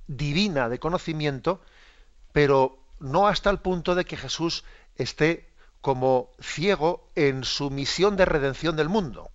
divina 0.08 0.70
de 0.70 0.80
conocimiento, 0.80 1.62
pero 2.32 2.80
no 3.00 3.28
hasta 3.28 3.50
el 3.50 3.60
punto 3.60 3.95
de 3.95 4.06
que 4.06 4.18
Jesús 4.18 4.64
esté 4.95 5.50
como 5.82 6.32
ciego 6.41 7.10
en 7.16 7.43
su 7.43 7.70
misión 7.70 8.18
de 8.18 8.26
redención 8.26 8.76
del 8.76 8.89
mundo. 8.89 9.32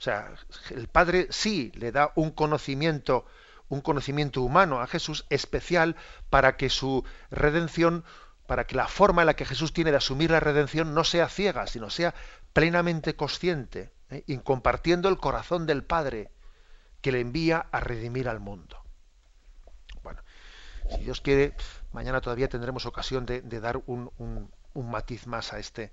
O 0.00 0.02
sea, 0.02 0.32
el 0.70 0.88
Padre 0.88 1.26
sí 1.28 1.72
le 1.74 1.92
da 1.92 2.10
un 2.14 2.30
conocimiento, 2.30 3.26
un 3.68 3.82
conocimiento 3.82 4.40
humano 4.40 4.80
a 4.80 4.86
Jesús 4.86 5.26
especial 5.28 5.94
para 6.30 6.56
que 6.56 6.70
su 6.70 7.04
redención, 7.30 8.02
para 8.46 8.66
que 8.66 8.76
la 8.76 8.88
forma 8.88 9.20
en 9.20 9.26
la 9.26 9.36
que 9.36 9.44
Jesús 9.44 9.74
tiene 9.74 9.90
de 9.90 9.98
asumir 9.98 10.30
la 10.30 10.40
redención 10.40 10.94
no 10.94 11.04
sea 11.04 11.28
ciega, 11.28 11.66
sino 11.66 11.90
sea 11.90 12.14
plenamente 12.54 13.14
consciente, 13.14 13.92
¿eh? 14.08 14.24
y 14.26 14.38
compartiendo 14.38 15.10
el 15.10 15.18
corazón 15.18 15.66
del 15.66 15.84
Padre 15.84 16.30
que 17.02 17.12
le 17.12 17.20
envía 17.20 17.66
a 17.70 17.80
redimir 17.80 18.26
al 18.30 18.40
mundo. 18.40 18.82
Bueno, 20.02 20.22
si 20.88 21.02
Dios 21.02 21.20
quiere, 21.20 21.54
mañana 21.92 22.22
todavía 22.22 22.48
tendremos 22.48 22.86
ocasión 22.86 23.26
de, 23.26 23.42
dar 23.42 23.82
un, 23.84 24.10
un 24.16 24.90
matiz 24.90 25.26
más 25.26 25.52
a 25.52 25.58
este, 25.58 25.92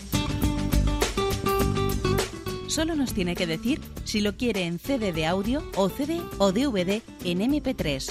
Solo 2.71 2.95
nos 2.95 3.13
tiene 3.13 3.35
que 3.35 3.45
decir 3.47 3.81
si 4.05 4.21
lo 4.21 4.37
quiere 4.37 4.63
en 4.63 4.79
CD 4.79 5.11
de 5.11 5.25
audio 5.25 5.61
o 5.75 5.89
CD 5.89 6.21
o 6.37 6.53
DVD 6.53 7.01
en 7.25 7.41
MP3. 7.41 8.09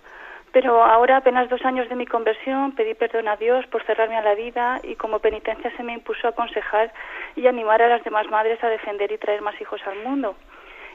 Pero 0.56 0.82
ahora, 0.82 1.18
apenas 1.18 1.50
dos 1.50 1.62
años 1.66 1.86
de 1.90 1.96
mi 1.96 2.06
conversión, 2.06 2.72
pedí 2.72 2.94
perdón 2.94 3.28
a 3.28 3.36
Dios 3.36 3.66
por 3.66 3.84
cerrarme 3.84 4.16
a 4.16 4.22
la 4.22 4.34
vida 4.34 4.80
y 4.82 4.94
como 4.94 5.18
penitencia 5.18 5.70
se 5.76 5.82
me 5.82 5.92
impuso 5.92 6.26
aconsejar 6.26 6.94
y 7.34 7.46
animar 7.46 7.82
a 7.82 7.88
las 7.90 8.02
demás 8.02 8.26
madres 8.30 8.64
a 8.64 8.70
defender 8.70 9.12
y 9.12 9.18
traer 9.18 9.42
más 9.42 9.60
hijos 9.60 9.82
al 9.86 9.98
mundo. 10.02 10.34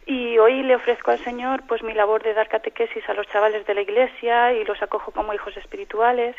Y 0.07 0.39
hoy 0.39 0.63
le 0.63 0.75
ofrezco 0.75 1.11
al 1.11 1.19
Señor 1.19 1.61
pues 1.67 1.83
mi 1.83 1.93
labor 1.93 2.23
de 2.23 2.33
dar 2.33 2.49
catequesis 2.49 3.07
a 3.07 3.13
los 3.13 3.27
chavales 3.27 3.63
de 3.67 3.75
la 3.75 3.81
iglesia 3.81 4.51
y 4.53 4.65
los 4.65 4.81
acojo 4.81 5.11
como 5.11 5.31
hijos 5.31 5.55
espirituales. 5.55 6.35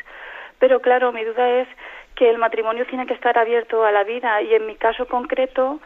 Pero 0.59 0.81
claro, 0.81 1.13
mi 1.13 1.23
duda 1.23 1.49
es 1.61 1.69
que 2.15 2.29
el 2.29 2.37
matrimonio 2.37 2.85
tiene 2.87 3.05
que 3.05 3.13
estar 3.13 3.37
abierto 3.37 3.85
a 3.85 3.93
la 3.93 4.03
vida 4.03 4.41
y 4.41 4.53
en 4.53 4.65
mi 4.65 4.75
caso 4.75 5.07
concreto 5.07 5.79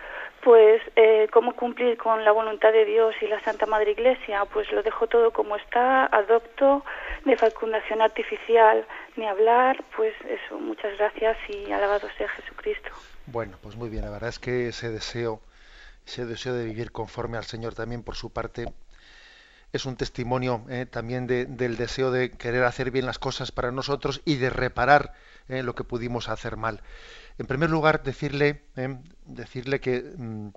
pues 0.48 0.82
eh, 0.96 1.28
cómo 1.34 1.58
cumplir 1.58 1.98
con 1.98 2.24
la 2.24 2.32
voluntad 2.32 2.72
de 2.72 2.86
Dios 2.86 3.14
y 3.22 3.28
la 3.28 3.44
Santa 3.44 3.66
Madre 3.66 3.92
Iglesia, 3.92 4.46
pues 4.46 4.72
lo 4.72 4.82
dejo 4.82 5.06
todo 5.08 5.32
como 5.32 5.58
está, 5.58 6.06
adopto 6.06 6.86
de 7.26 7.36
fecundación 7.36 8.02
artificial, 8.02 8.88
ni 9.18 9.28
hablar, 9.28 9.84
pues 9.98 10.14
eso, 10.22 10.58
muchas 10.58 10.98
gracias 10.98 11.36
y 11.50 11.70
alabado 11.70 12.08
sea 12.18 12.30
Jesucristo. 12.30 12.92
Bueno, 13.26 13.58
pues 13.62 13.76
muy 13.76 13.90
bien, 13.90 14.06
la 14.06 14.10
verdad 14.10 14.30
es 14.30 14.40
que 14.40 14.70
ese 14.70 14.90
deseo, 14.90 15.42
ese 16.06 16.26
deseo 16.26 16.54
de 16.54 16.64
vivir 16.64 16.94
conforme 16.94 17.38
al 17.38 17.44
Señor 17.44 17.76
también 17.76 18.02
por 18.02 18.16
su 18.16 18.32
parte 18.32 18.68
es 19.74 19.86
un 19.86 19.98
testimonio 19.98 20.64
eh, 20.70 20.86
también 20.90 21.28
del 21.28 21.76
deseo 21.76 22.10
de 22.10 22.32
querer 22.32 22.64
hacer 22.64 22.92
bien 22.92 23.06
las 23.06 23.20
cosas 23.20 23.52
para 23.52 23.74
nosotros 23.74 24.22
y 24.24 24.38
de 24.38 24.50
reparar 24.50 25.14
eh, 25.50 25.62
lo 25.62 25.76
que 25.76 25.84
pudimos 25.84 26.30
hacer 26.30 26.56
mal. 26.56 26.82
En 27.38 27.46
primer 27.46 27.70
lugar, 27.70 28.04
decirle, 28.04 28.64
eh, 28.76 28.98
decirle 29.26 29.80
que, 29.80 30.14
mm, 30.18 30.50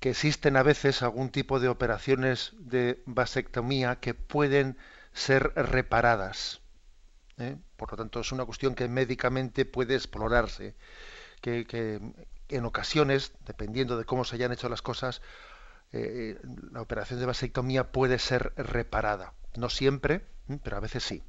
que 0.00 0.10
existen 0.10 0.56
a 0.56 0.62
veces 0.62 1.02
algún 1.02 1.30
tipo 1.30 1.58
de 1.60 1.68
operaciones 1.68 2.52
de 2.58 3.02
vasectomía 3.06 3.96
que 3.96 4.14
pueden 4.14 4.76
ser 5.12 5.52
reparadas. 5.54 6.60
¿eh? 7.38 7.56
Por 7.76 7.92
lo 7.92 7.96
tanto, 7.96 8.20
es 8.20 8.32
una 8.32 8.44
cuestión 8.44 8.74
que 8.74 8.88
médicamente 8.88 9.64
puede 9.64 9.94
explorarse, 9.94 10.74
que, 11.40 12.00
en 12.48 12.64
ocasiones, 12.64 13.32
dependiendo 13.46 13.96
de 13.98 14.04
cómo 14.04 14.24
se 14.24 14.36
hayan 14.36 14.52
hecho 14.52 14.68
las 14.68 14.82
cosas, 14.82 15.22
eh, 15.92 16.38
la 16.72 16.82
operación 16.82 17.20
de 17.20 17.26
vasectomía 17.26 17.92
puede 17.92 18.18
ser 18.18 18.52
reparada. 18.56 19.32
No 19.56 19.70
siempre, 19.70 20.26
pero 20.62 20.76
a 20.76 20.80
veces 20.80 21.04
sí. 21.04 21.22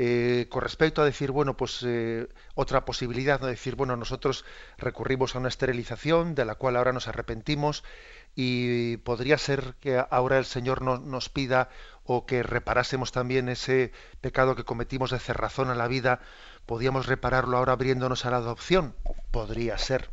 Eh, 0.00 0.46
con 0.48 0.62
respecto 0.62 1.02
a 1.02 1.04
decir, 1.04 1.32
bueno, 1.32 1.56
pues 1.56 1.82
eh, 1.84 2.28
otra 2.54 2.84
posibilidad, 2.84 3.40
¿no? 3.40 3.48
decir, 3.48 3.74
bueno, 3.74 3.96
nosotros 3.96 4.44
recurrimos 4.76 5.34
a 5.34 5.40
una 5.40 5.48
esterilización 5.48 6.36
de 6.36 6.44
la 6.44 6.54
cual 6.54 6.76
ahora 6.76 6.92
nos 6.92 7.08
arrepentimos 7.08 7.82
y 8.36 8.98
podría 8.98 9.38
ser 9.38 9.74
que 9.80 10.00
ahora 10.08 10.38
el 10.38 10.44
Señor 10.44 10.82
nos 10.82 11.28
pida 11.30 11.68
o 12.04 12.26
que 12.26 12.44
reparásemos 12.44 13.10
también 13.10 13.48
ese 13.48 13.90
pecado 14.20 14.54
que 14.54 14.62
cometimos 14.62 15.10
de 15.10 15.18
cerrazón 15.18 15.68
a 15.68 15.74
la 15.74 15.88
vida, 15.88 16.20
podríamos 16.64 17.06
repararlo 17.06 17.56
ahora 17.56 17.72
abriéndonos 17.72 18.24
a 18.24 18.30
la 18.30 18.36
adopción. 18.36 18.94
Podría 19.32 19.78
ser, 19.78 20.10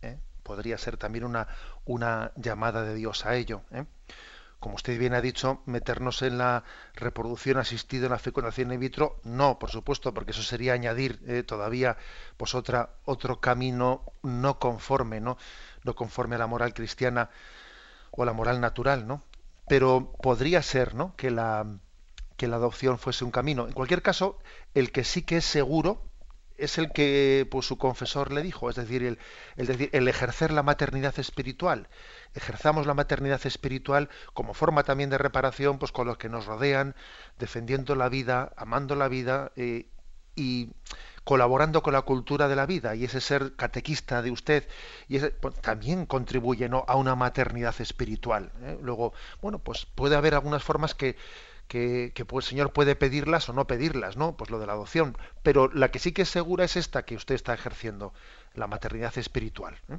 ¿eh? 0.00 0.16
podría 0.44 0.78
ser 0.78 0.96
también 0.96 1.24
una, 1.24 1.48
una 1.84 2.32
llamada 2.36 2.84
de 2.84 2.94
Dios 2.94 3.26
a 3.26 3.36
ello. 3.36 3.60
Como 4.60 4.76
usted 4.76 4.98
bien 4.98 5.14
ha 5.14 5.20
dicho, 5.20 5.60
meternos 5.66 6.22
en 6.22 6.38
la 6.38 6.64
reproducción 6.94 7.58
asistida 7.58 8.06
en 8.06 8.12
la 8.12 8.18
fecundación 8.18 8.72
in 8.72 8.80
vitro, 8.80 9.20
no, 9.24 9.58
por 9.58 9.70
supuesto, 9.70 10.14
porque 10.14 10.30
eso 10.30 10.42
sería 10.42 10.72
añadir 10.72 11.20
eh, 11.26 11.42
todavía 11.42 11.96
pues 12.36 12.54
otra, 12.54 12.90
otro 13.04 13.40
camino 13.40 14.02
no 14.22 14.58
conforme, 14.58 15.20
¿no? 15.20 15.36
No 15.84 15.94
conforme 15.94 16.36
a 16.36 16.38
la 16.38 16.46
moral 16.46 16.74
cristiana 16.74 17.30
o 18.10 18.22
a 18.22 18.26
la 18.26 18.32
moral 18.32 18.60
natural, 18.60 19.06
¿no? 19.06 19.22
Pero 19.68 20.12
podría 20.22 20.62
ser, 20.62 20.94
¿no? 20.94 21.14
Que 21.16 21.30
la, 21.30 21.66
que 22.36 22.48
la 22.48 22.56
adopción 22.56 22.98
fuese 22.98 23.24
un 23.24 23.30
camino. 23.30 23.66
En 23.66 23.72
cualquier 23.72 24.02
caso, 24.02 24.38
el 24.74 24.90
que 24.90 25.04
sí 25.04 25.22
que 25.22 25.38
es 25.38 25.44
seguro 25.44 26.02
es 26.56 26.78
el 26.78 26.92
que 26.92 27.46
pues, 27.50 27.66
su 27.66 27.76
confesor 27.76 28.32
le 28.32 28.42
dijo, 28.42 28.70
es 28.70 28.76
decir, 28.76 29.02
el, 29.02 29.18
el, 29.56 29.66
decir, 29.66 29.90
el 29.92 30.08
ejercer 30.08 30.50
la 30.52 30.62
maternidad 30.62 31.18
espiritual 31.18 31.88
ejerzamos 32.36 32.86
la 32.86 32.94
maternidad 32.94 33.44
espiritual 33.46 34.08
como 34.34 34.54
forma 34.54 34.84
también 34.84 35.10
de 35.10 35.18
reparación 35.18 35.78
pues 35.78 35.92
con 35.92 36.06
los 36.06 36.18
que 36.18 36.28
nos 36.28 36.46
rodean, 36.46 36.94
defendiendo 37.38 37.94
la 37.94 38.08
vida, 38.08 38.52
amando 38.56 38.94
la 38.94 39.08
vida 39.08 39.52
eh, 39.56 39.86
y 40.34 40.70
colaborando 41.24 41.82
con 41.82 41.92
la 41.92 42.02
cultura 42.02 42.46
de 42.46 42.54
la 42.54 42.66
vida 42.66 42.94
y 42.94 43.04
ese 43.04 43.20
ser 43.20 43.56
catequista 43.56 44.22
de 44.22 44.30
usted 44.30 44.68
y 45.08 45.16
ese, 45.16 45.30
pues, 45.30 45.56
también 45.56 46.06
contribuye 46.06 46.68
¿no? 46.68 46.84
a 46.86 46.94
una 46.94 47.16
maternidad 47.16 47.74
espiritual. 47.80 48.52
¿eh? 48.62 48.78
Luego, 48.80 49.12
bueno, 49.42 49.58
pues 49.58 49.86
puede 49.86 50.14
haber 50.14 50.34
algunas 50.34 50.62
formas 50.62 50.94
que, 50.94 51.16
que, 51.66 52.12
que, 52.14 52.24
pues, 52.24 52.46
el 52.46 52.50
Señor 52.50 52.72
puede 52.72 52.94
pedirlas 52.94 53.48
o 53.48 53.52
no 53.52 53.66
pedirlas, 53.66 54.16
¿no? 54.16 54.36
Pues 54.36 54.50
lo 54.50 54.60
de 54.60 54.66
la 54.66 54.74
adopción. 54.74 55.18
Pero 55.42 55.68
la 55.72 55.90
que 55.90 55.98
sí 55.98 56.12
que 56.12 56.22
es 56.22 56.28
segura 56.28 56.64
es 56.64 56.76
esta 56.76 57.04
que 57.04 57.16
usted 57.16 57.34
está 57.34 57.54
ejerciendo, 57.54 58.14
la 58.54 58.68
maternidad 58.68 59.18
espiritual. 59.18 59.80
¿eh? 59.88 59.98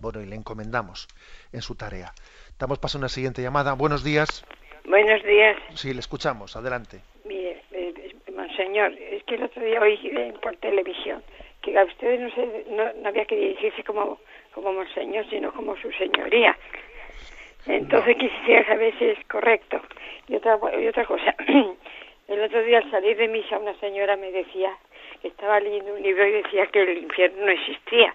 Bueno, 0.00 0.22
y 0.22 0.26
le 0.26 0.36
encomendamos 0.36 1.08
en 1.52 1.60
su 1.60 1.74
tarea. 1.74 2.12
Damos 2.58 2.78
paso 2.78 2.96
a 2.96 3.00
una 3.00 3.08
siguiente 3.08 3.42
llamada. 3.42 3.74
Buenos 3.74 4.02
días. 4.02 4.44
Buenos 4.84 5.22
días. 5.22 5.56
Sí, 5.74 5.92
le 5.92 6.00
escuchamos. 6.00 6.56
Adelante. 6.56 7.00
Mire, 7.24 7.62
eh, 7.72 7.92
eh, 7.96 8.32
monseñor, 8.34 8.92
es 8.92 9.22
que 9.24 9.34
el 9.34 9.42
otro 9.42 9.62
día 9.62 9.80
oí 9.80 10.32
por 10.42 10.56
televisión 10.56 11.22
que 11.62 11.78
a 11.78 11.84
ustedes 11.84 12.18
no, 12.20 12.30
se, 12.30 12.64
no, 12.70 13.08
había 13.08 13.26
que 13.26 13.36
dirigirse 13.36 13.84
como, 13.84 14.18
como 14.54 14.72
monseñor, 14.72 15.28
sino 15.28 15.52
como 15.52 15.76
su 15.76 15.90
señoría. 15.92 16.56
Entonces 17.66 18.16
quisiera 18.16 18.66
saber 18.66 18.98
si 18.98 19.04
es 19.04 19.18
correcto. 19.26 19.82
Y 20.28 20.36
otra, 20.36 20.58
y 20.80 20.86
otra 20.86 21.04
cosa, 21.04 21.34
el 22.28 22.40
otro 22.40 22.62
día 22.62 22.78
al 22.78 22.90
salir 22.90 23.18
de 23.18 23.28
misa 23.28 23.58
una 23.58 23.78
señora 23.80 24.16
me 24.16 24.32
decía 24.32 24.74
estaba 25.22 25.60
leyendo 25.60 25.92
un 25.94 26.02
libro 26.02 26.26
y 26.26 26.32
decía 26.32 26.66
que 26.66 26.82
el 26.82 26.98
infierno 26.98 27.44
no 27.44 27.52
existía. 27.52 28.14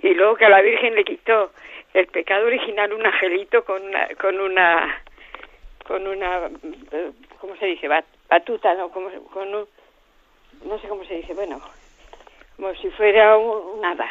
Y 0.00 0.14
luego 0.14 0.36
que 0.36 0.44
a 0.44 0.50
la 0.50 0.60
Virgen 0.60 0.94
le 0.94 1.04
quitó 1.04 1.52
el 1.94 2.06
pecado 2.06 2.46
original 2.46 2.92
un 2.92 3.04
angelito 3.04 3.64
con 3.64 3.82
una, 3.82 4.08
con 4.20 4.40
una, 4.40 5.02
con 5.86 6.06
una, 6.06 6.46
eh, 6.92 7.10
¿cómo 7.40 7.56
se 7.56 7.66
dice? 7.66 7.88
Batuta, 8.28 8.74
¿no? 8.74 8.90
Como, 8.90 9.10
con 9.30 9.54
un, 9.54 9.66
no 10.64 10.78
sé 10.78 10.88
cómo 10.88 11.04
se 11.04 11.14
dice, 11.14 11.34
bueno, 11.34 11.60
como 12.56 12.74
si 12.74 12.90
fuera 12.90 13.36
un, 13.36 13.80
nada. 13.80 14.08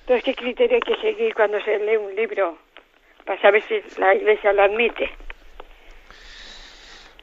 Entonces, 0.00 0.24
¿qué 0.24 0.34
criterio 0.34 0.76
hay 0.76 0.80
que 0.82 1.00
seguir 1.00 1.34
cuando 1.34 1.60
se 1.62 1.78
lee 1.78 1.96
un 1.96 2.14
libro 2.14 2.58
para 3.24 3.40
saber 3.40 3.62
si 3.62 3.82
la 3.98 4.14
Iglesia 4.14 4.52
lo 4.52 4.62
admite? 4.62 5.10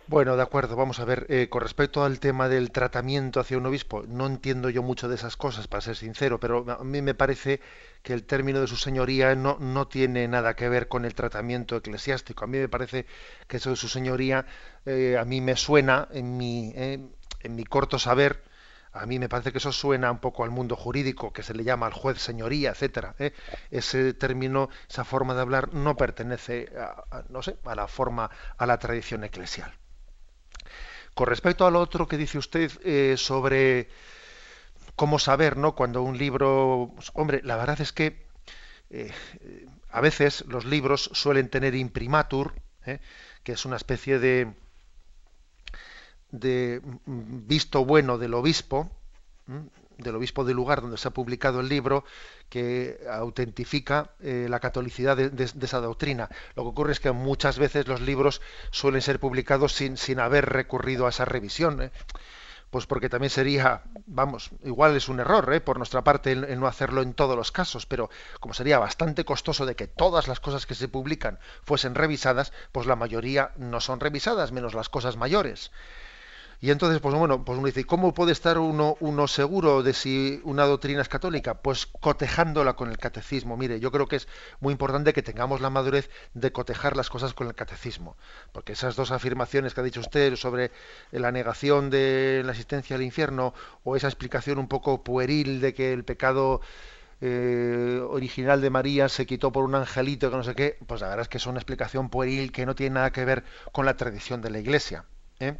Bueno, 0.10 0.38
de 0.38 0.42
acuerdo, 0.44 0.76
vamos 0.78 1.00
a 1.00 1.06
ver, 1.06 1.26
eh, 1.30 1.50
con 1.50 1.62
respecto 1.62 2.04
al 2.04 2.20
tema 2.22 2.48
del 2.48 2.72
tratamiento 2.72 3.40
hacia 3.42 3.58
un 3.58 3.66
obispo, 3.66 4.04
no 4.08 4.26
entiendo 4.26 4.70
yo 4.70 4.82
mucho 4.82 5.10
de 5.10 5.16
esas 5.16 5.36
cosas, 5.36 5.68
para 5.68 5.82
ser 5.82 5.98
sincero, 5.98 6.40
pero 6.40 6.66
a 6.80 6.84
mí 6.86 7.02
me 7.02 7.14
parece 7.14 7.60
que 8.04 8.14
el 8.14 8.24
término 8.24 8.62
de 8.62 8.68
su 8.68 8.78
señoría 8.78 9.36
no, 9.36 9.58
no 9.60 9.88
tiene 9.90 10.28
nada 10.30 10.56
que 10.56 10.70
ver 10.70 10.88
con 10.88 11.04
el 11.04 11.14
tratamiento 11.14 11.76
eclesiástico. 11.76 12.46
A 12.46 12.48
mí 12.48 12.58
me 12.58 12.70
parece 12.70 13.06
que 13.48 13.58
eso 13.58 13.70
de 13.72 13.76
su 13.76 13.90
señoría, 13.90 14.46
eh, 14.86 15.18
a 15.20 15.26
mí 15.26 15.42
me 15.42 15.58
suena, 15.58 16.08
en 16.12 16.38
mi, 16.38 16.72
eh, 16.76 17.00
en 17.42 17.56
mi 17.56 17.66
corto 17.66 18.00
saber, 18.00 18.44
a 18.94 19.06
mí 19.06 19.20
me 19.20 19.28
parece 19.30 19.52
que 19.52 19.58
eso 19.58 19.74
suena 19.74 20.10
un 20.10 20.20
poco 20.20 20.44
al 20.46 20.52
mundo 20.52 20.76
jurídico, 20.78 21.34
que 21.34 21.44
se 21.44 21.54
le 21.54 21.64
llama 21.66 21.86
al 21.86 21.94
juez 21.94 22.20
señoría, 22.22 22.72
etcétera. 22.72 23.16
Ese 23.72 24.14
término, 24.14 24.70
esa 24.90 25.04
forma 25.04 25.34
de 25.36 25.42
hablar, 25.42 25.74
no 25.74 25.98
pertenece, 25.98 26.70
a, 26.80 27.24
no 27.30 27.44
sé, 27.44 27.58
a 27.66 27.76
la 27.76 27.88
forma, 27.88 28.30
a 28.58 28.66
la 28.66 28.78
tradición 28.80 29.24
eclesial. 29.26 29.74
Con 31.18 31.26
respecto 31.26 31.66
al 31.66 31.76
otro 31.76 32.08
que 32.08 32.16
dice 32.16 32.38
usted 32.38 32.72
eh, 32.84 33.16
sobre 33.18 33.90
cómo 34.96 35.18
saber, 35.18 35.58
¿no? 35.58 35.74
Cuando 35.74 36.04
un 36.04 36.16
libro, 36.16 36.94
hombre, 37.14 37.42
la 37.44 37.56
verdad 37.56 37.82
es 37.82 37.92
que 37.92 38.28
eh, 38.92 39.12
a 39.90 40.00
veces 40.00 40.46
los 40.48 40.64
libros 40.66 41.10
suelen 41.14 41.50
tener 41.50 41.74
imprimatur, 41.74 42.54
¿eh? 42.86 43.00
que 43.44 43.54
es 43.54 43.66
una 43.66 43.78
especie 43.78 44.20
de 44.20 44.54
visto 47.10 47.84
bueno 47.84 48.20
del 48.20 48.36
obispo, 48.36 48.92
del 49.98 50.16
obispo 50.16 50.44
del 50.44 50.56
lugar 50.56 50.82
donde 50.82 50.98
se 50.98 51.08
ha 51.08 51.12
publicado 51.12 51.60
el 51.60 51.70
libro, 51.70 52.04
que 52.50 53.00
autentifica 53.10 54.12
eh, 54.22 54.48
la 54.50 54.60
catolicidad 54.60 55.18
de, 55.18 55.44
esa 55.44 55.80
doctrina. 55.80 56.30
Lo 56.56 56.64
que 56.64 56.70
ocurre 56.70 56.92
es 56.92 57.00
que 57.00 57.12
muchas 57.12 57.60
veces 57.60 57.88
los 57.88 58.02
libros 58.02 58.42
suelen 58.72 59.02
ser 59.02 59.20
publicados 59.20 59.74
sin, 59.74 59.98
sin 59.98 60.20
haber 60.20 60.46
recurrido 60.46 61.06
a 61.06 61.10
esa 61.10 61.26
revisión. 61.26 61.82
¿eh? 61.82 61.92
Pues 62.70 62.86
porque 62.86 63.08
también 63.10 63.30
sería, 63.30 63.84
vamos, 64.06 64.52
igual 64.64 64.96
es 64.96 65.08
un 65.08 65.22
error 65.22 65.54
¿eh? 65.54 65.62
por 65.62 65.78
nuestra 65.78 66.04
parte 66.04 66.34
el, 66.34 66.60
no 66.60 66.68
hacerlo 66.68 67.02
en 67.02 67.14
todos 67.14 67.38
los 67.38 67.52
casos, 67.52 67.86
pero 67.86 68.10
como 68.42 68.54
sería 68.54 68.78
bastante 68.78 69.24
costoso 69.24 69.66
de 69.66 69.76
que 69.76 69.88
todas 69.88 70.28
las 70.28 70.42
cosas 70.42 70.66
que 70.66 70.76
se 70.76 70.90
publican 70.90 71.40
fuesen 71.64 71.96
revisadas, 71.96 72.52
pues 72.74 72.86
la 72.86 72.98
mayoría 72.98 73.52
no 73.56 73.80
son 73.80 74.02
revisadas, 74.02 74.52
menos 74.52 74.74
las 74.74 74.90
cosas 74.90 75.16
mayores. 75.16 75.72
Y 76.60 76.72
entonces, 76.72 77.00
pues 77.00 77.14
bueno, 77.14 77.46
pues 77.46 77.58
uno 77.58 77.68
dice, 77.68 77.86
¿cómo 77.86 78.16
puede 78.16 78.32
estar 78.32 78.58
uno, 78.58 79.28
seguro 79.28 79.84
de 79.84 79.94
si 79.94 80.42
una 80.44 80.66
doctrina 80.66 81.02
es 81.02 81.10
católica? 81.10 81.62
Pues 81.62 81.86
cotejándola 81.86 82.74
con 82.74 82.90
el 82.90 82.98
catecismo. 82.98 83.58
Mire, 83.58 83.80
yo 83.80 83.92
creo 83.92 84.08
que 84.08 84.16
es 84.16 84.28
muy 84.60 84.72
importante 84.72 85.14
que 85.14 85.22
tengamos 85.22 85.62
la 85.62 85.70
madurez 85.70 86.10
de 86.34 86.52
cotejar 86.52 86.98
las 86.98 87.10
cosas 87.12 87.36
con 87.36 87.48
el 87.48 87.54
catecismo. 87.54 88.18
Porque 88.54 88.74
esas 88.74 88.96
dos 88.96 89.12
afirmaciones 89.12 89.76
que 89.76 89.82
ha 89.82 89.84
dicho 89.84 90.00
usted 90.00 90.36
sobre 90.36 90.72
la 91.12 91.32
negación 91.32 91.92
de 91.92 92.42
la 92.44 92.54
existencia 92.54 92.98
del 92.98 93.06
infierno 93.06 93.54
o 93.84 93.96
esa 93.96 94.08
explicación 94.08 94.58
un 94.58 94.68
poco 94.68 95.04
pueril 95.04 95.62
de 95.62 95.76
que 95.76 95.94
el 95.94 96.06
pecado 96.06 96.62
eh, 97.22 98.02
original 98.10 98.62
de 98.62 98.72
María 98.72 99.10
se 99.10 99.28
quitó 99.28 99.52
por 99.52 99.64
un 99.64 99.76
angelito 99.76 100.32
que 100.32 100.38
no 100.38 100.44
sé 100.44 100.56
qué, 100.56 100.78
pues 100.88 101.02
la 101.02 101.10
verdad 101.10 101.24
es 101.24 101.30
que 101.30 101.38
es 101.38 101.46
una 101.46 101.60
explicación 101.60 102.10
pueril 102.10 102.52
que 102.52 102.66
no 102.66 102.74
tiene 102.74 102.96
nada 102.96 103.12
que 103.12 103.26
ver 103.26 103.44
con 103.72 103.86
la 103.86 103.96
tradición 103.96 104.42
de 104.42 104.50
la 104.50 104.60
Iglesia. 104.60 105.06
¿eh? 105.40 105.58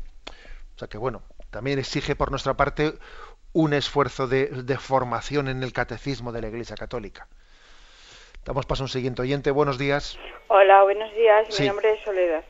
O 0.78 0.80
sea 0.80 0.88
que 0.88 1.00
bueno, 1.00 1.24
también 1.50 1.80
exige 1.80 2.16
por 2.16 2.30
nuestra 2.30 2.54
parte 2.54 2.94
un 3.52 3.74
esfuerzo 3.74 4.28
de, 4.28 4.78
formación 4.78 5.48
en 5.48 5.64
el 5.64 5.74
catecismo 5.74 6.32
de 6.32 6.42
la 6.42 6.50
Iglesia 6.50 6.76
Católica. 6.76 7.28
Damos 8.46 8.68
paso 8.68 8.84
a 8.84 8.86
un 8.86 8.90
siguiente 8.90 9.24
oyente. 9.24 9.50
Buenos 9.50 9.80
días. 9.80 10.20
Hola, 10.50 10.84
buenos 10.84 11.12
días. 11.16 11.60
Mi 11.60 11.66
nombre 11.66 11.94
es 11.94 12.04
Soledad. 12.04 12.44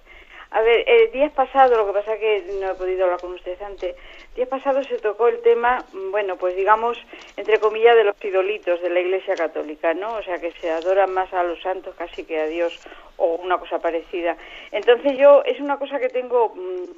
A 0.52 0.62
ver, 0.62 0.84
el 0.88 1.12
días 1.14 1.32
pasado, 1.32 1.78
lo 1.78 1.88
que 1.88 1.94
pasa 1.94 2.16
es 2.16 2.20
que 2.20 2.54
no 2.60 2.72
he 2.72 2.76
podido 2.76 3.06
hablar 3.06 3.22
con 3.22 3.34
ustedes 3.34 3.62
antes, 3.62 3.96
días 4.36 4.50
pasados 4.50 4.88
se 4.88 4.98
tocó 4.98 5.30
el 5.30 5.42
tema, 5.42 5.86
bueno, 6.12 6.36
pues 6.36 6.56
digamos, 6.56 6.98
entre 7.38 7.60
comillas, 7.60 7.96
de 7.96 8.04
los 8.04 8.16
idolitos 8.24 8.82
de 8.82 8.90
la 8.90 9.00
Iglesia 9.00 9.36
Católica, 9.36 9.94
¿no? 9.94 10.16
O 10.16 10.24
sea, 10.24 10.38
que 10.40 10.52
se 10.54 10.70
adoran 10.70 11.14
más 11.14 11.34
a 11.34 11.44
los 11.44 11.62
santos 11.62 11.96
casi 11.96 12.26
que 12.26 12.40
a 12.40 12.48
Dios 12.48 12.78
o 13.18 13.36
una 13.36 13.58
cosa 13.58 13.80
parecida. 13.80 14.38
Entonces 14.72 15.18
yo, 15.18 15.44
es 15.46 15.60
una 15.60 15.78
cosa 15.78 16.00
que 16.00 16.10
tengo, 16.10 16.54
mm, 16.56 16.92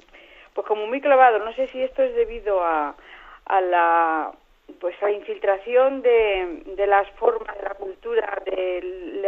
pues 0.54 0.68
como 0.68 0.88
muy 0.88 1.02
clavado, 1.02 1.39
no 1.39 1.54
sé 1.54 1.68
si 1.68 1.82
esto 1.82 2.04
es 2.04 2.14
debido 2.16 2.62
a, 2.64 2.95
a 3.45 3.62
la 3.62 4.32
pues 4.80 4.95
la 5.02 5.12
infiltración 5.12 6.02
de, 6.02 6.62
de 6.76 6.88
las 6.88 7.10
formas 7.12 7.58
de 7.58 7.64
la 7.64 7.74
cultura 7.74 8.41
del 8.45 9.26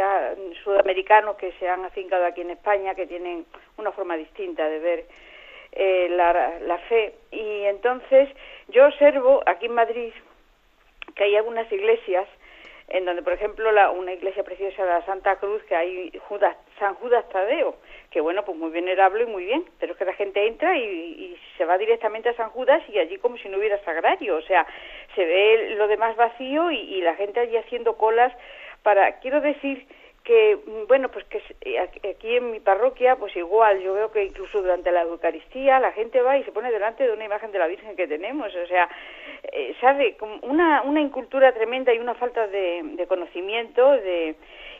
sudamericano 0.63 1.35
que 1.35 1.51
se 1.53 1.67
han 1.67 1.83
afincado 1.83 2.25
aquí 2.25 2.41
en 2.41 2.51
España, 2.51 2.93
que 2.95 3.07
tienen 3.07 3.45
una 3.77 3.91
forma 3.91 4.15
distinta 4.17 4.67
de 4.69 4.79
ver 4.79 5.05
eh, 5.71 6.07
la, 6.11 6.59
la 6.59 6.77
fe. 6.79 7.15
Y 7.31 7.63
entonces 7.63 8.29
yo 8.67 8.85
observo 8.85 9.41
aquí 9.45 9.65
en 9.65 9.73
Madrid 9.73 10.13
que 11.15 11.23
hay 11.23 11.35
algunas 11.35 11.71
iglesias 11.71 12.27
en 12.93 13.05
donde, 13.05 13.21
por 13.21 13.33
ejemplo, 13.33 13.71
la, 13.71 13.89
una 13.91 14.13
iglesia 14.13 14.43
preciosa 14.43 14.83
de 14.83 14.89
la 14.89 15.05
Santa 15.05 15.37
Cruz, 15.37 15.63
que 15.63 15.75
hay 15.75 16.11
Judas, 16.27 16.55
San 16.79 16.95
Judas 16.95 17.27
Tadeo, 17.29 17.75
que 18.09 18.21
bueno, 18.21 18.43
pues 18.43 18.57
muy 18.57 18.69
venerable 18.69 19.23
y 19.23 19.27
muy 19.27 19.45
bien, 19.45 19.65
pero 19.79 19.93
es 19.93 19.97
que 19.97 20.05
la 20.05 20.13
gente 20.13 20.45
entra 20.45 20.77
y, 20.77 21.37
se 21.57 21.65
va 21.65 21.77
directamente 21.77 22.29
a 22.29 22.33
San 22.33 22.49
Judas 22.49 22.81
y 22.89 22.97
allí 22.97 23.17
como 23.17 23.37
si 23.37 23.47
no 23.47 23.57
hubiera 23.59 23.77
sagrario, 23.83 24.35
o 24.37 24.41
sea, 24.41 24.65
se 25.15 25.23
ve 25.23 25.75
lo 25.75 25.87
demás 25.87 26.15
vacío 26.15 26.71
y, 26.71 26.77
y 26.77 27.01
la 27.01 27.15
gente 27.15 27.39
allí 27.39 27.55
haciendo 27.55 27.97
colas 27.97 28.33
para, 28.81 29.19
quiero 29.19 29.41
decir, 29.41 29.85
que 30.23 30.59
bueno 30.87 31.09
pues 31.09 31.25
que 31.25 31.41
eh, 31.61 31.79
aquí 31.79 32.35
en 32.35 32.51
mi 32.51 32.59
parroquia 32.59 33.15
pues 33.15 33.35
igual 33.35 33.79
yo 33.81 33.93
veo 33.93 34.11
que 34.11 34.23
incluso 34.25 34.61
durante 34.61 34.91
la 34.91 35.01
Eucaristía 35.01 35.79
la 35.79 35.91
gente 35.93 36.21
va 36.21 36.37
y 36.37 36.43
se 36.43 36.51
pone 36.51 36.71
delante 36.71 37.07
de 37.07 37.13
una 37.13 37.25
imagen 37.25 37.51
de 37.51 37.59
la 37.59 37.67
Virgen 37.67 37.95
que 37.95 38.07
tenemos 38.07 38.53
o 38.53 38.67
sea 38.67 38.87
eh, 39.51 39.75
sabe 39.81 40.15
una 40.43 40.83
una 40.83 41.01
incultura 41.01 41.51
tremenda 41.53 41.93
y 41.93 41.99
una 41.99 42.13
falta 42.13 42.47
de, 42.47 42.81
de 42.83 43.07
conocimiento 43.07 43.91
de 43.91 44.35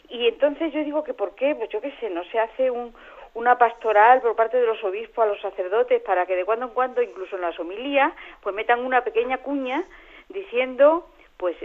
y 0.09 0.27
entonces 0.27 0.71
yo 0.73 0.83
digo 0.83 1.03
que 1.03 1.15
por 1.15 1.33
qué 1.33 1.55
pues 1.55 1.69
yo 1.69 1.81
qué 1.81 1.91
sé 1.99 2.09
no 2.09 2.23
se 2.25 2.37
hace 2.37 2.69
un 2.69 2.93
una 3.33 3.57
pastoral 3.57 4.21
por 4.21 4.35
parte 4.35 4.57
de 4.57 4.67
los 4.67 4.83
obispos 4.83 5.23
a 5.23 5.27
los 5.27 5.41
sacerdotes 5.41 6.01
para 6.01 6.25
que 6.25 6.35
de 6.35 6.45
cuando 6.45 6.65
en 6.65 6.73
cuando 6.73 7.01
incluso 7.01 7.35
en 7.35 7.41
las 7.41 7.59
homilías 7.59 8.13
pues 8.41 8.53
metan 8.53 8.85
una 8.85 9.03
pequeña 9.03 9.37
cuña 9.37 9.83
diciendo 10.29 11.07
pues 11.41 11.57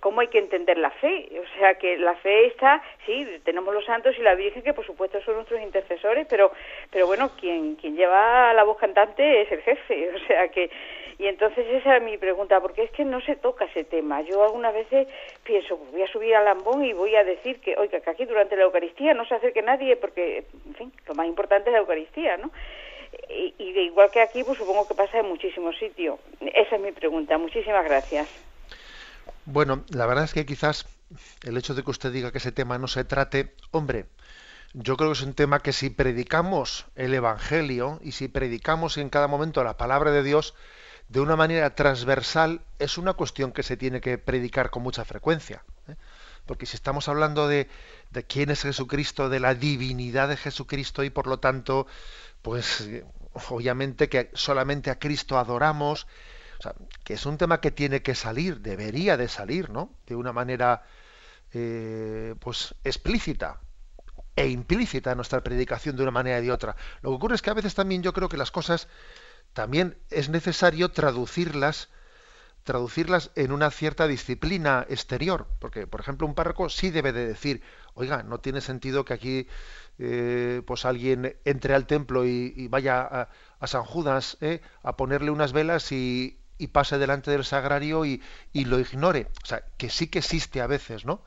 cómo 0.00 0.20
hay 0.20 0.26
que 0.26 0.40
entender 0.40 0.76
la 0.78 0.90
fe. 0.90 1.30
O 1.40 1.58
sea, 1.58 1.74
que 1.76 1.96
la 1.96 2.16
fe 2.16 2.46
está, 2.46 2.82
sí, 3.06 3.24
tenemos 3.44 3.72
los 3.72 3.84
santos 3.84 4.18
y 4.18 4.20
la 4.20 4.34
Virgen, 4.34 4.62
que 4.62 4.74
por 4.74 4.84
supuesto 4.84 5.22
son 5.22 5.36
nuestros 5.36 5.62
intercesores, 5.62 6.26
pero, 6.28 6.50
pero 6.90 7.06
bueno, 7.06 7.30
quien, 7.40 7.76
quien 7.76 7.94
lleva 7.94 8.52
la 8.52 8.64
voz 8.64 8.78
cantante 8.78 9.42
es 9.42 9.52
el 9.52 9.62
jefe. 9.62 10.10
O 10.22 10.26
sea, 10.26 10.48
que, 10.48 10.70
y 11.18 11.26
entonces 11.26 11.64
esa 11.68 11.98
es 11.98 12.02
mi 12.02 12.18
pregunta, 12.18 12.60
porque 12.60 12.82
es 12.82 12.90
que 12.90 13.04
no 13.04 13.20
se 13.20 13.36
toca 13.36 13.66
ese 13.66 13.84
tema. 13.84 14.22
Yo 14.22 14.42
algunas 14.42 14.74
veces 14.74 15.06
pienso, 15.44 15.78
pues 15.78 15.92
voy 15.92 16.02
a 16.02 16.08
subir 16.08 16.34
al 16.34 16.44
lambón 16.44 16.84
y 16.84 16.92
voy 16.92 17.14
a 17.14 17.22
decir 17.22 17.60
que, 17.60 17.76
oiga, 17.76 18.00
que 18.00 18.10
aquí 18.10 18.24
durante 18.24 18.56
la 18.56 18.64
Eucaristía 18.64 19.14
no 19.14 19.24
se 19.24 19.36
acerque 19.36 19.62
nadie, 19.62 19.94
porque, 19.96 20.44
en 20.66 20.74
fin, 20.74 20.92
lo 21.06 21.14
más 21.14 21.26
importante 21.28 21.70
es 21.70 21.74
la 21.74 21.80
Eucaristía, 21.80 22.38
¿no? 22.38 22.50
Y, 23.28 23.54
y 23.58 23.78
igual 23.78 24.10
que 24.10 24.20
aquí, 24.20 24.42
pues 24.42 24.58
supongo 24.58 24.88
que 24.88 24.94
pasa 24.94 25.18
en 25.20 25.28
muchísimos 25.28 25.76
sitios. 25.78 26.18
Esa 26.40 26.74
es 26.76 26.82
mi 26.82 26.90
pregunta. 26.90 27.38
Muchísimas 27.38 27.84
gracias. 27.84 28.51
Bueno, 29.44 29.84
la 29.88 30.06
verdad 30.06 30.24
es 30.24 30.34
que 30.34 30.46
quizás 30.46 30.86
el 31.42 31.56
hecho 31.56 31.74
de 31.74 31.82
que 31.82 31.90
usted 31.90 32.12
diga 32.12 32.30
que 32.30 32.38
ese 32.38 32.52
tema 32.52 32.78
no 32.78 32.86
se 32.86 33.04
trate, 33.04 33.54
hombre, 33.72 34.06
yo 34.72 34.96
creo 34.96 35.10
que 35.10 35.18
es 35.18 35.22
un 35.22 35.34
tema 35.34 35.60
que 35.60 35.72
si 35.72 35.90
predicamos 35.90 36.86
el 36.94 37.12
Evangelio 37.12 37.98
y 38.02 38.12
si 38.12 38.28
predicamos 38.28 38.96
en 38.96 39.10
cada 39.10 39.26
momento 39.26 39.62
la 39.64 39.76
palabra 39.76 40.12
de 40.12 40.22
Dios 40.22 40.54
de 41.08 41.20
una 41.20 41.36
manera 41.36 41.74
transversal, 41.74 42.62
es 42.78 42.96
una 42.98 43.14
cuestión 43.14 43.52
que 43.52 43.62
se 43.62 43.76
tiene 43.76 44.00
que 44.00 44.16
predicar 44.16 44.70
con 44.70 44.82
mucha 44.82 45.04
frecuencia. 45.04 45.64
¿eh? 45.88 45.96
Porque 46.46 46.64
si 46.64 46.76
estamos 46.76 47.08
hablando 47.08 47.48
de, 47.48 47.68
de, 48.10 48.24
quién 48.24 48.50
es 48.50 48.62
Jesucristo, 48.62 49.28
de 49.28 49.40
la 49.40 49.54
divinidad 49.54 50.28
de 50.28 50.36
Jesucristo 50.36 51.04
y 51.04 51.10
por 51.10 51.26
lo 51.26 51.38
tanto, 51.38 51.86
pues 52.40 52.88
obviamente 53.48 54.08
que 54.08 54.30
solamente 54.34 54.90
a 54.90 54.98
Cristo 54.98 55.38
adoramos 55.38 56.06
que 57.04 57.14
es 57.14 57.26
un 57.26 57.38
tema 57.38 57.60
que 57.60 57.70
tiene 57.70 58.02
que 58.02 58.14
salir, 58.14 58.60
debería 58.60 59.16
de 59.16 59.28
salir, 59.28 59.70
¿no? 59.70 59.90
De 60.06 60.16
una 60.16 60.32
manera 60.32 60.82
eh, 61.52 62.34
pues 62.40 62.74
explícita 62.84 63.60
e 64.36 64.48
implícita 64.48 65.10
en 65.10 65.16
nuestra 65.16 65.42
predicación 65.42 65.96
de 65.96 66.02
una 66.02 66.12
manera 66.12 66.38
y 66.40 66.46
de 66.46 66.52
otra. 66.52 66.76
Lo 67.02 67.10
que 67.10 67.16
ocurre 67.16 67.34
es 67.34 67.42
que 67.42 67.50
a 67.50 67.54
veces 67.54 67.74
también 67.74 68.02
yo 68.02 68.12
creo 68.12 68.28
que 68.28 68.36
las 68.36 68.50
cosas 68.50 68.88
también 69.52 69.98
es 70.10 70.28
necesario 70.28 70.90
traducirlas 70.90 71.88
traducirlas 72.64 73.30
en 73.34 73.52
una 73.52 73.70
cierta 73.70 74.06
disciplina 74.06 74.86
exterior, 74.88 75.48
porque 75.58 75.86
por 75.86 76.00
ejemplo 76.00 76.26
un 76.26 76.34
párroco 76.34 76.68
sí 76.68 76.90
debe 76.90 77.12
de 77.12 77.26
decir, 77.26 77.62
oiga, 77.94 78.22
no 78.22 78.38
tiene 78.38 78.60
sentido 78.60 79.04
que 79.04 79.14
aquí 79.14 79.48
eh, 79.98 80.62
pues 80.66 80.84
alguien 80.84 81.36
entre 81.44 81.74
al 81.74 81.86
templo 81.86 82.24
y, 82.24 82.68
vaya 82.68 83.28
a, 83.60 83.66
San 83.66 83.82
Judas 83.82 84.38
eh, 84.40 84.60
a 84.82 84.96
ponerle 84.96 85.30
unas 85.30 85.52
velas 85.52 85.90
y, 85.92 86.38
y 86.62 86.68
pase 86.68 86.96
delante 86.96 87.30
del 87.32 87.44
sagrario 87.44 88.04
y, 88.04 88.22
y, 88.52 88.64
lo 88.66 88.78
ignore. 88.78 89.26
O 89.42 89.46
sea, 89.46 89.64
que 89.76 89.90
sí 89.90 90.06
que 90.06 90.20
existe 90.20 90.60
a 90.60 90.68
veces, 90.68 91.04
¿no? 91.04 91.20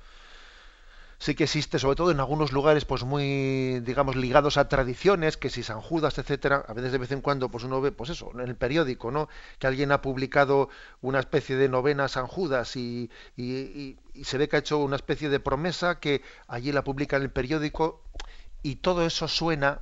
Sí 1.17 1.35
que 1.35 1.43
existe, 1.43 1.77
sobre 1.77 1.95
todo 1.95 2.11
en 2.11 2.19
algunos 2.19 2.53
lugares, 2.53 2.85
pues 2.85 3.03
muy, 3.03 3.81
digamos, 3.81 4.15
ligados 4.15 4.57
a 4.57 4.69
tradiciones, 4.69 5.35
que 5.35 5.49
si 5.49 5.61
San 5.61 5.81
Judas, 5.81 6.17
etcétera, 6.17 6.63
a 6.67 6.73
veces 6.73 6.91
de 6.93 6.97
vez 6.97 7.11
en 7.11 7.21
cuando, 7.21 7.49
pues 7.49 7.65
uno 7.65 7.81
ve, 7.81 7.91
pues 7.91 8.09
eso, 8.09 8.31
en 8.33 8.41
el 8.41 8.55
periódico, 8.55 9.11
¿no? 9.11 9.27
Que 9.59 9.67
alguien 9.67 9.91
ha 9.91 10.01
publicado 10.01 10.69
una 11.01 11.19
especie 11.19 11.57
de 11.57 11.67
novena 11.67 12.07
San 12.07 12.27
Judas 12.27 12.75
y, 12.77 13.09
y, 13.35 13.97
y 14.13 14.23
se 14.23 14.37
ve 14.37 14.47
que 14.47 14.55
ha 14.55 14.59
hecho 14.59 14.77
una 14.77 14.95
especie 14.95 15.29
de 15.29 15.39
promesa 15.41 15.99
que 15.99 16.21
allí 16.47 16.71
la 16.71 16.83
publica 16.83 17.17
en 17.17 17.23
el 17.23 17.29
periódico 17.31 18.03
y 18.63 18.77
todo 18.77 19.05
eso 19.05 19.27
suena, 19.27 19.81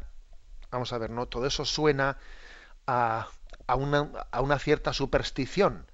vamos 0.72 0.93
a 0.93 0.97
ver, 0.97 1.12
¿no? 1.12 1.28
Todo 1.28 1.45
eso 1.45 1.64
suena 1.66 2.18
a, 2.88 3.28
a 3.68 3.76
una, 3.76 4.11
a 4.32 4.41
una 4.41 4.59
cierta 4.59 4.93
superstición 4.93 5.86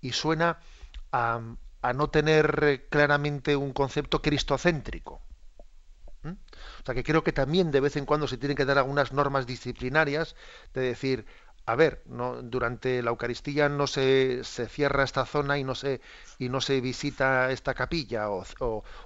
y 0.00 0.12
suena 0.12 0.58
a, 1.12 1.40
a, 1.82 1.92
no 1.92 2.10
tener 2.10 2.86
claramente 2.90 3.56
un 3.56 3.72
concepto 3.72 4.22
cristocéntrico. 4.22 5.20
¿Mm? 6.22 6.30
O 6.30 6.84
sea 6.84 6.94
que 6.94 7.04
creo 7.04 7.24
que 7.24 7.32
también 7.32 7.70
de 7.70 7.80
vez 7.80 7.96
en 7.96 8.06
cuando 8.06 8.28
se 8.28 8.38
tienen 8.38 8.56
que 8.56 8.64
dar 8.64 8.78
algunas 8.78 9.12
normas 9.12 9.46
disciplinarias 9.46 10.36
de 10.74 10.82
decir, 10.82 11.26
a 11.66 11.76
ver, 11.76 12.02
no, 12.06 12.42
durante 12.42 13.02
la 13.02 13.10
Eucaristía 13.10 13.68
no 13.68 13.86
se, 13.86 14.42
se, 14.44 14.68
cierra 14.68 15.04
esta 15.04 15.24
zona 15.26 15.58
y 15.58 15.64
no 15.64 15.74
se 15.74 16.00
y 16.38 16.48
no 16.48 16.60
se 16.60 16.80
visita 16.80 17.50
esta 17.52 17.74
capilla 17.74 18.30
o, 18.30 18.44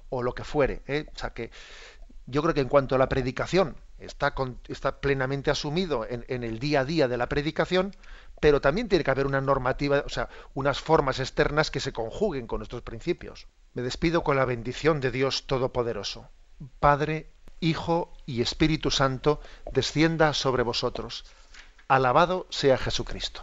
o, 0.09 0.23
lo 0.23 0.35
que 0.35 0.45
fuere. 0.45 0.83
¿eh? 0.87 1.07
O 1.15 1.19
sea 1.19 1.31
que 1.31 1.51
yo 2.27 2.43
creo 2.43 2.55
que 2.55 2.63
en 2.63 2.69
cuanto 2.69 2.95
a 2.95 2.99
la 2.99 3.09
predicación 3.09 3.77
está, 3.99 4.35
está 4.69 5.01
plenamente 5.01 5.51
asumido 5.51 6.07
en, 6.09 6.25
en, 6.29 6.45
el 6.45 6.59
día 6.59 6.81
a 6.81 6.85
día 6.85 7.09
de 7.09 7.17
la 7.17 7.29
predicación, 7.29 7.95
pero 8.41 8.61
también 8.61 8.89
tiene 8.89 9.05
que 9.05 9.11
haber 9.11 9.27
una 9.27 9.41
normativa, 9.41 10.03
o 10.05 10.09
sea, 10.09 10.29
unas 10.55 10.81
formas 10.81 11.21
externas 11.21 11.71
que 11.71 11.81
se 11.81 11.93
conjuguen 11.93 12.47
con 12.47 12.59
nuestros 12.59 12.83
principios. 12.83 13.47
Me 13.75 13.83
despido 13.83 14.23
con 14.23 14.37
la 14.37 14.45
bendición 14.45 15.01
de 15.01 15.11
Dios 15.11 15.47
Todopoderoso. 15.47 16.29
Padre, 16.81 17.31
Hijo 17.61 18.13
y 18.27 18.43
Espíritu 18.43 18.91
Santo, 18.91 19.41
descienda 19.73 20.35
sobre 20.35 20.63
vosotros. 20.63 21.25
Alabado 21.89 22.47
sea 22.51 22.77
Jesucristo. 22.77 23.43